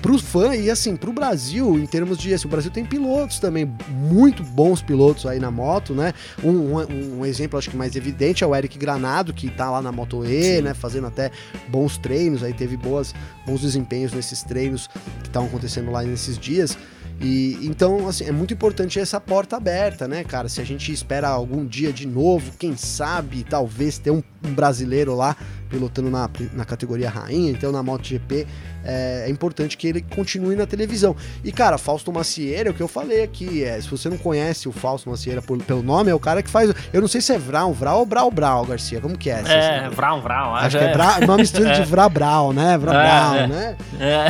pro 0.02 0.18
fã 0.18 0.56
e 0.56 0.70
assim, 0.70 0.96
pro 0.96 1.12
Brasil, 1.12 1.78
em 1.78 1.86
termos 1.86 2.18
de. 2.18 2.34
Assim, 2.34 2.48
o 2.48 2.50
Brasil 2.50 2.72
tem 2.72 2.86
pilotos 2.86 3.40
também, 3.40 3.72
muito 3.90 4.44
bons 4.44 4.82
pilotos 4.82 5.26
aí 5.26 5.40
na 5.40 5.52
moto, 5.52 5.94
né? 5.94 6.14
Um, 6.44 6.50
um, 6.50 7.20
um, 7.20 7.26
exemplo, 7.26 7.58
acho 7.58 7.70
que 7.70 7.78
mais 7.78 7.96
evidente, 7.96 8.44
é 8.44 8.48
o 8.48 8.56
Eric 8.56 8.78
Granado, 8.78 9.34
que 9.34 9.50
tá 9.50 9.70
lá 9.70 9.82
na 9.82 9.92
Moto 9.92 10.26
E, 10.26 10.58
Sim. 10.58 10.62
né? 10.62 10.74
Fazendo 10.74 11.08
até 11.08 11.32
bons 11.68 11.98
treinos, 11.98 12.44
aí 12.44 12.54
teve 12.54 12.78
boas, 12.78 13.14
bons 13.46 13.62
desempenhos 13.62 14.14
nesses 14.14 14.44
treinos 14.44 14.88
que 15.22 15.28
estavam 15.28 15.48
acontecendo 15.48 15.92
lá 15.92 16.04
nesses 16.04 16.38
dias. 16.38 16.78
E 17.22 17.58
então, 17.64 18.08
assim, 18.08 18.24
é 18.26 18.32
muito 18.32 18.54
importante 18.54 18.98
essa 18.98 19.20
porta 19.20 19.58
aberta, 19.58 20.08
né, 20.08 20.24
cara? 20.24 20.48
Se 20.48 20.62
a 20.62 20.64
gente 20.64 20.92
espera 20.92 21.28
algum 21.28 21.66
dia 21.66 21.92
de 21.92 22.08
novo, 22.08 22.54
quem 22.58 22.78
sabe, 22.78 23.44
talvez 23.44 23.98
ter 23.98 24.12
um, 24.12 24.24
um 24.44 24.54
brasileiro 24.54 25.14
lá 25.16 25.36
pilotando 25.70 26.10
na, 26.10 26.30
na 26.54 26.66
categoria 26.66 27.10
rainha, 27.10 27.52
então 27.52 27.72
na 27.72 27.84
MotoGP, 27.84 28.48
é, 28.84 29.26
é 29.28 29.30
importante 29.30 29.78
que 29.78 29.88
ele 29.88 30.02
continue 30.02 30.56
na 30.56 30.66
televisão. 30.66 31.16
E, 31.44 31.52
cara, 31.52 31.78
Fausto 31.78 32.12
Macieira, 32.12 32.70
é 32.70 32.72
o 32.72 32.74
que 32.74 32.82
eu 32.82 32.88
falei 32.88 33.24
aqui, 33.24 33.64
é, 33.64 33.80
se 33.80 33.90
você 33.90 34.10
não 34.10 34.18
conhece 34.18 34.68
o 34.68 34.72
Fausto 34.72 35.10
Macieira 35.10 35.42
por, 35.42 35.62
pelo 35.64 35.84
nome, 35.84 36.10
é 36.10 36.16
o 36.16 36.20
cara 36.20 36.42
que 36.42 36.50
faz. 36.50 36.74
Eu 36.92 37.02
não 37.02 37.08
sei 37.08 37.22
se 37.22 37.34
é 37.34 37.38
Vrau, 37.38 37.74
Vrau 37.74 38.00
ou 38.00 38.06
Brau 38.06 38.32
Brau, 38.32 38.66
Garcia, 38.66 39.00
como 39.00 39.18
que 39.18 39.30
é? 39.30 39.42
É, 39.46 39.90
Vrau, 39.90 40.22
Vrau. 40.22 40.56
Acho 40.56 40.78
é. 40.78 40.80
que 40.80 40.86
é 40.86 40.94
Bra, 40.94 41.20
uma 41.24 41.38
mistura 41.38 41.74
de 41.74 41.82
é. 41.82 41.86
Vrau 41.86 42.10
Brau, 42.10 42.54
né? 42.54 42.78
Vrau 42.78 42.96
é, 42.96 43.04
Brau, 43.04 43.36
é. 43.36 43.48
né? 43.48 43.78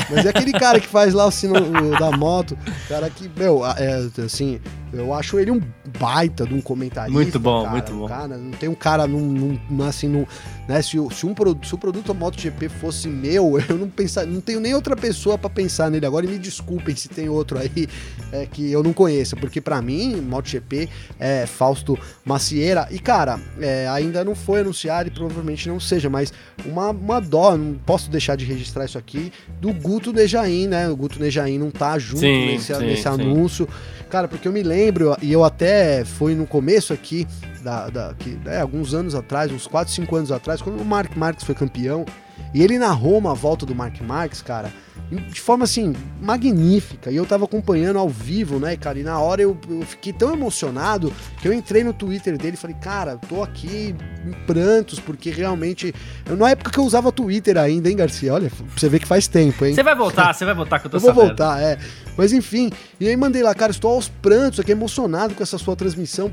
Mas 0.10 0.26
é 0.26 0.30
aquele 0.30 0.52
cara 0.52 0.80
que 0.80 0.88
faz 0.88 1.14
lá 1.14 1.26
o 1.26 1.32
sino 1.32 1.54
da 1.98 2.12
moto, 2.12 2.58
cara 2.88 3.10
que, 3.10 3.30
meu, 3.38 3.64
assim, 3.64 4.60
eu 4.92 5.14
acho 5.14 5.40
ele 5.40 5.52
um 5.52 5.62
baita 6.00 6.46
de 6.46 6.54
um 6.54 6.62
comentarista. 6.62 7.14
Muito 7.14 7.40
bom, 7.40 7.64
cara, 7.64 7.72
muito 7.72 7.94
bom. 7.94 8.08
Cara, 8.08 8.38
não 8.38 8.52
tem 8.52 8.70
um 8.70 8.76
cara 8.76 9.08
num, 9.08 9.60
num 9.70 9.84
assim, 9.84 10.08
num, 10.08 10.26
né, 10.68 10.82
se, 10.82 10.98
se, 11.12 11.26
um, 11.32 11.64
se 11.64 11.76
o 11.76 11.78
produto 11.78 12.14
MotoGP 12.14 12.70
fosse 12.70 13.08
meu, 13.08 13.60
eu 13.68 13.78
não 13.78 13.90
pensar, 13.90 14.26
não 14.26 14.42
tenho 14.42 14.60
nem 14.60 14.74
outra 14.74 14.96
pessoa 14.96 15.38
para 15.38 15.50
pensar 15.50 15.90
nele 15.90 16.06
agora. 16.06 16.26
E 16.26 16.30
me 16.30 16.38
desculpem 16.38 16.96
se 16.96 17.10
tem 17.10 17.30
outro 17.30 17.58
aí 17.58 17.88
é, 18.32 18.46
que 18.46 18.72
eu 18.72 18.84
não 18.84 18.94
conheça, 18.94 19.36
porque 19.36 19.62
para 19.62 19.82
mim, 19.82 20.16
MotoGP 20.22 20.90
é 21.20 21.46
Fausto 21.46 21.98
Macieira. 22.26 22.88
E 22.92 23.00
cara, 23.00 23.40
é, 23.60 23.88
ainda 23.88 24.24
não 24.24 24.36
foi 24.36 24.62
anunciado 24.62 25.10
e 25.10 25.12
provavelmente 25.12 25.68
não 25.68 25.80
seja, 25.80 26.10
mas 26.10 26.34
uma, 26.66 26.90
uma 26.90 27.20
dó, 27.20 27.58
não 27.58 27.76
posso 27.76 28.10
deixar 28.10 28.36
de 28.36 28.46
registrar 28.46 28.86
isso 28.86 28.98
aqui, 28.98 29.32
do 29.60 29.74
Guto 29.74 30.12
Nejaim, 30.14 30.68
né? 30.68 30.90
O 30.90 30.96
Guto 30.96 31.20
Nejaim 31.20 31.58
não 31.58 31.72
tá 31.72 31.98
junto 31.98 32.22
sim, 32.22 32.48
nesse, 32.48 32.74
sim, 32.74 32.86
nesse 32.86 33.04
sim. 33.04 33.10
anúncio. 33.10 33.68
Cara, 34.10 34.28
porque 34.28 34.48
eu 34.48 34.52
me 34.52 34.64
lembro, 34.64 35.16
e 35.22 35.32
eu 35.32 35.44
até 35.44 36.04
fui 36.04 36.34
no 36.34 36.48
começo 36.48 36.92
aqui, 36.92 37.28
da, 37.62 37.90
da 37.90 38.14
que, 38.18 38.40
é, 38.46 38.60
alguns 38.60 38.94
anos 38.94 39.14
atrás, 39.14 39.52
uns 39.52 39.68
4, 39.68 39.94
5 39.94 40.16
anos 40.16 40.32
atrás, 40.32 40.62
quando 40.62 40.82
o 40.82 40.86
Mark 40.86 41.16
Marques 41.20 41.46
foi 41.46 41.54
campeão, 41.54 42.06
e 42.54 42.64
ele 42.64 42.80
narrou 42.80 43.18
uma 43.18 43.36
volta 43.36 43.66
do 43.66 43.76
Mark 43.76 44.00
Marques, 44.02 44.42
cara, 44.42 44.72
de 45.12 45.42
forma 45.42 45.66
assim, 45.66 45.94
magnífica. 46.22 47.12
E 47.12 47.16
eu 47.16 47.26
tava 47.26 47.46
acompanhando 47.46 48.00
ao 48.00 48.08
vivo, 48.10 48.60
né, 48.60 48.76
cara? 48.78 48.98
E 49.00 49.04
na 49.04 49.20
hora 49.20 49.42
eu, 49.42 49.58
eu 49.70 49.82
fiquei 49.82 50.14
tão 50.14 50.34
emocionado 50.34 51.12
que 51.42 51.48
eu 51.48 51.54
entrei 51.54 51.84
no 51.84 51.94
Twitter 51.94 52.38
dele 52.38 52.54
e 52.54 52.58
falei, 52.58 52.76
cara, 52.82 53.18
tô 53.28 53.44
aqui 53.44 53.96
em 54.26 54.32
prantos, 54.46 55.00
porque 55.00 55.30
realmente. 55.30 55.94
Eu, 56.26 56.38
na 56.38 56.50
época 56.52 56.72
que 56.72 56.80
eu 56.80 56.84
usava 56.84 57.12
Twitter 57.12 57.58
ainda, 57.58 57.90
hein, 57.90 57.96
Garcia? 57.98 58.34
Olha, 58.34 58.52
você 58.76 58.88
ver 58.88 59.00
que 59.00 59.08
faz 59.08 59.28
tempo, 59.28 59.66
hein? 59.66 59.74
Você 59.76 59.84
vai 59.84 59.96
voltar, 59.96 60.34
você 60.34 60.46
vai 60.46 60.56
voltar 60.56 60.80
que 60.80 60.88
eu 60.88 60.92
tô 60.92 60.98
Eu 60.98 61.02
vou 61.02 61.10
sabendo. 61.14 61.28
voltar, 61.28 61.62
é. 61.62 61.78
Mas 62.18 62.32
enfim, 62.34 62.70
e 63.00 63.08
aí 63.08 63.16
mandei 63.18 63.44
lá, 63.44 63.54
cara, 63.54 63.72
estou 63.72 63.92
aos 63.92 64.10
prantos 64.10 64.60
aqui, 64.60 64.72
emocionado 64.72 65.34
com 65.34 65.44
essa 65.44 65.58
sua 65.58 65.76
transmissão 65.76 66.32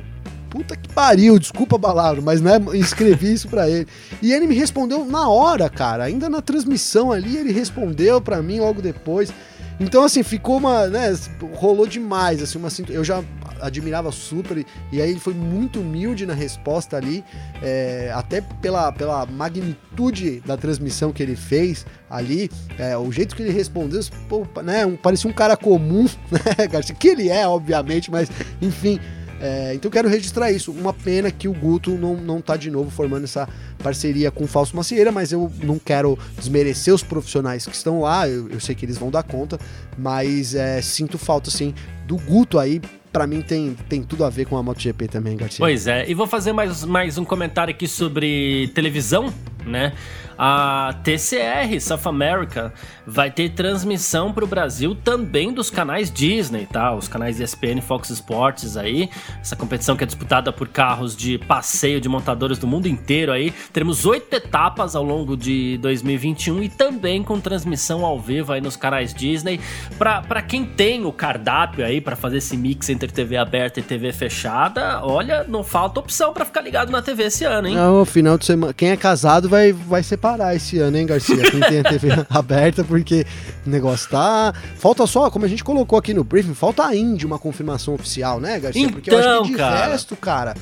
puta 0.57 0.75
que 0.75 0.89
pariu, 0.89 1.39
desculpa 1.39 1.77
a 1.77 1.79
palavra, 1.79 2.23
mas 2.23 2.41
né, 2.41 2.53
escrevi 2.73 3.35
isso 3.35 3.47
para 3.47 3.69
ele. 3.69 3.87
E 4.23 4.33
ele 4.33 4.47
me 4.47 4.55
respondeu 4.55 5.05
na 5.05 5.29
hora, 5.29 5.69
cara, 5.69 6.05
ainda 6.05 6.31
na 6.31 6.41
transmissão 6.41 7.13
ali, 7.13 7.37
ele 7.37 7.53
respondeu 7.53 8.23
para 8.23 8.41
mim 8.41 8.59
logo 8.59 8.81
depois. 8.81 9.31
Então, 9.79 10.03
assim, 10.05 10.23
ficou 10.23 10.57
uma, 10.57 10.87
né, 10.87 11.15
rolou 11.53 11.87
demais, 11.87 12.43
assim, 12.43 12.57
uma 12.57 12.71
eu 12.89 13.05
já 13.05 13.23
admirava 13.61 14.11
super, 14.11 14.65
e 14.91 15.03
aí 15.03 15.11
ele 15.11 15.21
foi 15.21 15.35
muito 15.35 15.81
humilde 15.81 16.25
na 16.25 16.33
resposta 16.33 16.97
ali, 16.97 17.23
é, 17.63 18.11
até 18.15 18.41
pela, 18.41 18.91
pela 18.91 19.27
magnitude 19.27 20.41
da 20.47 20.57
transmissão 20.57 21.13
que 21.13 21.23
ele 21.23 21.37
fez 21.37 21.85
ali, 22.09 22.51
é, 22.79 22.97
o 22.97 23.13
jeito 23.13 23.37
que 23.37 23.43
ele 23.43 23.53
respondeu, 23.53 24.01
pô, 24.31 24.47
né, 24.63 24.87
um, 24.87 24.97
parecia 24.97 25.29
um 25.29 25.35
cara 25.35 25.59
comum, 25.59 26.07
né, 26.33 26.67
que 26.99 27.09
ele 27.09 27.29
é, 27.29 27.47
obviamente, 27.47 28.11
mas, 28.11 28.31
enfim, 28.63 28.99
É, 29.41 29.75
então 29.75 29.91
quero 29.91 30.09
registrar 30.09 30.51
isso. 30.51 30.73
Uma 30.73 30.93
pena 30.93 31.31
que 31.31 31.49
o 31.49 31.53
Guto 31.53 31.91
não, 31.93 32.17
não 32.17 32.41
tá 32.41 32.57
de 32.57 32.71
novo 32.71 32.91
formando 32.91 33.25
essa 33.25 33.49
parceria 33.83 34.31
com 34.31 34.45
o 34.45 34.47
Falso 34.47 34.75
Macieira, 34.75 35.13
mas 35.13 35.33
eu 35.33 35.51
não 35.63 35.79
quero 35.79 36.19
desmerecer 36.39 36.95
os 36.95 37.03
profissionais 37.03 37.67
que 37.67 37.75
estão 37.75 38.01
lá, 38.01 38.29
eu, 38.29 38.49
eu 38.49 38.61
sei 38.61 38.75
que 38.75 38.85
eles 38.85 38.99
vão 38.99 39.11
dar 39.11 39.23
conta, 39.23 39.59
mas 39.99 40.55
é, 40.55 40.81
sinto 40.81 41.19
falta, 41.19 41.51
assim, 41.51 41.75
do 42.07 42.17
Guto 42.17 42.59
aí 42.59 42.81
para 43.13 43.27
mim 43.27 43.41
tem, 43.41 43.75
tem 43.89 44.03
tudo 44.03 44.27
a 44.27 44.31
ver 44.31 44.45
com 44.45 44.59
a 44.59 44.63
MotoGP 44.63 45.09
também, 45.09 45.39
Garcia. 45.39 45.59
Pois 45.59 45.87
é, 45.87 46.07
e 46.07 46.13
vou 46.13 46.27
fazer 46.27 46.53
mais, 46.53 46.85
mais 46.85 47.17
um 47.17 47.25
comentário 47.25 47.73
aqui 47.73 47.89
sobre 47.89 48.71
televisão, 48.75 49.33
né? 49.67 49.93
A 50.39 50.95
TCR 51.03 51.81
South 51.81 52.07
America 52.07 52.73
vai 53.07 53.31
ter 53.31 53.51
transmissão 53.51 54.33
para 54.33 54.45
o 54.45 54.47
Brasil 54.47 54.95
também 54.95 55.51
dos 55.51 55.71
canais 55.71 56.11
Disney, 56.11 56.67
tá? 56.67 56.95
Os 56.95 57.09
canais 57.09 57.41
ESPN, 57.41 57.81
Fox 57.81 58.11
Sports 58.11 58.77
aí. 58.77 59.09
Essa 59.41 59.57
competição 59.57 59.97
que 59.97 60.05
é 60.05 60.07
disputada 60.07 60.53
por 60.53 60.69
carros 60.69 61.17
de 61.17 61.39
passeio 61.39 62.03
de 62.03 62.09
montadores 62.09 62.59
do 62.59 62.67
mundo 62.67 62.87
inteiro 62.87 63.33
aí. 63.33 63.51
Teremos 63.73 64.05
oito 64.05 64.35
etapas 64.35 64.95
ao 64.95 65.03
longo 65.03 65.39
de 65.39 65.79
2021 65.79 66.65
e 66.65 66.69
também 66.69 67.23
com 67.23 67.41
transmissão 67.41 68.05
ao 68.05 68.21
vivo 68.21 68.53
aí 68.53 68.61
nos 68.61 68.77
canais 68.77 69.15
Disney. 69.15 69.59
Para 69.97 70.43
quem 70.43 70.67
tem 70.67 71.07
o 71.07 71.13
cardápio 71.13 71.83
aí 71.83 71.99
para 71.99 72.15
fazer 72.15 72.39
esse 72.39 72.59
mix 72.59 72.91
entre 72.91 73.09
TV 73.09 73.39
aberta 73.39 73.81
e 73.81 73.83
TV 73.83 74.13
fechada, 74.13 75.01
olha, 75.03 75.45
não 75.45 75.65
falta 75.65 75.99
opção 75.99 76.35
para 76.35 76.45
ficar 76.45 76.61
ligado 76.61 76.93
na 76.93 77.01
TV 77.01 77.25
esse 77.25 77.45
ano, 77.45 77.69
hein? 77.69 77.75
Não, 77.75 78.05
final 78.05 78.37
de 78.37 78.45
semana. 78.45 78.75
Quem 78.75 78.91
é 78.91 78.97
casado 78.99 79.49
vai, 79.49 79.56
vai 79.73 80.03
ser 80.03 80.17
parar 80.17 80.55
esse 80.55 80.79
ano, 80.79 80.97
hein, 80.97 81.07
Garcia? 81.07 81.51
Quem 81.51 81.61
tem 81.61 81.81
a 81.81 81.85
TV 81.85 82.09
aberta, 82.31 82.85
porque 82.85 83.27
o 83.67 83.71
negócio 83.71 84.11
tá. 84.11 84.53
Falta 84.77 85.07
só, 85.07 85.31
como 85.31 85.45
a 85.45 85.49
gente 85.49 85.65
colocou 85.65 85.99
aqui 85.99 86.15
no 86.15 86.25
briefing, 86.25 86.55
falta 86.55 86.85
ainda 86.85 87.27
uma 87.27 87.39
confirmação 87.39 87.95
oficial, 87.95 88.41
né, 88.41 88.59
Garcia? 88.59 88.83
Então, 88.83 88.93
porque 88.93 89.11
eu 89.11 89.19
acho 89.19 89.43
que 89.43 89.51
de 89.51 89.57
cara... 89.57 89.87
resto, 89.87 90.17
cara. 90.17 90.55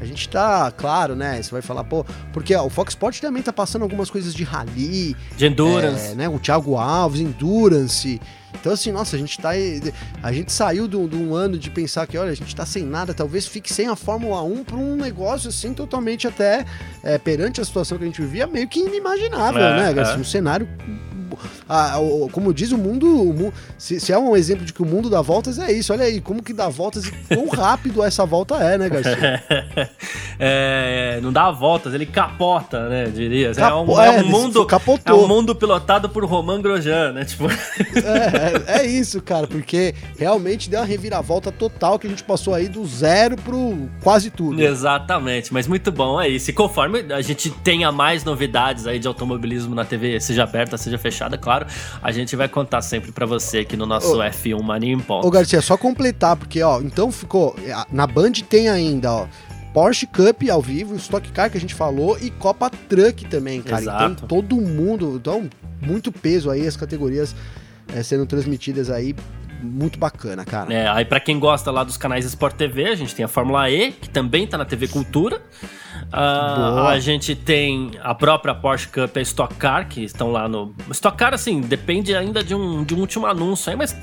A 0.00 0.04
gente 0.06 0.28
tá, 0.30 0.72
claro, 0.74 1.14
né? 1.14 1.42
Você 1.42 1.50
vai 1.50 1.60
falar, 1.60 1.84
pô, 1.84 2.06
porque 2.32 2.54
ó, 2.54 2.64
o 2.64 2.70
Fox 2.70 2.92
Sports 2.92 3.20
também 3.20 3.42
tá 3.42 3.52
passando 3.52 3.82
algumas 3.82 4.08
coisas 4.08 4.34
de 4.34 4.44
rally, 4.44 5.14
de 5.36 5.46
endurance, 5.46 6.12
é, 6.12 6.14
né? 6.14 6.28
O 6.28 6.38
Thiago 6.38 6.76
Alves, 6.76 7.20
endurance. 7.20 8.18
Então, 8.58 8.72
assim, 8.72 8.92
nossa, 8.92 9.16
a 9.16 9.18
gente 9.18 9.38
tá. 9.38 9.50
A 10.22 10.32
gente 10.32 10.52
saiu 10.52 10.86
de, 10.88 10.96
um 10.96 11.34
ano 11.34 11.58
de 11.58 11.70
pensar 11.70 12.06
que, 12.06 12.18
olha, 12.18 12.30
a 12.30 12.34
gente 12.34 12.54
tá 12.54 12.66
sem 12.66 12.84
nada, 12.84 13.14
talvez 13.14 13.46
fique 13.46 13.72
sem 13.72 13.88
a 13.88 13.96
Fórmula 13.96 14.42
1 14.42 14.64
para 14.64 14.76
um 14.76 14.96
negócio 14.96 15.48
assim 15.48 15.72
totalmente 15.72 16.26
até 16.26 16.64
é, 17.02 17.18
perante 17.18 17.60
a 17.60 17.64
situação 17.64 17.98
que 17.98 18.04
a 18.04 18.06
gente 18.06 18.20
vivia, 18.20 18.46
meio 18.46 18.68
que 18.68 18.80
inimaginável, 18.80 19.62
é, 19.62 19.92
né? 19.92 20.02
Assim, 20.02 20.20
um 20.20 20.24
cenário 20.24 20.68
a, 21.68 21.96
a, 21.96 21.98
como 22.32 22.52
diz 22.52 22.72
o 22.72 22.78
mundo, 22.78 23.06
o 23.06 23.32
mundo 23.32 23.54
se, 23.78 24.00
se, 24.00 24.12
é 24.12 24.18
um 24.18 24.36
exemplo 24.36 24.64
de 24.64 24.72
que 24.72 24.82
o 24.82 24.86
mundo 24.86 25.08
dá 25.08 25.20
voltas, 25.20 25.58
é 25.58 25.72
isso. 25.72 25.92
Olha 25.92 26.04
aí, 26.04 26.20
como 26.20 26.42
que 26.42 26.52
dá 26.52 26.68
voltas 26.68 27.06
e 27.06 27.12
quão 27.28 27.48
rápido 27.50 28.02
essa 28.02 28.24
volta 28.24 28.56
é, 28.56 28.78
né, 28.78 28.88
Garcia? 28.88 29.42
é, 30.38 31.20
não 31.22 31.32
dá 31.32 31.50
voltas, 31.50 31.94
ele 31.94 32.06
capota, 32.06 32.88
né, 32.88 33.04
diria. 33.06 33.52
Capo, 33.54 33.92
é, 33.92 33.94
um, 33.94 34.00
é, 34.00 34.06
é 34.16 34.22
um 34.22 34.26
mundo, 34.26 34.66
capotou. 34.66 35.20
é 35.20 35.24
um 35.24 35.28
mundo 35.28 35.54
pilotado 35.54 36.08
por 36.08 36.24
Romain 36.24 36.60
Grosjean, 36.60 37.12
né, 37.12 37.24
tipo... 37.24 37.46
é, 37.48 38.74
é, 38.76 38.80
é, 38.80 38.86
isso, 38.86 39.20
cara, 39.20 39.46
porque 39.46 39.94
realmente 40.18 40.68
deu 40.68 40.80
uma 40.80 40.86
reviravolta 40.86 41.52
total 41.52 41.98
que 41.98 42.06
a 42.06 42.10
gente 42.10 42.24
passou 42.24 42.54
aí 42.54 42.68
do 42.68 42.86
zero 42.86 43.36
pro 43.36 43.88
quase 44.02 44.30
tudo. 44.30 44.60
Exatamente, 44.60 45.52
mas 45.52 45.66
muito 45.66 45.90
bom, 45.92 46.20
é 46.20 46.28
isso. 46.28 46.50
E 46.50 46.52
conforme 46.52 47.12
a 47.12 47.20
gente 47.20 47.50
tenha 47.50 47.92
mais 47.92 48.24
novidades 48.24 48.86
aí 48.86 48.98
de 48.98 49.06
automobilismo 49.06 49.74
na 49.74 49.84
TV, 49.84 50.20
seja 50.20 50.44
aberta, 50.44 50.76
seja 50.76 50.98
fechada, 50.98 51.19
claro, 51.38 51.66
a 52.02 52.12
gente 52.12 52.36
vai 52.36 52.48
contar 52.48 52.82
sempre 52.82 53.12
para 53.12 53.26
você 53.26 53.58
aqui 53.58 53.76
no 53.76 53.86
nosso 53.86 54.16
ô, 54.16 54.18
F1 54.18 54.62
Mania 54.62 54.92
em 54.92 54.98
Ponto. 54.98 55.26
Ô 55.26 55.30
Garcia, 55.30 55.60
só 55.60 55.76
completar, 55.76 56.36
porque 56.36 56.62
ó, 56.62 56.80
então 56.80 57.10
ficou, 57.10 57.56
na 57.92 58.06
Band 58.06 58.32
tem 58.48 58.68
ainda, 58.68 59.12
ó, 59.12 59.26
Porsche 59.72 60.06
Cup 60.06 60.42
ao 60.50 60.60
vivo, 60.60 60.96
Stock 60.96 61.30
Car 61.32 61.50
que 61.50 61.56
a 61.56 61.60
gente 61.60 61.74
falou 61.74 62.18
e 62.20 62.30
Copa 62.30 62.70
Truck 62.70 63.24
também, 63.26 63.62
cara. 63.62 63.82
Então, 63.82 63.94
Exato. 63.94 64.12
Então 64.12 64.28
todo 64.28 64.56
mundo, 64.56 65.16
então 65.16 65.48
muito 65.80 66.10
peso 66.10 66.50
aí 66.50 66.66
as 66.66 66.76
categorias 66.76 67.34
é, 67.94 68.02
sendo 68.02 68.26
transmitidas 68.26 68.90
aí 68.90 69.14
muito 69.62 69.98
bacana, 69.98 70.44
cara. 70.44 70.72
É, 70.72 70.88
aí 70.88 71.04
para 71.04 71.20
quem 71.20 71.38
gosta 71.38 71.70
lá 71.70 71.84
dos 71.84 71.96
canais 71.96 72.24
Sport 72.24 72.54
TV, 72.56 72.88
a 72.88 72.94
gente 72.94 73.14
tem 73.14 73.24
a 73.24 73.28
Fórmula 73.28 73.70
E, 73.70 73.92
que 73.92 74.08
também 74.08 74.46
tá 74.46 74.58
na 74.58 74.64
TV 74.64 74.88
Cultura. 74.88 75.40
Uh, 76.12 76.88
a 76.88 76.98
gente 76.98 77.36
tem 77.36 77.92
a 78.02 78.14
própria 78.14 78.54
Porsche 78.54 78.88
Cup 78.88 79.16
e 79.16 79.20
a 79.20 79.22
Stock 79.22 79.54
Car, 79.54 79.88
que 79.88 80.02
estão 80.02 80.32
lá 80.32 80.48
no. 80.48 80.74
Stock 80.90 81.16
Car, 81.16 81.34
assim, 81.34 81.60
depende 81.60 82.14
ainda 82.14 82.42
de 82.42 82.54
um, 82.54 82.82
de 82.82 82.94
um 82.94 82.98
último 82.98 83.26
anúncio 83.26 83.70
aí, 83.70 83.76
mas 83.76 83.96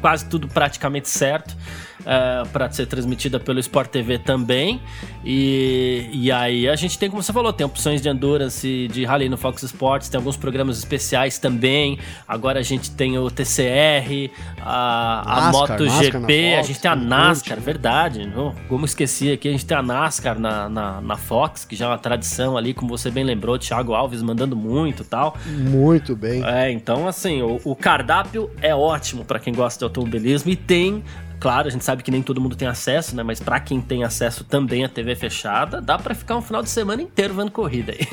quase 0.00 0.24
tudo 0.26 0.48
praticamente 0.48 1.08
certo 1.08 1.54
uh, 2.00 2.42
é, 2.42 2.48
para 2.52 2.70
ser 2.70 2.86
transmitida 2.86 3.38
pelo 3.40 3.58
Sport 3.60 3.90
TV 3.90 4.18
também. 4.18 4.80
E, 5.24 6.08
e 6.12 6.32
aí 6.32 6.68
a 6.68 6.76
gente 6.76 6.98
tem, 6.98 7.10
como 7.10 7.22
você 7.22 7.32
falou, 7.32 7.52
tem 7.52 7.66
opções 7.66 8.00
de 8.00 8.08
endurance, 8.08 8.88
de 8.88 9.04
rally 9.04 9.28
no 9.28 9.36
Fox 9.36 9.62
Sports, 9.62 10.08
tem 10.08 10.18
alguns 10.18 10.36
programas 10.36 10.78
especiais 10.78 11.38
também. 11.38 11.98
Agora 12.26 12.60
a 12.60 12.62
gente 12.62 12.90
tem 12.90 13.18
o 13.18 13.30
TCR, 13.30 14.30
a, 14.60 15.48
a 15.48 15.52
MotoGP, 15.52 16.54
a 16.54 16.62
gente 16.62 16.80
tem 16.80 16.90
a 16.90 16.96
NASCAR, 16.96 17.60
verdade. 17.60 18.32
Oh, 18.36 18.52
como 18.68 18.84
esqueci 18.84 19.32
aqui, 19.32 19.48
a 19.48 19.52
gente 19.52 19.66
tem 19.66 19.76
a 19.76 19.82
NASCAR 19.82 20.38
na, 20.38 20.68
na, 20.68 21.00
na, 21.00 21.16
Fox, 21.16 21.64
que 21.64 21.76
já 21.76 21.86
é 21.86 21.88
uma 21.88 21.98
tradição 21.98 22.56
ali, 22.56 22.72
como 22.72 22.96
você 22.96 23.10
bem 23.10 23.24
lembrou, 23.24 23.58
Thiago 23.58 23.92
Alves 23.94 24.22
mandando 24.22 24.56
muito 24.56 25.04
tal. 25.04 25.36
Muito 25.46 26.16
bem. 26.16 26.42
É, 26.44 26.70
então 26.70 27.06
assim, 27.06 27.42
o, 27.42 27.60
o 27.64 27.76
cardápio 27.76 28.50
é 28.60 28.74
ótimo 28.74 29.24
para 29.24 29.38
quem 29.38 29.52
gosta 29.52 29.78
de 29.78 29.84
automobilismo 29.84 30.50
e 30.50 30.56
tem 30.56 31.02
Claro, 31.40 31.68
a 31.68 31.70
gente 31.70 31.84
sabe 31.84 32.02
que 32.02 32.10
nem 32.10 32.22
todo 32.22 32.38
mundo 32.38 32.54
tem 32.54 32.68
acesso, 32.68 33.16
né? 33.16 33.22
Mas 33.22 33.40
para 33.40 33.58
quem 33.58 33.80
tem 33.80 34.04
acesso 34.04 34.44
também 34.44 34.84
à 34.84 34.88
TV 34.88 35.16
fechada, 35.16 35.80
dá 35.80 35.98
para 35.98 36.14
ficar 36.14 36.36
um 36.36 36.42
final 36.42 36.62
de 36.62 36.68
semana 36.68 37.00
inteiro 37.00 37.32
vendo 37.32 37.50
corrida 37.50 37.92
aí. 37.92 38.06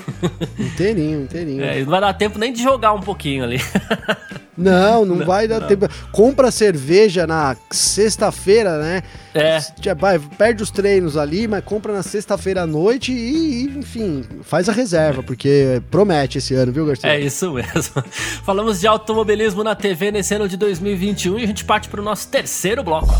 Inteirinho, 0.58 1.24
inteirinho. 1.24 1.64
É, 1.64 1.82
não 1.82 1.92
vai 1.92 2.00
dar 2.00 2.14
tempo 2.14 2.40
nem 2.40 2.54
de 2.54 2.64
jogar 2.64 2.94
um 2.94 3.02
pouquinho 3.02 3.44
ali. 3.44 3.60
Não, 4.58 5.06
não, 5.06 5.18
não 5.18 5.26
vai 5.26 5.48
dar 5.48 5.62
não. 5.62 5.68
tempo. 5.68 5.88
Compra 6.12 6.50
cerveja 6.50 7.28
na 7.28 7.56
sexta-feira, 7.70 8.80
né? 8.80 9.04
É. 9.34 9.60
Vai, 9.94 10.18
perde 10.18 10.64
os 10.64 10.72
treinos 10.72 11.16
ali, 11.16 11.48
mas 11.48 11.64
compra 11.64 11.94
na 11.94 12.02
sexta-feira 12.02 12.64
à 12.64 12.68
noite 12.68 13.12
e, 13.12 13.66
enfim, 13.78 14.24
faz 14.42 14.68
a 14.68 14.72
reserva, 14.72 15.22
porque 15.22 15.82
promete 15.92 16.40
esse 16.40 16.56
ano, 16.56 16.72
viu, 16.72 16.86
Garcia? 16.88 17.12
É 17.12 17.20
isso 17.20 17.52
mesmo. 17.54 18.04
Falamos 18.44 18.80
de 18.80 18.88
automobilismo 18.88 19.64
na 19.64 19.76
TV 19.76 20.12
nesse 20.12 20.34
ano 20.34 20.48
de 20.48 20.58
2021 20.58 21.40
e 21.40 21.44
a 21.44 21.48
gente 21.48 21.64
parte 21.64 21.88
para 21.88 22.02
o 22.02 22.04
nosso 22.04 22.28
terceiro 22.30 22.84
bloco. 22.84 23.14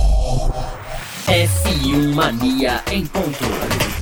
F1 1.28 2.16
Mania 2.16 2.82
em 2.92 3.06
ponto. 3.06 3.97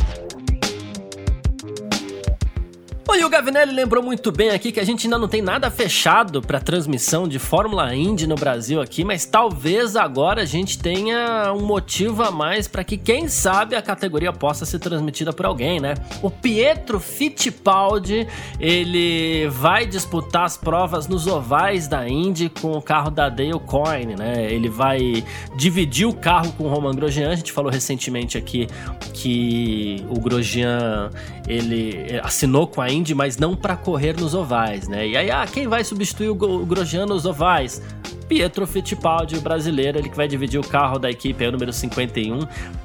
E 3.13 3.23
o 3.23 3.29
Gavinelli 3.29 3.71
lembrou 3.71 4.03
muito 4.03 4.31
bem 4.31 4.49
aqui 4.49 4.71
que 4.71 4.79
a 4.79 4.83
gente 4.83 5.05
ainda 5.05 5.17
não 5.17 5.27
tem 5.27 5.41
nada 5.41 5.69
fechado 5.69 6.41
para 6.41 6.59
transmissão 6.59 7.27
de 7.27 7.37
Fórmula 7.39 7.93
Indy 7.95 8.25
no 8.25 8.35
Brasil 8.35 8.81
aqui, 8.81 9.05
mas 9.05 9.25
talvez 9.25 9.95
agora 9.95 10.41
a 10.41 10.45
gente 10.45 10.79
tenha 10.79 11.53
um 11.53 11.65
motivo 11.65 12.23
a 12.23 12.31
mais 12.31 12.67
para 12.67 12.83
que, 12.83 12.97
quem 12.97 13.27
sabe, 13.27 13.75
a 13.75 13.81
categoria 13.81 14.33
possa 14.33 14.65
ser 14.65 14.79
transmitida 14.79 15.31
por 15.31 15.45
alguém, 15.45 15.79
né? 15.79 15.93
O 16.21 16.31
Pietro 16.31 16.99
Fittipaldi, 16.99 18.27
ele 18.59 19.47
vai 19.49 19.85
disputar 19.85 20.43
as 20.43 20.57
provas 20.57 21.07
nos 21.07 21.27
ovais 21.27 21.87
da 21.87 22.09
Indy 22.09 22.49
com 22.49 22.71
o 22.71 22.81
carro 22.81 23.11
da 23.11 23.29
Dale 23.29 23.59
Coyne, 23.65 24.15
né? 24.15 24.51
Ele 24.51 24.67
vai 24.67 25.23
dividir 25.55 26.07
o 26.07 26.13
carro 26.13 26.51
com 26.53 26.65
o 26.65 26.67
Roman 26.67 26.93
Grosjean, 26.93 27.31
a 27.31 27.35
gente 27.35 27.51
falou 27.51 27.71
recentemente 27.71 28.37
aqui 28.37 28.67
que 29.13 30.03
o 30.09 30.19
Grosjean, 30.19 31.11
ele 31.47 32.19
assinou 32.23 32.67
com 32.67 32.81
a 32.81 32.94
Indy 32.95 33.13
mas 33.13 33.37
não 33.37 33.55
para 33.55 33.75
correr 33.75 34.19
nos 34.19 34.33
ovais, 34.33 34.87
né? 34.87 35.07
E 35.07 35.17
aí, 35.17 35.29
ah, 35.29 35.45
quem 35.45 35.67
vai 35.67 35.83
substituir 35.83 36.29
o 36.29 36.65
Grosjean 36.65 37.05
nos 37.05 37.25
ovais? 37.25 37.81
Pietro 38.27 38.65
Fittipaldi, 38.65 39.39
brasileiro, 39.39 39.99
ele 39.99 40.09
que 40.09 40.17
vai 40.17 40.27
dividir 40.27 40.59
o 40.59 40.63
carro 40.63 40.97
da 40.97 41.09
equipe, 41.09 41.43
é 41.43 41.47
o 41.47 41.51
número 41.51 41.71
51 41.71 42.39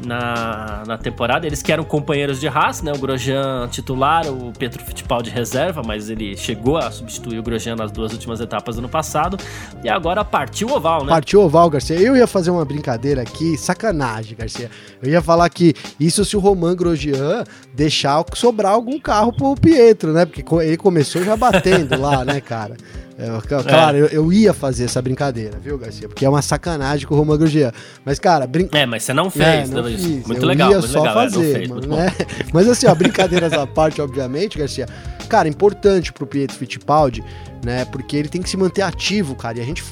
na, 0.05 0.83
na 0.87 0.99
temporada. 0.99 1.47
Eles 1.47 1.63
que 1.63 1.73
eram 1.73 1.83
companheiros 1.83 2.39
de 2.39 2.47
raça, 2.47 2.85
né? 2.85 2.93
O 2.95 2.99
Grosjean 2.99 3.67
titular, 3.69 4.27
o 4.27 4.53
Pietro 4.53 4.85
Fittipaldi 4.85 5.31
reserva, 5.31 5.83
mas 5.85 6.11
ele 6.11 6.37
chegou 6.37 6.77
a 6.77 6.91
substituir 6.91 7.39
o 7.39 7.43
Grosjean 7.43 7.77
nas 7.77 7.91
duas 7.91 8.13
últimas 8.13 8.41
etapas 8.41 8.77
do 8.77 8.81
ano 8.81 8.89
passado. 8.89 9.39
E 9.83 9.89
agora 9.89 10.25
partiu 10.25 10.69
o 10.69 10.77
oval, 10.77 11.05
né? 11.05 11.11
Partiu 11.11 11.41
o 11.41 11.45
oval, 11.45 11.71
Garcia. 11.71 11.97
Eu 11.97 12.17
ia 12.17 12.27
fazer 12.27 12.51
uma 12.51 12.65
brincadeira 12.65 13.23
aqui, 13.23 13.57
sacanagem, 13.57 14.37
Garcia. 14.37 14.71
Eu 15.03 15.11
ia 15.11 15.23
falar 15.23 15.49
que 15.49 15.75
isso 15.99 16.25
se 16.25 16.37
o 16.37 16.41
Roman 16.41 16.77
Grosjean 16.77 17.45
deixar 17.75 18.23
sobrar 18.35 18.73
algum 18.73 19.01
carro 19.01 19.33
pro 19.33 19.55
Pietro, 19.55 20.13
né? 20.13 20.27
Porque 20.27 20.45
ele 20.63 20.77
começou 20.77 21.25
já 21.25 21.37
batendo 21.37 21.99
lá, 21.99 22.25
né, 22.25 22.41
cara? 22.41 22.77
É, 23.21 23.63
claro, 23.63 23.99
é. 23.99 24.01
eu, 24.01 24.07
eu, 24.07 24.33
ia 24.33 24.55
fazer 24.55 24.85
essa 24.85 25.03
brincadeira, 25.03 25.59
viu, 25.61 25.77
Garcia? 25.77 26.09
Porque 26.09 26.25
é 26.25 26.29
uma 26.29 26.41
sacanagem 26.41 27.07
com 27.07 27.15
o 27.15 27.19
Roman 27.19 27.37
Grosjean. 27.37 27.71
Mas, 28.03 28.19
cara, 28.19 28.47
brin... 28.47 28.67
É, 28.73 28.87
mas 28.87 29.03
você 29.03 29.13
não 29.13 29.31
fez, 29.31 29.71
é, 29.71 29.75
não 29.75 29.85
fiz. 29.85 30.27
Muito 30.27 30.41
eu 30.41 30.49
legal, 30.49 30.71
ia 30.71 30.81
só 30.81 31.03
legal. 31.03 31.21
É, 31.21 31.31
fazer, 31.31 31.53
fez, 31.53 31.69
mano, 31.69 31.87
né? 31.87 32.11
Mas 32.51 32.67
assim, 32.67 32.87
ó, 32.87 32.95
brincadeiras 32.95 33.53
à 33.53 33.67
parte, 33.67 34.01
obviamente, 34.01 34.59
Garcia. 34.59 34.87
Cara, 35.29 35.47
importante 35.47 36.15
pro 36.15 36.27
Pietro 36.27 36.57
Fittipaldi, 36.57 37.23
né? 37.63 37.85
Porque 37.85 38.17
ele 38.17 38.29
tem 38.29 38.41
que 38.41 38.49
se 38.49 38.57
manter 38.57 38.83
ativo, 38.83 39.35
cara. 39.35 39.59
E 39.59 39.61
a 39.61 39.65
gente 39.65 39.85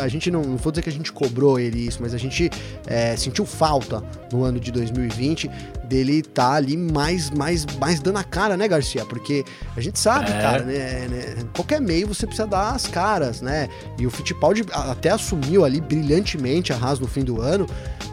a 0.00 0.08
gente 0.08 0.30
não, 0.30 0.42
não 0.42 0.56
vou 0.56 0.72
dizer 0.72 0.82
que 0.82 0.88
a 0.88 0.92
gente 0.92 1.12
cobrou 1.12 1.58
ele 1.58 1.86
isso, 1.86 1.98
mas 2.00 2.14
a 2.14 2.18
gente 2.18 2.50
é, 2.86 3.16
sentiu 3.16 3.46
falta 3.46 4.02
no 4.32 4.44
ano 4.44 4.60
de 4.60 4.70
2020 4.70 5.50
dele 5.88 6.22
tá 6.22 6.52
ali 6.52 6.76
mais, 6.76 7.30
mais, 7.30 7.64
mais 7.80 7.98
dando 7.98 8.18
a 8.18 8.24
cara, 8.24 8.56
né, 8.56 8.68
Garcia? 8.68 9.04
Porque 9.06 9.44
a 9.74 9.80
gente 9.80 9.98
sabe, 9.98 10.30
é. 10.30 10.40
cara, 10.40 10.62
né, 10.64 11.08
né, 11.08 11.44
Qualquer 11.54 11.80
meio 11.80 12.06
você 12.06 12.26
precisa 12.26 12.46
dar 12.46 12.72
as 12.72 12.86
caras, 12.86 13.40
né? 13.40 13.68
E 13.98 14.06
o 14.06 14.10
Fittipaldi 14.10 14.64
até 14.70 15.10
assumiu 15.10 15.64
ali 15.64 15.80
brilhantemente 15.80 16.72
a 16.72 16.76
Haas 16.76 17.00
no 17.00 17.08
fim 17.08 17.24
do 17.24 17.40
ano, 17.40 17.66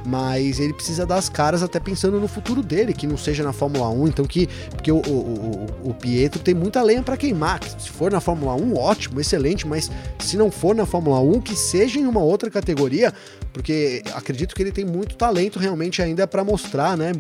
mas 0.06 0.60
ele 0.60 0.74
precisa 0.74 1.06
dar 1.06 1.18
as 1.18 1.28
caras 1.28 1.62
até 1.62 1.80
pensando 1.80 2.20
no 2.20 2.28
futuro 2.28 2.64
dele, 2.64 2.94
que 2.94 3.06
não 3.06 3.18
seja 3.18 3.44
na 3.44 3.52
Fórmula 3.52 3.90
1, 3.90 4.08
então 4.08 4.26
que 4.26 4.48
porque 4.70 4.92
o, 4.92 4.98
o, 4.98 5.68
o, 5.84 5.90
o 5.90 5.94
Pietro 5.94 6.40
tem 6.40 6.54
muita 6.54 6.82
lenha 6.82 7.04
para 7.04 7.18
queimar. 7.18 7.60
Se 7.78 7.90
for 7.90 8.12
na 8.12 8.20
Fórmula 8.20 8.54
1, 8.56 8.78
ótimo, 8.78 9.20
excelente, 9.20 9.68
mas 9.68 9.92
se 10.20 10.38
não 10.38 10.50
for 10.50 10.74
na 10.74 10.86
Fórmula 10.86 11.20
1, 11.20 11.42
que 11.42 11.56
seja 11.66 12.00
em 12.00 12.06
uma 12.06 12.22
outra 12.22 12.50
categoria, 12.50 13.14
porque 13.52 14.02
acredito 14.14 14.56
que 14.56 14.62
ele 14.62 14.72
tem 14.72 14.86
muito 14.86 15.16
talento 15.16 15.60
realmente 15.60 16.02
ainda 16.02 16.28
para 16.28 16.44
mostrar, 16.44 16.98
né? 16.98 17.12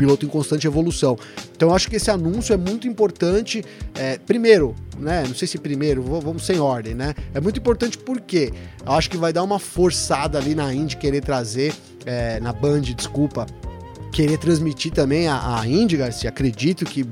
piloto 0.00 0.24
em 0.24 0.28
constante 0.30 0.66
evolução. 0.66 1.18
Então 1.54 1.74
acho 1.74 1.90
que 1.90 1.96
esse 1.96 2.10
anúncio 2.10 2.54
é 2.54 2.56
muito 2.56 2.88
importante. 2.88 3.62
É, 3.94 4.16
primeiro, 4.16 4.74
né? 4.98 5.24
Não 5.28 5.34
sei 5.34 5.46
se 5.46 5.58
primeiro, 5.58 6.02
vamos 6.02 6.46
sem 6.46 6.58
ordem, 6.58 6.94
né? 6.94 7.14
É 7.34 7.40
muito 7.40 7.60
importante 7.60 7.98
porque 7.98 8.50
eu 8.84 8.92
acho 8.92 9.10
que 9.10 9.18
vai 9.18 9.30
dar 9.30 9.42
uma 9.42 9.58
forçada 9.58 10.38
ali 10.38 10.54
na 10.54 10.72
Indy 10.72 10.96
querer 10.96 11.20
trazer, 11.20 11.74
é, 12.06 12.40
na 12.40 12.50
Band, 12.50 12.80
desculpa, 12.80 13.46
querer 14.10 14.38
transmitir 14.38 14.90
também 14.90 15.28
a, 15.28 15.60
a 15.60 15.66
Indy, 15.66 15.98
Garcia. 15.98 16.30
Acredito 16.30 16.86
que 16.86 17.04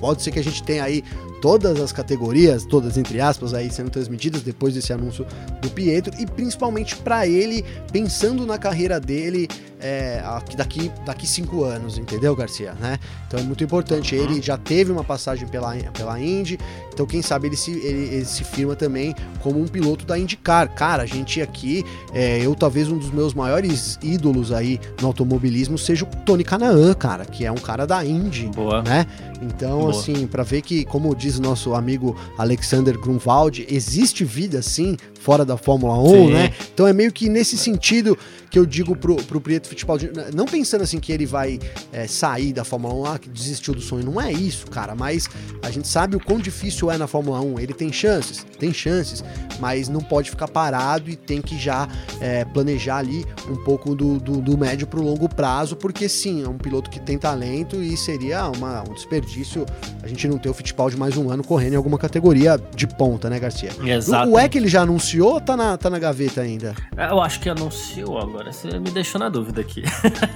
pode 0.00 0.22
ser 0.22 0.30
que 0.30 0.38
a 0.38 0.44
gente 0.44 0.62
tenha 0.62 0.84
aí 0.84 1.04
todas 1.42 1.80
as 1.80 1.90
categorias, 1.92 2.64
todas 2.64 2.96
entre 2.96 3.20
aspas, 3.20 3.52
aí 3.52 3.68
sendo 3.68 3.90
transmitidas 3.90 4.42
depois 4.42 4.74
desse 4.74 4.92
anúncio 4.92 5.26
do 5.60 5.68
Pietro 5.68 6.14
e 6.18 6.24
principalmente 6.24 6.96
para 6.96 7.26
ele 7.26 7.64
pensando 7.90 8.46
na 8.46 8.56
carreira 8.56 9.00
dele 9.00 9.48
é, 9.80 10.22
daqui 10.56 10.92
daqui 11.04 11.26
cinco 11.26 11.64
anos, 11.64 11.98
entendeu, 11.98 12.36
Garcia? 12.36 12.72
Né? 12.74 13.00
Então 13.26 13.40
é 13.40 13.42
muito 13.42 13.64
importante. 13.64 14.14
Ele 14.14 14.40
já 14.40 14.56
teve 14.56 14.92
uma 14.92 15.02
passagem 15.02 15.48
pela, 15.48 15.74
pela 15.92 16.20
Indy, 16.20 16.58
então 16.92 17.04
quem 17.04 17.20
sabe 17.20 17.48
ele 17.48 17.56
se, 17.56 17.72
ele, 17.72 18.14
ele 18.14 18.24
se 18.24 18.44
firma 18.44 18.76
também 18.76 19.12
como 19.40 19.60
um 19.60 19.66
piloto 19.66 20.06
da 20.06 20.16
IndyCar. 20.16 20.72
Cara, 20.72 21.02
a 21.02 21.06
gente 21.06 21.42
aqui, 21.42 21.84
é, 22.14 22.38
eu 22.38 22.54
talvez 22.54 22.88
um 22.88 22.96
dos 22.96 23.10
meus 23.10 23.34
maiores 23.34 23.98
ídolos 24.00 24.52
aí 24.52 24.78
no 25.00 25.08
automobilismo 25.08 25.76
seja 25.76 26.04
o 26.04 26.08
Tony 26.24 26.44
Canaan, 26.44 26.94
cara, 26.94 27.24
que 27.24 27.44
é 27.44 27.50
um 27.50 27.56
cara 27.56 27.84
da 27.84 28.04
Indy, 28.04 28.46
Boa. 28.54 28.82
né? 28.82 29.06
Então, 29.42 29.80
Boa. 29.80 29.90
assim, 29.90 30.26
para 30.28 30.44
ver 30.44 30.62
que, 30.62 30.84
como 30.84 31.12
diz 31.16 31.31
o 31.38 31.42
nosso 31.42 31.74
amigo 31.74 32.16
Alexander 32.36 32.98
Grunwald, 32.98 33.66
existe 33.68 34.24
vida 34.24 34.62
sim 34.62 34.96
fora 35.22 35.44
da 35.44 35.56
Fórmula 35.56 35.96
1, 35.98 36.08
sim. 36.08 36.32
né? 36.32 36.52
Então 36.74 36.86
é 36.86 36.92
meio 36.92 37.12
que 37.12 37.28
nesse 37.28 37.56
sentido 37.56 38.18
que 38.50 38.58
eu 38.58 38.66
digo 38.66 38.94
pro, 38.94 39.16
pro 39.16 39.40
Prieto 39.40 39.66
Fittipaldi, 39.66 40.10
não 40.34 40.44
pensando 40.44 40.82
assim 40.82 41.00
que 41.00 41.10
ele 41.10 41.24
vai 41.24 41.58
é, 41.90 42.06
sair 42.06 42.52
da 42.52 42.64
Fórmula 42.64 42.92
1, 42.92 43.06
ah, 43.06 43.18
que 43.18 43.28
desistiu 43.30 43.72
do 43.72 43.80
sonho, 43.80 44.04
não 44.04 44.20
é 44.20 44.30
isso, 44.30 44.66
cara, 44.66 44.94
mas 44.94 45.26
a 45.62 45.70
gente 45.70 45.88
sabe 45.88 46.16
o 46.16 46.20
quão 46.20 46.38
difícil 46.38 46.90
é 46.90 46.98
na 46.98 47.06
Fórmula 47.06 47.40
1, 47.40 47.60
ele 47.60 47.72
tem 47.72 47.90
chances, 47.90 48.44
tem 48.58 48.70
chances, 48.74 49.24
mas 49.58 49.88
não 49.88 50.02
pode 50.02 50.28
ficar 50.28 50.48
parado 50.48 51.08
e 51.08 51.16
tem 51.16 51.40
que 51.40 51.58
já 51.58 51.88
é, 52.20 52.44
planejar 52.44 52.98
ali 52.98 53.24
um 53.48 53.56
pouco 53.64 53.94
do, 53.94 54.18
do, 54.20 54.42
do 54.42 54.58
médio 54.58 54.86
pro 54.86 55.00
longo 55.00 55.30
prazo, 55.30 55.74
porque 55.74 56.06
sim, 56.06 56.44
é 56.44 56.48
um 56.48 56.58
piloto 56.58 56.90
que 56.90 57.00
tem 57.00 57.16
talento 57.16 57.82
e 57.82 57.96
seria 57.96 58.48
uma, 58.48 58.82
um 58.82 58.92
desperdício 58.92 59.64
a 60.02 60.08
gente 60.08 60.28
não 60.28 60.36
ter 60.36 60.50
o 60.50 60.54
Fittipaldi 60.54 60.96
mais 60.96 61.16
um 61.16 61.30
ano 61.30 61.42
correndo 61.42 61.72
em 61.72 61.76
alguma 61.76 61.96
categoria 61.96 62.60
de 62.74 62.86
ponta, 62.86 63.30
né, 63.30 63.38
Garcia? 63.38 63.70
Exato. 63.82 64.28
O, 64.28 64.32
o 64.32 64.38
é 64.38 64.46
que 64.46 64.58
ele 64.58 64.68
já 64.68 64.82
anunciou 64.82 65.11
ou 65.20 65.40
tá 65.40 65.56
na, 65.56 65.76
tá 65.76 65.90
na 65.90 65.98
gaveta 65.98 66.40
ainda? 66.40 66.74
Eu 66.96 67.20
acho 67.20 67.40
que 67.40 67.48
anunciou 67.48 68.18
agora 68.18 68.52
você 68.52 68.78
me 68.78 68.90
deixou 68.90 69.18
na 69.18 69.28
dúvida 69.28 69.60
aqui. 69.60 69.82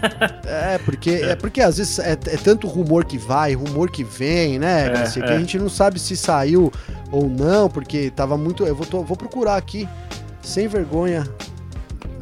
é, 0.45 0.79
porque, 0.79 1.11
é. 1.11 1.31
é 1.31 1.37
porque 1.37 1.61
às 1.61 1.79
vezes 1.79 1.99
é, 1.99 2.13
é, 2.13 2.17
tanto 2.17 2.67
rumor 2.67 3.05
que 3.05 3.19
vai, 3.19 3.55
rumor 3.55 3.91
que 3.91 4.05
vem, 4.05 4.59
né, 4.59 4.87
é, 4.87 4.91
Garcia? 4.91 5.23
É, 5.23 5.27
que 5.27 5.33
a 5.33 5.39
gente 5.39 5.59
não 5.59 5.69
sabe 5.69 5.99
se 5.99 6.17
saiu 6.17 6.73
ou 7.11 7.29
não, 7.29 7.69
porque 7.69 8.11
tava 8.11 8.37
muito. 8.37 8.65
Eu 8.65 8.75
vou, 8.75 8.87
tô, 8.87 9.03
vou 9.03 9.17
procurar 9.17 9.57
aqui, 9.57 9.89
sem 10.43 10.67
vergonha 10.69 11.25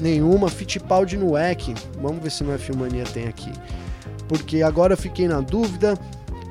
nenhuma, 0.00 0.48
Fittipaldi 0.48 1.16
no 1.16 1.36
EC. 1.36 1.74
Vamos 2.00 2.22
ver 2.22 2.30
se 2.30 2.44
no 2.44 2.52
F-Mania 2.52 3.04
tem 3.04 3.26
aqui. 3.26 3.52
Porque 4.28 4.62
agora 4.62 4.94
eu 4.94 4.96
fiquei 4.96 5.28
na 5.28 5.40
dúvida 5.40 5.98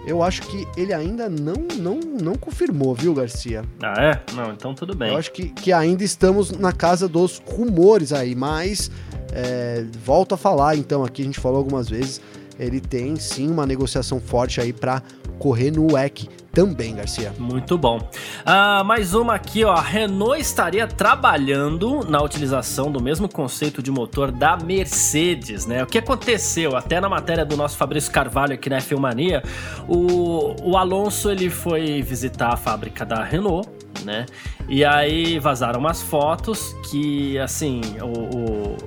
eu 0.06 0.22
acho 0.22 0.42
que 0.44 0.68
ele 0.76 0.94
ainda 0.94 1.30
não, 1.30 1.56
não, 1.78 2.00
não 2.00 2.36
confirmou, 2.36 2.94
viu, 2.94 3.14
Garcia? 3.14 3.64
Ah, 3.82 3.94
é? 4.02 4.22
Não, 4.34 4.52
então 4.52 4.74
tudo 4.74 4.96
bem. 4.96 5.12
Eu 5.12 5.18
acho 5.18 5.32
que, 5.32 5.50
que 5.50 5.72
ainda 5.72 6.04
estamos 6.04 6.52
na 6.52 6.72
casa 6.72 7.08
dos 7.08 7.42
rumores 7.46 8.12
aí, 8.12 8.36
mas 8.36 8.92
é, 9.32 9.86
volto 10.04 10.36
a 10.36 10.38
falar, 10.38 10.76
então, 10.76 11.04
aqui 11.04 11.22
a 11.22 11.26
gente 11.26 11.40
falou 11.40 11.58
algumas 11.58 11.90
vezes, 11.90 12.22
ele 12.60 12.80
tem 12.80 13.16
sim 13.16 13.50
uma 13.50 13.66
negociação 13.66 14.20
forte 14.20 14.62
aí 14.62 14.72
para 14.72 15.02
correr 15.40 15.72
no 15.72 15.94
WEC 15.94 16.30
também, 16.54 16.96
Garcia. 16.96 17.34
Muito 17.40 17.78
bom. 17.78 17.98
Uh, 17.98 18.84
mais 18.86 19.16
uma 19.16 19.34
aqui, 19.34 19.66
ó. 19.66 19.74
A 19.74 19.82
Renault 19.82 20.40
estaria 20.40 20.86
trabalhando 20.86 22.02
na 22.08 22.22
utilização 22.22 22.92
do 22.92 23.02
mesmo 23.02 23.28
conceito 23.28 23.82
de 23.82 23.90
motor 23.90 24.32
da 24.32 24.56
Mercedes, 24.56 25.66
né? 25.66 25.82
O 25.82 25.88
que 25.88 25.98
aconteceu? 25.98 26.78
Até 26.78 27.02
na 27.02 27.10
matéria 27.10 27.44
do 27.44 27.58
nosso 27.58 27.76
Fabrício 27.76 28.12
Carvalho 28.12 28.54
aqui 28.54 28.70
na 28.70 28.80
Filmania, 28.80 29.42
o, 29.88 30.56
o 30.62 30.78
Alonso 30.78 31.32
ele 31.32 31.50
foi 31.50 32.04
visitar 32.04 32.54
a 32.54 32.56
fábrica 32.56 33.04
da 33.04 33.24
Renault, 33.24 33.68
né? 34.06 34.28
E 34.70 34.86
aí 34.86 35.40
vazaram 35.40 35.80
umas 35.80 36.04
fotos 36.04 36.76
que, 36.90 37.38
assim, 37.40 37.82
o, 38.00 38.76
o 38.76 38.78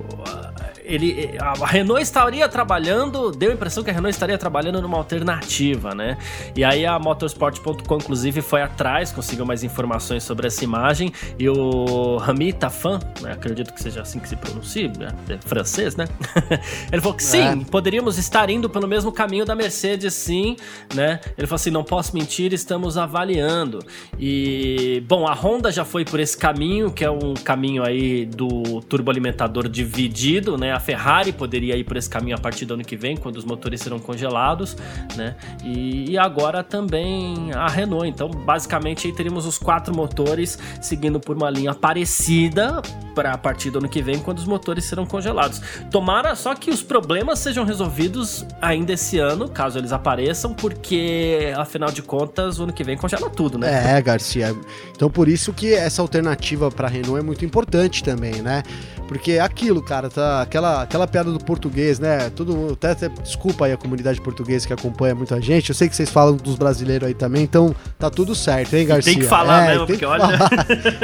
ele, 0.87 1.37
a 1.39 1.65
Renault 1.65 2.01
estaria 2.01 2.47
trabalhando, 2.47 3.31
deu 3.31 3.51
a 3.51 3.53
impressão 3.53 3.83
que 3.83 3.89
a 3.89 3.93
Renault 3.93 4.13
estaria 4.13 4.37
trabalhando 4.37 4.81
numa 4.81 4.97
alternativa, 4.97 5.93
né? 5.93 6.17
E 6.55 6.63
aí 6.63 6.85
a 6.85 6.97
motorsport.com, 6.97 7.97
inclusive, 7.97 8.41
foi 8.41 8.61
atrás, 8.61 9.11
conseguiu 9.11 9.45
mais 9.45 9.63
informações 9.63 10.23
sobre 10.23 10.47
essa 10.47 10.63
imagem, 10.63 11.11
e 11.37 11.49
o 11.49 12.17
Rami 12.17 12.53
Tafan, 12.53 12.99
né, 13.21 13.33
acredito 13.33 13.73
que 13.73 13.83
seja 13.83 14.01
assim 14.01 14.19
que 14.19 14.29
se 14.29 14.35
pronuncia, 14.35 14.91
né? 14.97 15.09
é 15.29 15.37
francês, 15.45 15.95
né? 15.95 16.07
ele 16.91 17.01
falou 17.01 17.17
que 17.17 17.23
sim, 17.23 17.61
é. 17.61 17.65
poderíamos 17.69 18.17
estar 18.17 18.49
indo 18.49 18.69
pelo 18.69 18.87
mesmo 18.87 19.11
caminho 19.11 19.45
da 19.45 19.55
Mercedes, 19.55 20.13
sim, 20.13 20.55
né? 20.93 21.19
Ele 21.37 21.45
falou 21.47 21.55
assim, 21.55 21.71
não 21.71 21.83
posso 21.83 22.15
mentir, 22.15 22.53
estamos 22.53 22.97
avaliando. 22.97 23.79
E, 24.17 25.03
bom, 25.07 25.27
a 25.27 25.33
Honda 25.33 25.71
já 25.71 25.83
foi 25.83 26.05
por 26.05 26.19
esse 26.19 26.37
caminho, 26.37 26.91
que 26.91 27.03
é 27.03 27.11
um 27.11 27.33
caminho 27.33 27.83
aí 27.83 28.25
do 28.25 28.81
turboalimentador 28.81 29.67
dividido, 29.67 30.57
né? 30.57 30.76
A 30.77 30.79
Ferrari 30.79 31.33
poderia 31.33 31.75
ir 31.75 31.83
por 31.83 31.97
esse 31.97 32.09
caminho 32.09 32.35
a 32.35 32.39
partir 32.39 32.65
do 32.65 32.75
ano 32.75 32.83
que 32.83 32.95
vem, 32.95 33.17
quando 33.17 33.35
os 33.37 33.43
motores 33.43 33.81
serão 33.81 33.99
congelados, 33.99 34.77
né? 35.15 35.35
E, 35.63 36.11
e 36.11 36.17
agora 36.17 36.63
também 36.63 37.51
a 37.53 37.67
Renault. 37.67 38.07
Então, 38.07 38.29
basicamente, 38.29 39.07
aí 39.07 39.13
teríamos 39.13 39.45
os 39.45 39.57
quatro 39.57 39.93
motores 39.93 40.57
seguindo 40.81 41.19
por 41.19 41.35
uma 41.35 41.49
linha 41.49 41.73
parecida 41.73 42.81
para 43.15 43.33
a 43.33 43.37
partir 43.37 43.71
do 43.71 43.79
ano 43.79 43.89
que 43.89 44.01
vem, 44.01 44.19
quando 44.19 44.37
os 44.37 44.45
motores 44.45 44.85
serão 44.85 45.05
congelados. 45.05 45.59
Tomara 45.89 46.35
só 46.35 46.53
que 46.53 46.69
os 46.69 46.83
problemas 46.83 47.39
sejam 47.39 47.65
resolvidos 47.65 48.45
ainda 48.61 48.93
esse 48.93 49.17
ano, 49.17 49.49
caso 49.49 49.79
eles 49.79 49.91
apareçam, 49.91 50.53
porque 50.53 51.51
afinal 51.57 51.89
de 51.91 52.03
contas, 52.03 52.59
o 52.59 52.63
ano 52.63 52.73
que 52.73 52.83
vem 52.83 52.95
congela 52.95 53.29
tudo, 53.29 53.57
né? 53.57 53.97
É, 53.97 54.01
Garcia. 54.01 54.55
Então, 54.91 55.09
por 55.09 55.27
isso 55.27 55.51
que 55.51 55.73
essa 55.73 56.01
alternativa 56.01 56.69
para 56.69 56.87
a 56.87 56.89
Renault 56.89 57.19
é 57.19 57.23
muito 57.23 57.43
importante 57.43 58.03
também, 58.03 58.41
né? 58.43 58.61
Porque 59.07 59.33
é 59.33 59.39
aquilo, 59.39 59.81
cara, 59.81 60.09
tá 60.09 60.41
aquela, 60.41 60.66
aquela 60.81 61.07
piada 61.07 61.31
do 61.31 61.39
português, 61.39 61.99
né? 61.99 62.29
Tudo, 62.29 62.73
até, 62.73 62.91
até, 62.91 63.09
desculpa 63.09 63.65
aí 63.65 63.71
a 63.71 63.77
comunidade 63.77 64.21
portuguesa 64.21 64.67
que 64.67 64.73
acompanha 64.73 65.15
muita 65.15 65.41
gente. 65.41 65.69
Eu 65.69 65.75
sei 65.75 65.89
que 65.89 65.95
vocês 65.95 66.09
falam 66.09 66.35
dos 66.35 66.55
brasileiros 66.55 67.07
aí 67.07 67.13
também, 67.13 67.43
então 67.43 67.75
tá 67.97 68.09
tudo 68.09 68.35
certo, 68.35 68.75
hein, 68.75 68.85
Garcia? 68.85 69.13
Tem 69.13 69.21
que 69.21 69.27
falar 69.27 69.65
é, 69.65 69.71
mesmo, 69.71 69.87
porque 69.87 70.05
olha. 70.05 70.27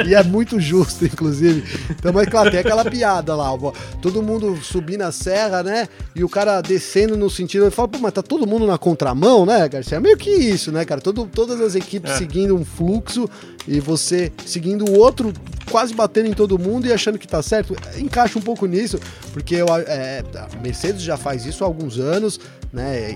e 0.06 0.14
é 0.14 0.22
muito 0.22 0.60
justo, 0.60 1.04
inclusive. 1.04 1.64
Então, 1.90 2.12
mas 2.12 2.28
claro, 2.28 2.50
tem 2.50 2.60
aquela 2.60 2.84
piada 2.84 3.34
lá, 3.34 3.52
ó, 3.52 3.72
todo 4.00 4.22
mundo 4.22 4.56
subindo 4.62 5.02
a 5.02 5.12
serra, 5.12 5.62
né? 5.62 5.88
E 6.14 6.22
o 6.22 6.28
cara 6.28 6.60
descendo 6.60 7.16
no 7.16 7.30
sentido, 7.30 7.64
ele 7.64 7.70
fala, 7.70 7.88
pô, 7.88 7.98
mas 7.98 8.12
tá 8.12 8.22
todo 8.22 8.46
mundo 8.46 8.66
na 8.66 8.78
contramão, 8.78 9.44
né, 9.46 9.68
Garcia? 9.68 9.98
É 9.98 10.00
meio 10.00 10.16
que 10.16 10.30
isso, 10.30 10.70
né, 10.70 10.84
cara? 10.84 11.00
Todo, 11.00 11.26
todas 11.26 11.60
as 11.60 11.74
equipes 11.74 12.12
é. 12.12 12.16
seguindo 12.16 12.56
um 12.56 12.64
fluxo 12.64 13.28
e 13.66 13.80
você 13.80 14.32
seguindo 14.44 14.84
o 14.84 14.98
outro, 14.98 15.32
quase 15.70 15.94
batendo 15.94 16.28
em 16.28 16.34
todo 16.34 16.58
mundo 16.58 16.86
e 16.86 16.92
achando 16.92 17.18
que 17.18 17.26
tá 17.26 17.42
certo 17.42 17.74
encaixa 17.98 18.38
um 18.38 18.42
pouco 18.42 18.66
nisso, 18.66 18.98
porque 19.32 19.56
eu, 19.56 19.66
é, 19.86 20.22
a 20.36 20.60
Mercedes 20.60 21.02
já 21.02 21.16
faz 21.16 21.46
isso 21.46 21.64
há 21.64 21.66
alguns 21.66 21.98
anos, 21.98 22.38
né? 22.72 23.12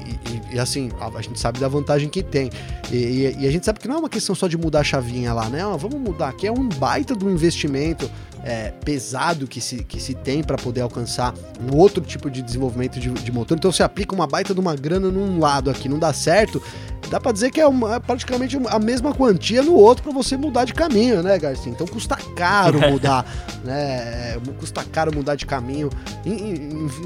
E, 0.52 0.56
e 0.56 0.58
assim, 0.58 0.90
a, 1.00 1.20
gente 1.20 1.38
sabe 1.38 1.58
da 1.58 1.68
vantagem 1.68 2.08
que 2.08 2.22
tem. 2.22 2.50
E, 2.90 2.96
e, 2.96 3.36
e, 3.40 3.48
a 3.48 3.50
gente 3.50 3.66
sabe 3.66 3.80
que 3.80 3.88
não 3.88 3.96
é 3.96 3.98
uma 3.98 4.08
questão 4.08 4.34
só 4.34 4.46
de 4.46 4.56
mudar 4.56 4.80
a 4.80 4.84
chavinha 4.84 5.34
lá, 5.34 5.48
né? 5.48 5.60
Vamos 5.76 6.00
mudar 6.00 6.28
aqui, 6.28 6.46
é 6.46 6.52
um 6.52 6.68
baita 6.68 7.14
do 7.14 7.28
investimento 7.28 8.08
é, 8.48 8.72
pesado 8.82 9.46
que 9.46 9.60
se, 9.60 9.84
que 9.84 10.00
se 10.00 10.14
tem 10.14 10.42
para 10.42 10.56
poder 10.56 10.80
alcançar 10.80 11.34
um 11.60 11.76
outro 11.76 12.02
tipo 12.02 12.30
de 12.30 12.40
desenvolvimento 12.40 12.98
de, 12.98 13.10
de 13.10 13.30
motor. 13.30 13.58
Então 13.58 13.70
você 13.70 13.82
aplica 13.82 14.14
uma 14.14 14.26
baita 14.26 14.54
de 14.54 14.60
uma 14.60 14.74
grana 14.74 15.10
num 15.10 15.38
lado 15.38 15.68
aqui, 15.68 15.86
não 15.86 15.98
dá 15.98 16.14
certo, 16.14 16.62
dá 17.10 17.20
para 17.20 17.30
dizer 17.32 17.50
que 17.50 17.60
é 17.60 17.66
uma, 17.66 18.00
praticamente 18.00 18.58
a 18.68 18.78
mesma 18.78 19.12
quantia 19.12 19.62
no 19.62 19.74
outro 19.74 20.02
para 20.02 20.12
você 20.12 20.34
mudar 20.36 20.64
de 20.64 20.72
caminho, 20.72 21.22
né, 21.22 21.38
Garcia? 21.38 21.70
Então 21.70 21.86
custa 21.86 22.16
caro 22.34 22.80
mudar, 22.90 23.26
né? 23.62 24.38
Custa 24.58 24.82
caro 24.84 25.14
mudar 25.14 25.34
de 25.34 25.44
caminho. 25.44 25.90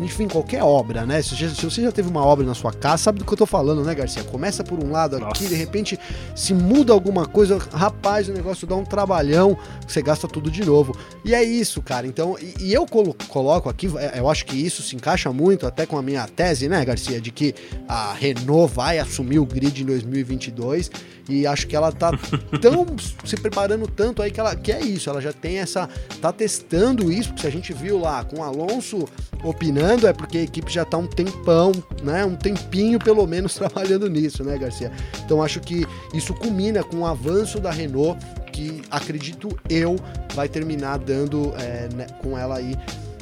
Enfim, 0.01 0.29
qualquer 0.29 0.63
obra, 0.63 1.05
né? 1.05 1.21
Se, 1.23 1.37
se, 1.37 1.65
você 1.65 1.83
já 1.83 1.91
teve 1.91 2.09
uma 2.09 2.25
obra 2.25 2.47
na 2.47 2.55
sua 2.55 2.73
casa, 2.73 3.05
sabe 3.05 3.19
do 3.19 3.25
que 3.25 3.33
eu 3.33 3.37
tô 3.37 3.47
falando, 3.47 3.83
né, 3.83 3.95
Garcia? 3.95 4.23
Começa 4.25 4.63
por 4.63 4.79
um 4.79 4.93
lado 4.93 5.17
aqui, 5.17 5.25
Nossa. 5.25 5.49
de 5.49 5.55
repente 5.55 5.99
se 6.37 6.55
muda 6.55 6.93
alguma 6.93 7.27
coisa, 7.27 7.59
rapaz, 7.73 8.29
o 8.29 8.33
negócio 8.33 8.65
dá 8.65 8.77
um 8.77 8.85
trabalhão, 8.85 9.57
você 9.87 10.01
gasta 10.01 10.29
tudo 10.29 10.51
de 10.51 10.65
novo. 10.65 10.97
E 11.25 11.32
é 11.35 11.43
isso, 11.43 11.83
cara. 11.83 12.07
Então, 12.07 12.37
e, 12.41 12.67
e 12.67 12.75
eu 12.75 12.87
colo 12.87 13.15
coloco 13.29 13.69
aqui, 13.69 13.89
é, 13.99 14.19
eu 14.19 14.29
acho 14.29 14.45
que 14.45 14.57
isso 14.57 14.83
se 14.83 14.97
encaixa 14.97 15.33
muito 15.33 15.67
até 15.67 15.87
com 15.87 15.97
a 15.97 16.03
minha 16.03 16.27
tese, 16.27 16.69
né, 16.69 16.85
Garcia, 16.85 17.21
de 17.21 17.31
que 17.31 17.55
a 17.89 18.13
Renault 18.13 18.75
vai 18.75 18.99
assumir 18.99 19.39
o 19.39 19.47
grid 19.47 19.83
em 19.83 19.87
2022 19.87 20.91
e 21.29 21.47
acho 21.47 21.67
que 21.67 21.77
ela 21.77 21.93
tá 21.93 22.11
tão 22.61 22.87
se 23.25 23.37
preparando 23.37 23.87
tanto 23.87 24.23
aí 24.23 24.31
que 24.31 24.41
ela 24.41 24.57
que 24.57 24.73
é 24.73 24.81
isso, 24.81 25.09
ela 25.09 25.21
já 25.21 25.33
tem 25.33 25.59
essa 25.59 25.89
tá 26.21 26.33
testando 26.33 27.13
isso, 27.13 27.29
porque 27.29 27.43
se 27.43 27.47
a 27.47 27.53
gente 27.53 27.73
viu 27.73 27.99
lá 27.99 28.25
com 28.25 28.41
o 28.41 28.43
Alonso 28.43 29.09
opinando 29.45 30.07
é 30.07 30.13
porque 30.13 30.39
a 30.39 30.43
equipe 30.43 30.73
já 30.73 30.85
tá 30.85 30.99
um 30.99 31.07
tempão, 31.07 31.73
né, 32.03 32.25
um 32.25 32.37
tempinho 32.37 32.99
pelo 32.99 33.27
menos 33.27 33.55
trabalhando 33.57 34.09
nisso, 34.09 34.43
né, 34.45 34.59
Garcia? 34.59 34.91
Então 35.25 35.43
acho 35.43 35.61
que 35.61 35.87
isso 36.13 36.35
culmina 36.35 36.83
com 36.83 36.99
o 36.99 37.07
avanço 37.07 37.61
da 37.61 37.71
Renault 37.71 38.19
que 38.53 38.83
acredito 38.91 39.49
eu 39.69 39.97
vai 40.35 40.49
terminar 40.49 40.99
dando 40.99 41.53
é, 41.57 41.89
né, 41.95 42.07
com 42.21 42.37
ela 42.39 42.57
aí 42.59 42.77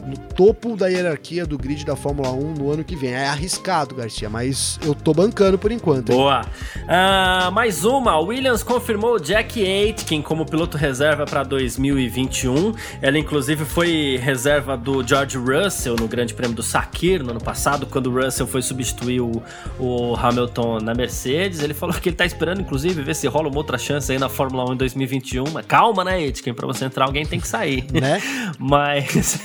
no 0.07 0.17
topo 0.17 0.77
da 0.77 0.89
hierarquia 0.89 1.47
do 1.47 1.59
grid 1.59 1.85
da 1.85 1.97
Fórmula 1.97 2.31
1 2.31 2.55
no 2.55 2.71
ano 2.71 2.85
que 2.85 2.97
vem. 2.97 3.13
É 3.13 3.29
arriscado, 3.29 3.95
Garcia, 3.95 4.29
mas 4.29 4.79
eu 4.85 4.95
tô 4.95 5.13
bancando 5.13 5.59
por 5.59 5.71
enquanto. 5.71 6.11
Hein? 6.11 6.17
Boa. 6.17 6.43
Uh, 6.77 7.53
mais 7.53 7.85
uma. 7.85 8.19
Williams 8.19 8.63
confirmou 8.63 9.19
Jack 9.19 9.65
Aitken 9.65 10.23
como 10.23 10.47
piloto 10.47 10.77
reserva 10.77 11.25
para 11.25 11.43
2021. 11.43 12.75
Ela, 13.03 13.19
inclusive, 13.19 13.65
foi 13.65 14.19
reserva 14.23 14.77
do 14.77 15.07
George 15.07 15.37
Russell 15.37 15.97
no 15.97 16.09
Grande 16.09 16.35
Prêmio 16.35 16.57
do 16.57 16.63
Sakir 16.63 17.23
no 17.23 17.31
ano 17.31 17.41
passado, 17.41 17.87
quando 17.87 18.07
o 18.07 18.25
Russell 18.25 18.47
foi 18.47 18.63
substituir 18.63 19.21
o, 19.21 19.43
o 19.79 20.15
Hamilton 20.17 20.81
na 20.81 20.95
Mercedes. 20.95 21.63
Ele 21.63 21.75
falou 21.75 21.95
que 21.95 22.09
ele 22.09 22.17
tá 22.17 22.25
esperando, 22.25 22.61
inclusive, 22.61 23.03
ver 23.03 23.15
se 23.15 23.27
rola 23.27 23.49
uma 23.49 23.59
outra 23.59 23.79
chance 23.79 24.11
aí 24.11 24.19
na 24.19 24.29
Fórmula 24.29 24.69
1 24.71 24.75
em 24.75 24.77
2021. 24.77 25.45
Mas 25.53 25.67
calma, 25.67 26.05
né, 26.05 26.15
Aitken? 26.15 26.55
Pra 26.55 26.67
você 26.67 26.85
entrar, 26.85 27.05
alguém 27.05 27.27
tem 27.27 27.41
que 27.41 27.49
sair. 27.49 27.87
Né? 27.93 28.21
mas. 28.59 29.41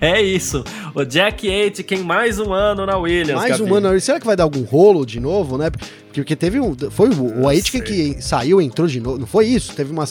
É 0.00 0.20
isso. 0.20 0.64
O 0.94 1.04
Jack 1.04 1.48
Aitken 1.48 2.02
mais 2.02 2.38
um 2.38 2.52
ano 2.52 2.86
na 2.86 2.96
Williams. 2.96 3.40
Mais 3.40 3.60
um 3.60 3.64
ano 3.64 3.80
na 3.80 3.88
Williams. 3.88 4.04
Será 4.04 4.20
que 4.20 4.26
vai 4.26 4.36
dar 4.36 4.44
algum 4.44 4.62
rolo 4.62 5.04
de 5.04 5.20
novo, 5.20 5.58
né? 5.58 5.70
Porque 6.12 6.36
teve 6.36 6.60
um. 6.60 6.76
Foi 6.90 7.10
o, 7.10 7.42
o 7.42 7.48
Aitken 7.48 7.82
que 7.82 8.22
saiu, 8.22 8.60
entrou 8.60 8.86
de 8.86 9.00
novo. 9.00 9.18
Não 9.18 9.26
foi 9.26 9.46
isso? 9.46 9.74
Teve 9.74 9.90
uma, 9.90 10.04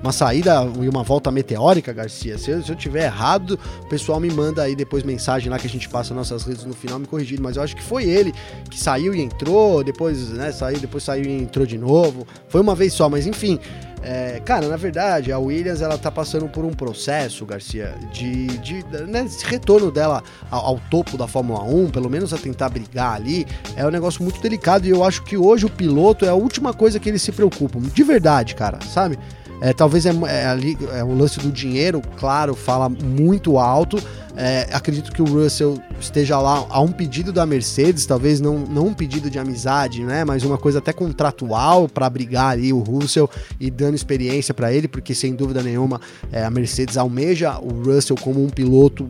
uma 0.00 0.12
saída 0.12 0.64
e 0.80 0.88
uma 0.88 1.02
volta 1.02 1.30
meteórica, 1.32 1.92
Garcia. 1.92 2.38
Se 2.38 2.50
eu, 2.50 2.62
se 2.62 2.70
eu 2.70 2.76
tiver 2.76 3.06
errado, 3.06 3.58
o 3.82 3.88
pessoal 3.88 4.20
me 4.20 4.30
manda 4.30 4.62
aí 4.62 4.76
depois 4.76 5.02
mensagem 5.02 5.50
lá 5.50 5.58
que 5.58 5.66
a 5.66 5.70
gente 5.70 5.88
passa 5.88 6.14
nossas 6.14 6.44
redes 6.44 6.64
no 6.64 6.74
final 6.74 6.98
me 6.98 7.06
corrigindo. 7.06 7.42
Mas 7.42 7.56
eu 7.56 7.62
acho 7.62 7.74
que 7.74 7.82
foi 7.82 8.04
ele 8.04 8.32
que 8.70 8.78
saiu 8.78 9.12
e 9.14 9.20
entrou, 9.20 9.82
depois, 9.82 10.30
né, 10.30 10.52
saiu, 10.52 10.78
depois 10.78 11.02
saiu 11.02 11.24
e 11.24 11.42
entrou 11.42 11.66
de 11.66 11.76
novo. 11.76 12.26
Foi 12.48 12.60
uma 12.60 12.76
vez 12.76 12.92
só, 12.92 13.08
mas 13.08 13.26
enfim. 13.26 13.58
É, 14.02 14.40
cara, 14.44 14.68
na 14.68 14.76
verdade, 14.76 15.32
a 15.32 15.38
Williams 15.38 15.82
ela 15.82 15.98
tá 15.98 16.10
passando 16.10 16.48
por 16.48 16.64
um 16.64 16.72
processo, 16.72 17.44
Garcia, 17.44 17.94
de, 18.12 18.46
de 18.58 18.84
né, 19.06 19.24
esse 19.24 19.44
retorno 19.44 19.90
dela 19.90 20.22
ao, 20.50 20.66
ao, 20.66 20.80
topo 20.90 21.16
da 21.16 21.26
Fórmula 21.26 21.62
1, 21.62 21.90
pelo 21.90 22.08
menos 22.08 22.32
a 22.32 22.38
tentar 22.38 22.68
brigar 22.68 23.14
ali, 23.14 23.46
é 23.76 23.84
um 23.84 23.90
negócio 23.90 24.22
muito 24.22 24.40
delicado 24.40 24.86
e 24.86 24.90
eu 24.90 25.02
acho 25.02 25.22
que 25.24 25.36
hoje 25.36 25.66
o 25.66 25.70
piloto 25.70 26.24
é 26.24 26.28
a 26.28 26.34
última 26.34 26.72
coisa 26.72 27.00
que 27.00 27.08
eles 27.08 27.22
se 27.22 27.32
preocupam, 27.32 27.80
de 27.80 28.02
verdade, 28.02 28.54
cara, 28.54 28.78
sabe? 28.86 29.18
É, 29.60 29.72
talvez 29.72 30.06
é, 30.06 30.10
é, 30.10 30.46
ali, 30.46 30.78
é 30.92 31.02
o 31.02 31.14
lance 31.14 31.40
do 31.40 31.50
dinheiro, 31.50 32.00
claro, 32.16 32.54
fala 32.54 32.88
muito 32.88 33.58
alto. 33.58 33.98
É, 34.36 34.68
acredito 34.72 35.10
que 35.10 35.20
o 35.20 35.24
Russell 35.24 35.82
esteja 36.00 36.38
lá 36.38 36.64
a 36.70 36.80
um 36.80 36.92
pedido 36.92 37.32
da 37.32 37.44
Mercedes, 37.44 38.06
talvez 38.06 38.40
não, 38.40 38.58
não 38.58 38.86
um 38.86 38.94
pedido 38.94 39.28
de 39.28 39.36
amizade, 39.36 40.04
né? 40.04 40.24
Mas 40.24 40.44
uma 40.44 40.56
coisa 40.56 40.78
até 40.78 40.92
contratual 40.92 41.88
para 41.88 42.08
brigar 42.08 42.52
ali 42.52 42.72
o 42.72 42.78
Russell 42.78 43.28
e 43.58 43.68
dando 43.68 43.96
experiência 43.96 44.54
para 44.54 44.72
ele, 44.72 44.86
porque 44.86 45.12
sem 45.12 45.34
dúvida 45.34 45.60
nenhuma 45.60 46.00
é, 46.30 46.44
a 46.44 46.50
Mercedes 46.50 46.96
almeja 46.96 47.58
o 47.58 47.82
Russell 47.82 48.16
como 48.16 48.44
um 48.44 48.48
piloto 48.48 49.08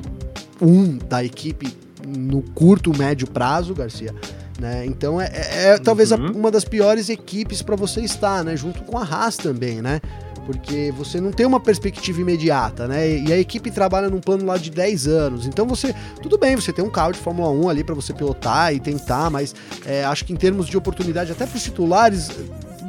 um 0.62 0.96
da 0.96 1.22
equipe 1.22 1.76
no 2.07 2.40
curto 2.40 2.96
médio 2.96 3.26
prazo, 3.26 3.74
Garcia. 3.74 4.14
Né? 4.59 4.86
Então 4.86 5.20
é, 5.20 5.30
é, 5.32 5.68
é 5.68 5.78
talvez 5.78 6.11
uhum. 6.11 6.32
uma 6.32 6.51
das 6.51 6.64
piores 6.64 7.09
equipes 7.09 7.62
para 7.62 7.76
você 7.76 8.01
estar, 8.01 8.42
né? 8.42 8.57
Junto 8.57 8.82
com 8.82 8.99
a 8.99 9.05
Haas 9.05 9.36
também, 9.36 9.80
né? 9.80 10.01
Porque 10.49 10.90
você 10.96 11.20
não 11.20 11.30
tem 11.30 11.44
uma 11.44 11.61
perspectiva 11.61 12.22
imediata, 12.22 12.88
né? 12.88 13.07
E 13.07 13.30
a 13.30 13.36
equipe 13.36 13.70
trabalha 13.70 14.09
num 14.09 14.18
plano 14.18 14.46
lá 14.46 14.57
de 14.57 14.70
10 14.70 15.07
anos. 15.07 15.46
Então 15.46 15.66
você, 15.66 15.94
tudo 16.22 16.38
bem, 16.38 16.57
você 16.57 16.72
tem 16.72 16.82
um 16.82 16.88
carro 16.88 17.12
de 17.12 17.18
Fórmula 17.18 17.51
1 17.51 17.68
ali 17.68 17.84
para 17.84 17.94
você 17.94 18.14
pilotar 18.14 18.72
e 18.72 18.80
tentar, 18.80 19.28
mas 19.28 19.55
é, 19.84 20.07
acho 20.07 20.24
que 20.24 20.32
em 20.32 20.36
termos 20.36 20.66
de 20.66 20.74
oportunidade, 20.74 21.30
até 21.30 21.44
para 21.44 21.55
os 21.55 21.62
titulares, 21.62 22.30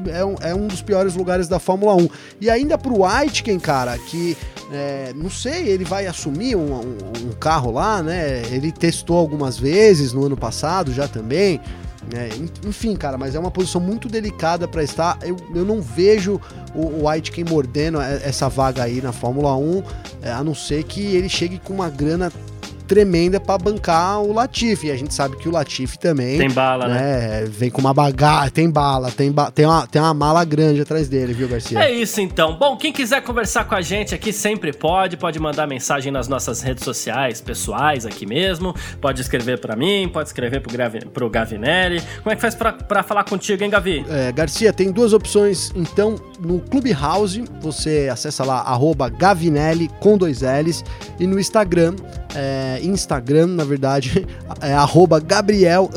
é 0.08 0.24
um, 0.24 0.36
é 0.40 0.56
um, 0.56 0.68
dos 0.68 0.82
piores 0.82 1.16
lugares 1.16 1.50
da 1.50 1.60
Fórmula 1.60 1.96
1. 1.96 2.08
E 2.40 2.50
ainda 2.50 2.78
pro 2.78 3.04
Aitken, 3.04 3.60
cara, 3.60 3.98
que 3.98 4.38
é, 4.72 5.12
não 5.14 5.30
sei, 5.30 5.68
ele 5.68 5.84
vai 5.84 6.08
assumir 6.08 6.56
um, 6.56 6.76
um, 6.76 6.98
um, 7.26 7.32
carro 7.38 7.72
lá, 7.72 8.02
né? 8.02 8.42
Ele 8.54 8.72
testou 8.72 9.18
algumas 9.18 9.60
vezes 9.60 10.14
no 10.14 10.26
ano 10.26 10.38
passado 10.38 10.94
já 10.94 11.10
também. 11.10 11.60
É, 12.14 12.30
enfim, 12.68 12.96
cara, 12.96 13.18
mas 13.18 13.36
é 13.36 13.40
uma 13.40 13.52
posição 13.52 13.80
muito 13.80 14.08
delicada 14.08 14.68
para 14.68 14.84
estar. 14.84 15.20
Eu, 15.22 15.38
eu 15.54 15.64
não 15.64 15.82
vejo 15.82 16.42
o, 16.74 17.02
o 17.04 17.08
Aitken 17.08 17.46
mordendo 17.46 18.02
essa 18.02 18.50
vaga 18.50 18.84
aí 18.84 19.02
na 19.02 19.12
Fórmula 19.12 19.56
1, 19.56 19.84
é, 20.24 20.32
a 20.32 20.44
não 20.44 20.56
ser 20.56 20.84
que 20.84 21.02
ele 21.02 21.30
chegue 21.30 21.60
com 21.60 21.74
uma 21.74 21.90
grana 21.90 22.32
tremenda 22.90 23.40
para 23.40 23.56
bancar 23.60 24.20
o 24.20 24.34
Latifi. 24.34 24.88
E 24.88 24.92
a 24.92 24.98
gente 24.98 25.14
sabe 25.14 25.38
que 25.38 25.48
o 25.48 25.52
Latifi 25.52 25.98
também. 26.00 26.40
Tem 26.40 26.50
bala, 26.50 26.88
né? 26.88 26.96
né? 27.00 27.46
Vem 27.46 27.70
com 27.70 27.80
uma 27.80 27.94
bagagem, 27.94 28.50
tem 28.50 28.70
bala, 28.70 29.12
tem, 29.12 29.32
ba 29.32 29.52
tem, 29.52 29.68
uma, 29.68 29.86
tem 29.86 30.02
uma 30.02 30.14
mala 30.14 30.44
grande 30.44 30.82
atrás 30.82 31.08
dele, 31.08 31.32
viu, 31.32 31.48
Garcia? 31.48 31.80
É 31.80 31.92
isso 31.92 32.20
então. 32.20 32.58
Bom, 32.58 32.76
quem 32.76 32.92
quiser 32.92 33.22
conversar 33.22 33.66
com 33.66 33.76
a 33.76 33.82
gente 33.82 34.16
aqui 34.16 34.34
sempre 34.34 34.74
pode, 34.74 35.18
pode 35.18 35.40
mandar 35.40 35.68
mensagem 35.68 36.12
nas 36.12 36.28
nossas 36.28 36.64
redes 36.64 36.84
sociais 36.84 37.40
pessoais 37.40 38.08
aqui 38.08 38.26
mesmo. 38.26 38.74
Pode 39.00 39.22
escrever 39.22 39.60
para 39.60 39.76
mim, 39.76 40.10
pode 40.12 40.30
escrever 40.30 40.60
pro, 40.60 40.72
Gravi, 40.72 41.06
pro 41.06 41.30
Gavinelli. 41.30 42.02
Como 42.24 42.34
é 42.34 42.36
que 42.36 42.42
faz 42.42 42.56
para 42.56 43.04
falar 43.04 43.24
contigo, 43.24 43.64
hein, 43.64 43.70
Gavi? 43.70 44.04
É, 44.10 44.32
Garcia, 44.32 44.74
tem 44.74 44.92
duas 44.92 45.14
opções. 45.14 45.72
Então, 45.76 46.16
no 46.40 46.60
Clubhouse, 46.60 47.44
você 47.62 48.10
acessa 48.12 48.44
lá, 48.44 48.62
arroba 48.62 49.10
Gavinelli 49.10 49.92
com 50.00 50.18
dois 50.18 50.42
L's. 50.42 50.84
E 51.20 51.28
no 51.28 51.40
Instagram, 51.40 51.96
é, 52.34 52.79
Instagram, 52.80 53.48
na 53.48 53.64
verdade, 53.64 54.28
é 54.62 54.74
arroba 54.74 55.20
Gabriel 55.20 55.90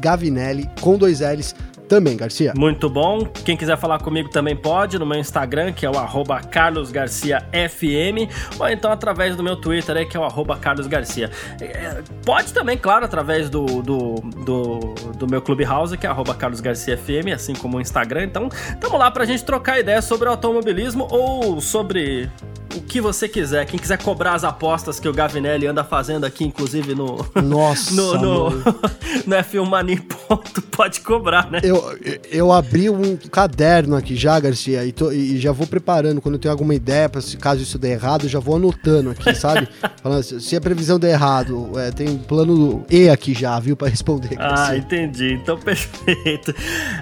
Gavinelli 0.00 0.68
com 0.80 0.96
dois 0.96 1.20
L's 1.20 1.54
também, 1.90 2.16
Garcia. 2.16 2.52
Muito 2.56 2.88
bom. 2.88 3.24
Quem 3.44 3.56
quiser 3.56 3.76
falar 3.76 3.98
comigo 3.98 4.28
também 4.28 4.54
pode 4.54 4.96
no 4.96 5.04
meu 5.04 5.18
Instagram, 5.18 5.72
que 5.72 5.84
é 5.84 5.90
o 5.90 5.98
arroba 5.98 6.38
carlosgarciafm, 6.40 8.28
ou 8.60 8.68
então 8.68 8.92
através 8.92 9.34
do 9.34 9.42
meu 9.42 9.56
Twitter, 9.56 9.96
aí, 9.96 10.06
que 10.06 10.16
é 10.16 10.20
o 10.20 10.22
arroba 10.22 10.56
carlosgarcia. 10.56 11.28
É, 11.60 12.00
pode 12.24 12.52
também, 12.52 12.78
claro, 12.78 13.04
através 13.04 13.50
do, 13.50 13.66
do, 13.82 14.14
do, 14.44 14.78
do 15.18 15.26
meu 15.26 15.42
Clubhouse, 15.42 15.98
que 15.98 16.06
é 16.06 16.08
arroba 16.08 16.32
carlosgarciafm, 16.32 17.34
assim 17.34 17.54
como 17.54 17.78
o 17.78 17.80
Instagram. 17.80 18.22
Então, 18.22 18.48
tamo 18.80 18.96
lá 18.96 19.10
pra 19.10 19.24
gente 19.24 19.44
trocar 19.44 19.80
ideia 19.80 20.00
sobre 20.00 20.28
automobilismo 20.28 21.08
ou 21.10 21.60
sobre 21.60 22.30
o 22.76 22.80
que 22.80 23.00
você 23.00 23.28
quiser. 23.28 23.66
Quem 23.66 23.78
quiser 23.78 23.98
cobrar 23.98 24.34
as 24.34 24.44
apostas 24.44 25.00
que 25.00 25.08
o 25.08 25.12
Gavinelli 25.12 25.66
anda 25.66 25.82
fazendo 25.82 26.24
aqui, 26.24 26.44
inclusive 26.44 26.94
no. 26.94 27.26
Nossa! 27.42 27.92
no, 27.94 28.14
no, 28.18 28.50
no 29.26 29.36
F1 29.36 29.68
Mania 29.68 30.00
ponto, 30.28 30.62
pode 30.62 31.00
cobrar, 31.00 31.50
né? 31.50 31.60
Eu, 31.62 31.98
eu 32.30 32.52
abri 32.52 32.88
um 32.88 33.16
caderno 33.16 33.96
aqui 33.96 34.16
já, 34.16 34.38
Garcia, 34.38 34.84
e, 34.84 34.92
tô, 34.92 35.10
e 35.10 35.38
já 35.38 35.52
vou 35.52 35.66
preparando. 35.66 36.20
Quando 36.20 36.34
eu 36.36 36.40
tenho 36.40 36.52
alguma 36.52 36.74
ideia, 36.74 37.08
pra, 37.08 37.20
se 37.20 37.36
caso 37.36 37.62
isso 37.62 37.78
der 37.78 37.92
errado, 37.92 38.24
eu 38.24 38.28
já 38.28 38.38
vou 38.38 38.56
anotando 38.56 39.10
aqui, 39.10 39.34
sabe? 39.34 39.68
Falando, 40.02 40.22
se 40.22 40.56
a 40.56 40.60
previsão 40.60 40.98
der 40.98 41.10
errado, 41.10 41.78
é, 41.78 41.90
tem 41.90 42.08
um 42.08 42.18
plano 42.18 42.84
E 42.88 43.08
aqui 43.08 43.34
já, 43.34 43.58
viu, 43.58 43.76
para 43.76 43.88
responder. 43.88 44.30
Ah, 44.38 44.48
Garcia. 44.48 44.74
Ah, 44.74 44.76
entendi. 44.76 45.32
Então, 45.34 45.58
perfeito. 45.58 46.54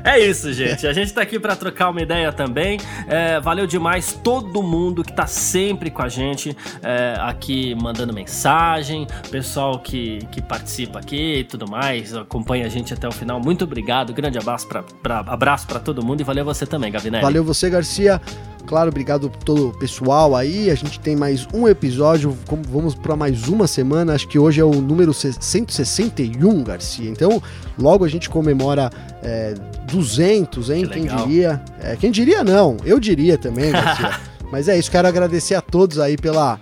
É 0.05 0.19
isso, 0.19 0.53
gente. 0.53 0.87
A 0.87 0.93
gente 0.93 1.13
tá 1.13 1.23
aqui 1.23 1.39
para 1.39 1.55
trocar 1.55 1.91
uma 1.91 2.01
ideia 2.01 2.33
também. 2.33 2.79
É, 3.07 3.41
valeu 3.41 3.67
demais 3.67 4.19
todo 4.23 4.63
mundo 4.63 5.05
que 5.05 5.13
tá 5.13 5.27
sempre 5.27 5.58
com 5.91 6.03
a 6.03 6.09
gente 6.09 6.57
é, 6.83 7.17
aqui 7.19 7.75
mandando 7.75 8.13
mensagem, 8.13 9.07
pessoal 9.31 9.79
que, 9.79 10.19
que 10.31 10.41
participa 10.41 10.99
aqui 10.99 11.39
e 11.41 11.45
tudo 11.45 11.69
mais, 11.69 12.15
acompanha 12.15 12.67
a 12.67 12.69
gente 12.69 12.95
até 12.95 13.09
o 13.09 13.13
final. 13.13 13.41
Muito 13.41 13.65
obrigado, 13.65 14.13
grande 14.13 14.39
abraço 14.39 14.67
para 14.69 15.81
todo 15.81 16.05
mundo 16.05 16.21
e 16.21 16.25
valeu 16.25 16.45
você 16.45 16.65
também, 16.67 16.93
Gavinelli. 16.93 17.23
Valeu 17.23 17.45
você, 17.45 17.69
Garcia. 17.69 18.21
Claro, 18.69 18.91
obrigado 18.91 19.33
todo 19.45 19.69
o 19.69 19.73
pessoal 19.73 20.37
aí. 20.37 20.71
A 20.71 20.75
gente 20.75 21.01
tem 21.01 21.17
mais 21.17 21.49
um 21.55 21.67
episódio, 21.67 22.37
vamos 22.69 22.95
para 22.95 23.17
mais 23.17 23.49
uma 23.49 23.67
semana. 23.67 24.15
Acho 24.15 24.29
que 24.29 24.39
hoje 24.39 24.61
é 24.61 24.65
o 24.65 24.75
número 24.83 25.15
161, 25.15 26.65
Garcia. 26.65 27.09
Então, 27.09 27.43
logo 27.79 28.05
a 28.05 28.09
gente 28.09 28.29
comemora 28.29 28.91
é, 29.23 29.55
200, 29.91 30.69
hein? 30.69 30.87
Que 30.87 31.01
quem 31.01 31.07
diria? 31.07 31.63
É, 31.81 31.97
quem 31.97 32.11
diria 32.11 32.45
não? 32.45 32.77
Eu 32.85 33.01
diria 33.01 33.39
também, 33.39 33.73
Garcia. 33.73 34.21
Mas 34.51 34.69
é 34.69 34.79
isso, 34.79 34.91
quero 34.91 35.07
agradecer 35.07 35.55
a 35.55 35.61
todos 35.61 35.99
aí 35.99 36.17
pela, 36.17 36.59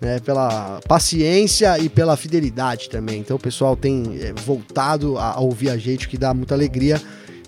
né, 0.00 0.20
pela 0.20 0.80
paciência 0.88 1.78
e 1.78 1.88
pela 1.88 2.16
fidelidade 2.16 2.88
também. 2.88 3.20
Então 3.20 3.36
o 3.36 3.40
pessoal 3.40 3.76
tem 3.76 4.18
é, 4.20 4.32
voltado 4.32 5.18
a, 5.18 5.32
a 5.32 5.40
ouvir 5.40 5.70
a 5.70 5.76
gente, 5.76 6.08
que 6.08 6.16
dá 6.16 6.32
muita 6.32 6.54
alegria. 6.54 7.00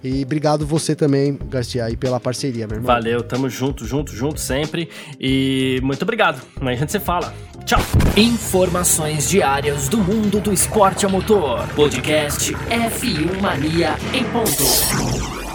E 0.02 0.22
obrigado 0.22 0.64
você 0.64 0.94
também, 0.94 1.36
Garcia, 1.48 1.84
aí 1.84 1.96
pela 1.96 2.20
parceria, 2.20 2.66
meu 2.66 2.76
irmão. 2.76 2.86
Valeu, 2.86 3.22
tamo 3.22 3.48
junto, 3.50 3.84
junto, 3.84 4.14
junto 4.14 4.40
sempre. 4.40 4.88
E 5.18 5.80
muito 5.82 6.02
obrigado. 6.02 6.40
Amanhã 6.60 6.76
a 6.76 6.80
gente 6.80 6.92
se 6.92 7.00
fala. 7.00 7.34
Tchau. 7.64 7.80
Informações 8.16 9.28
diárias 9.28 9.88
do 9.88 9.98
mundo 9.98 10.40
do 10.40 10.52
esporte 10.52 11.04
a 11.04 11.08
motor. 11.08 11.66
Podcast 11.74 12.54
F1 12.54 13.40
Mania 13.40 13.96
em 14.14 14.24
ponto. 14.24 15.47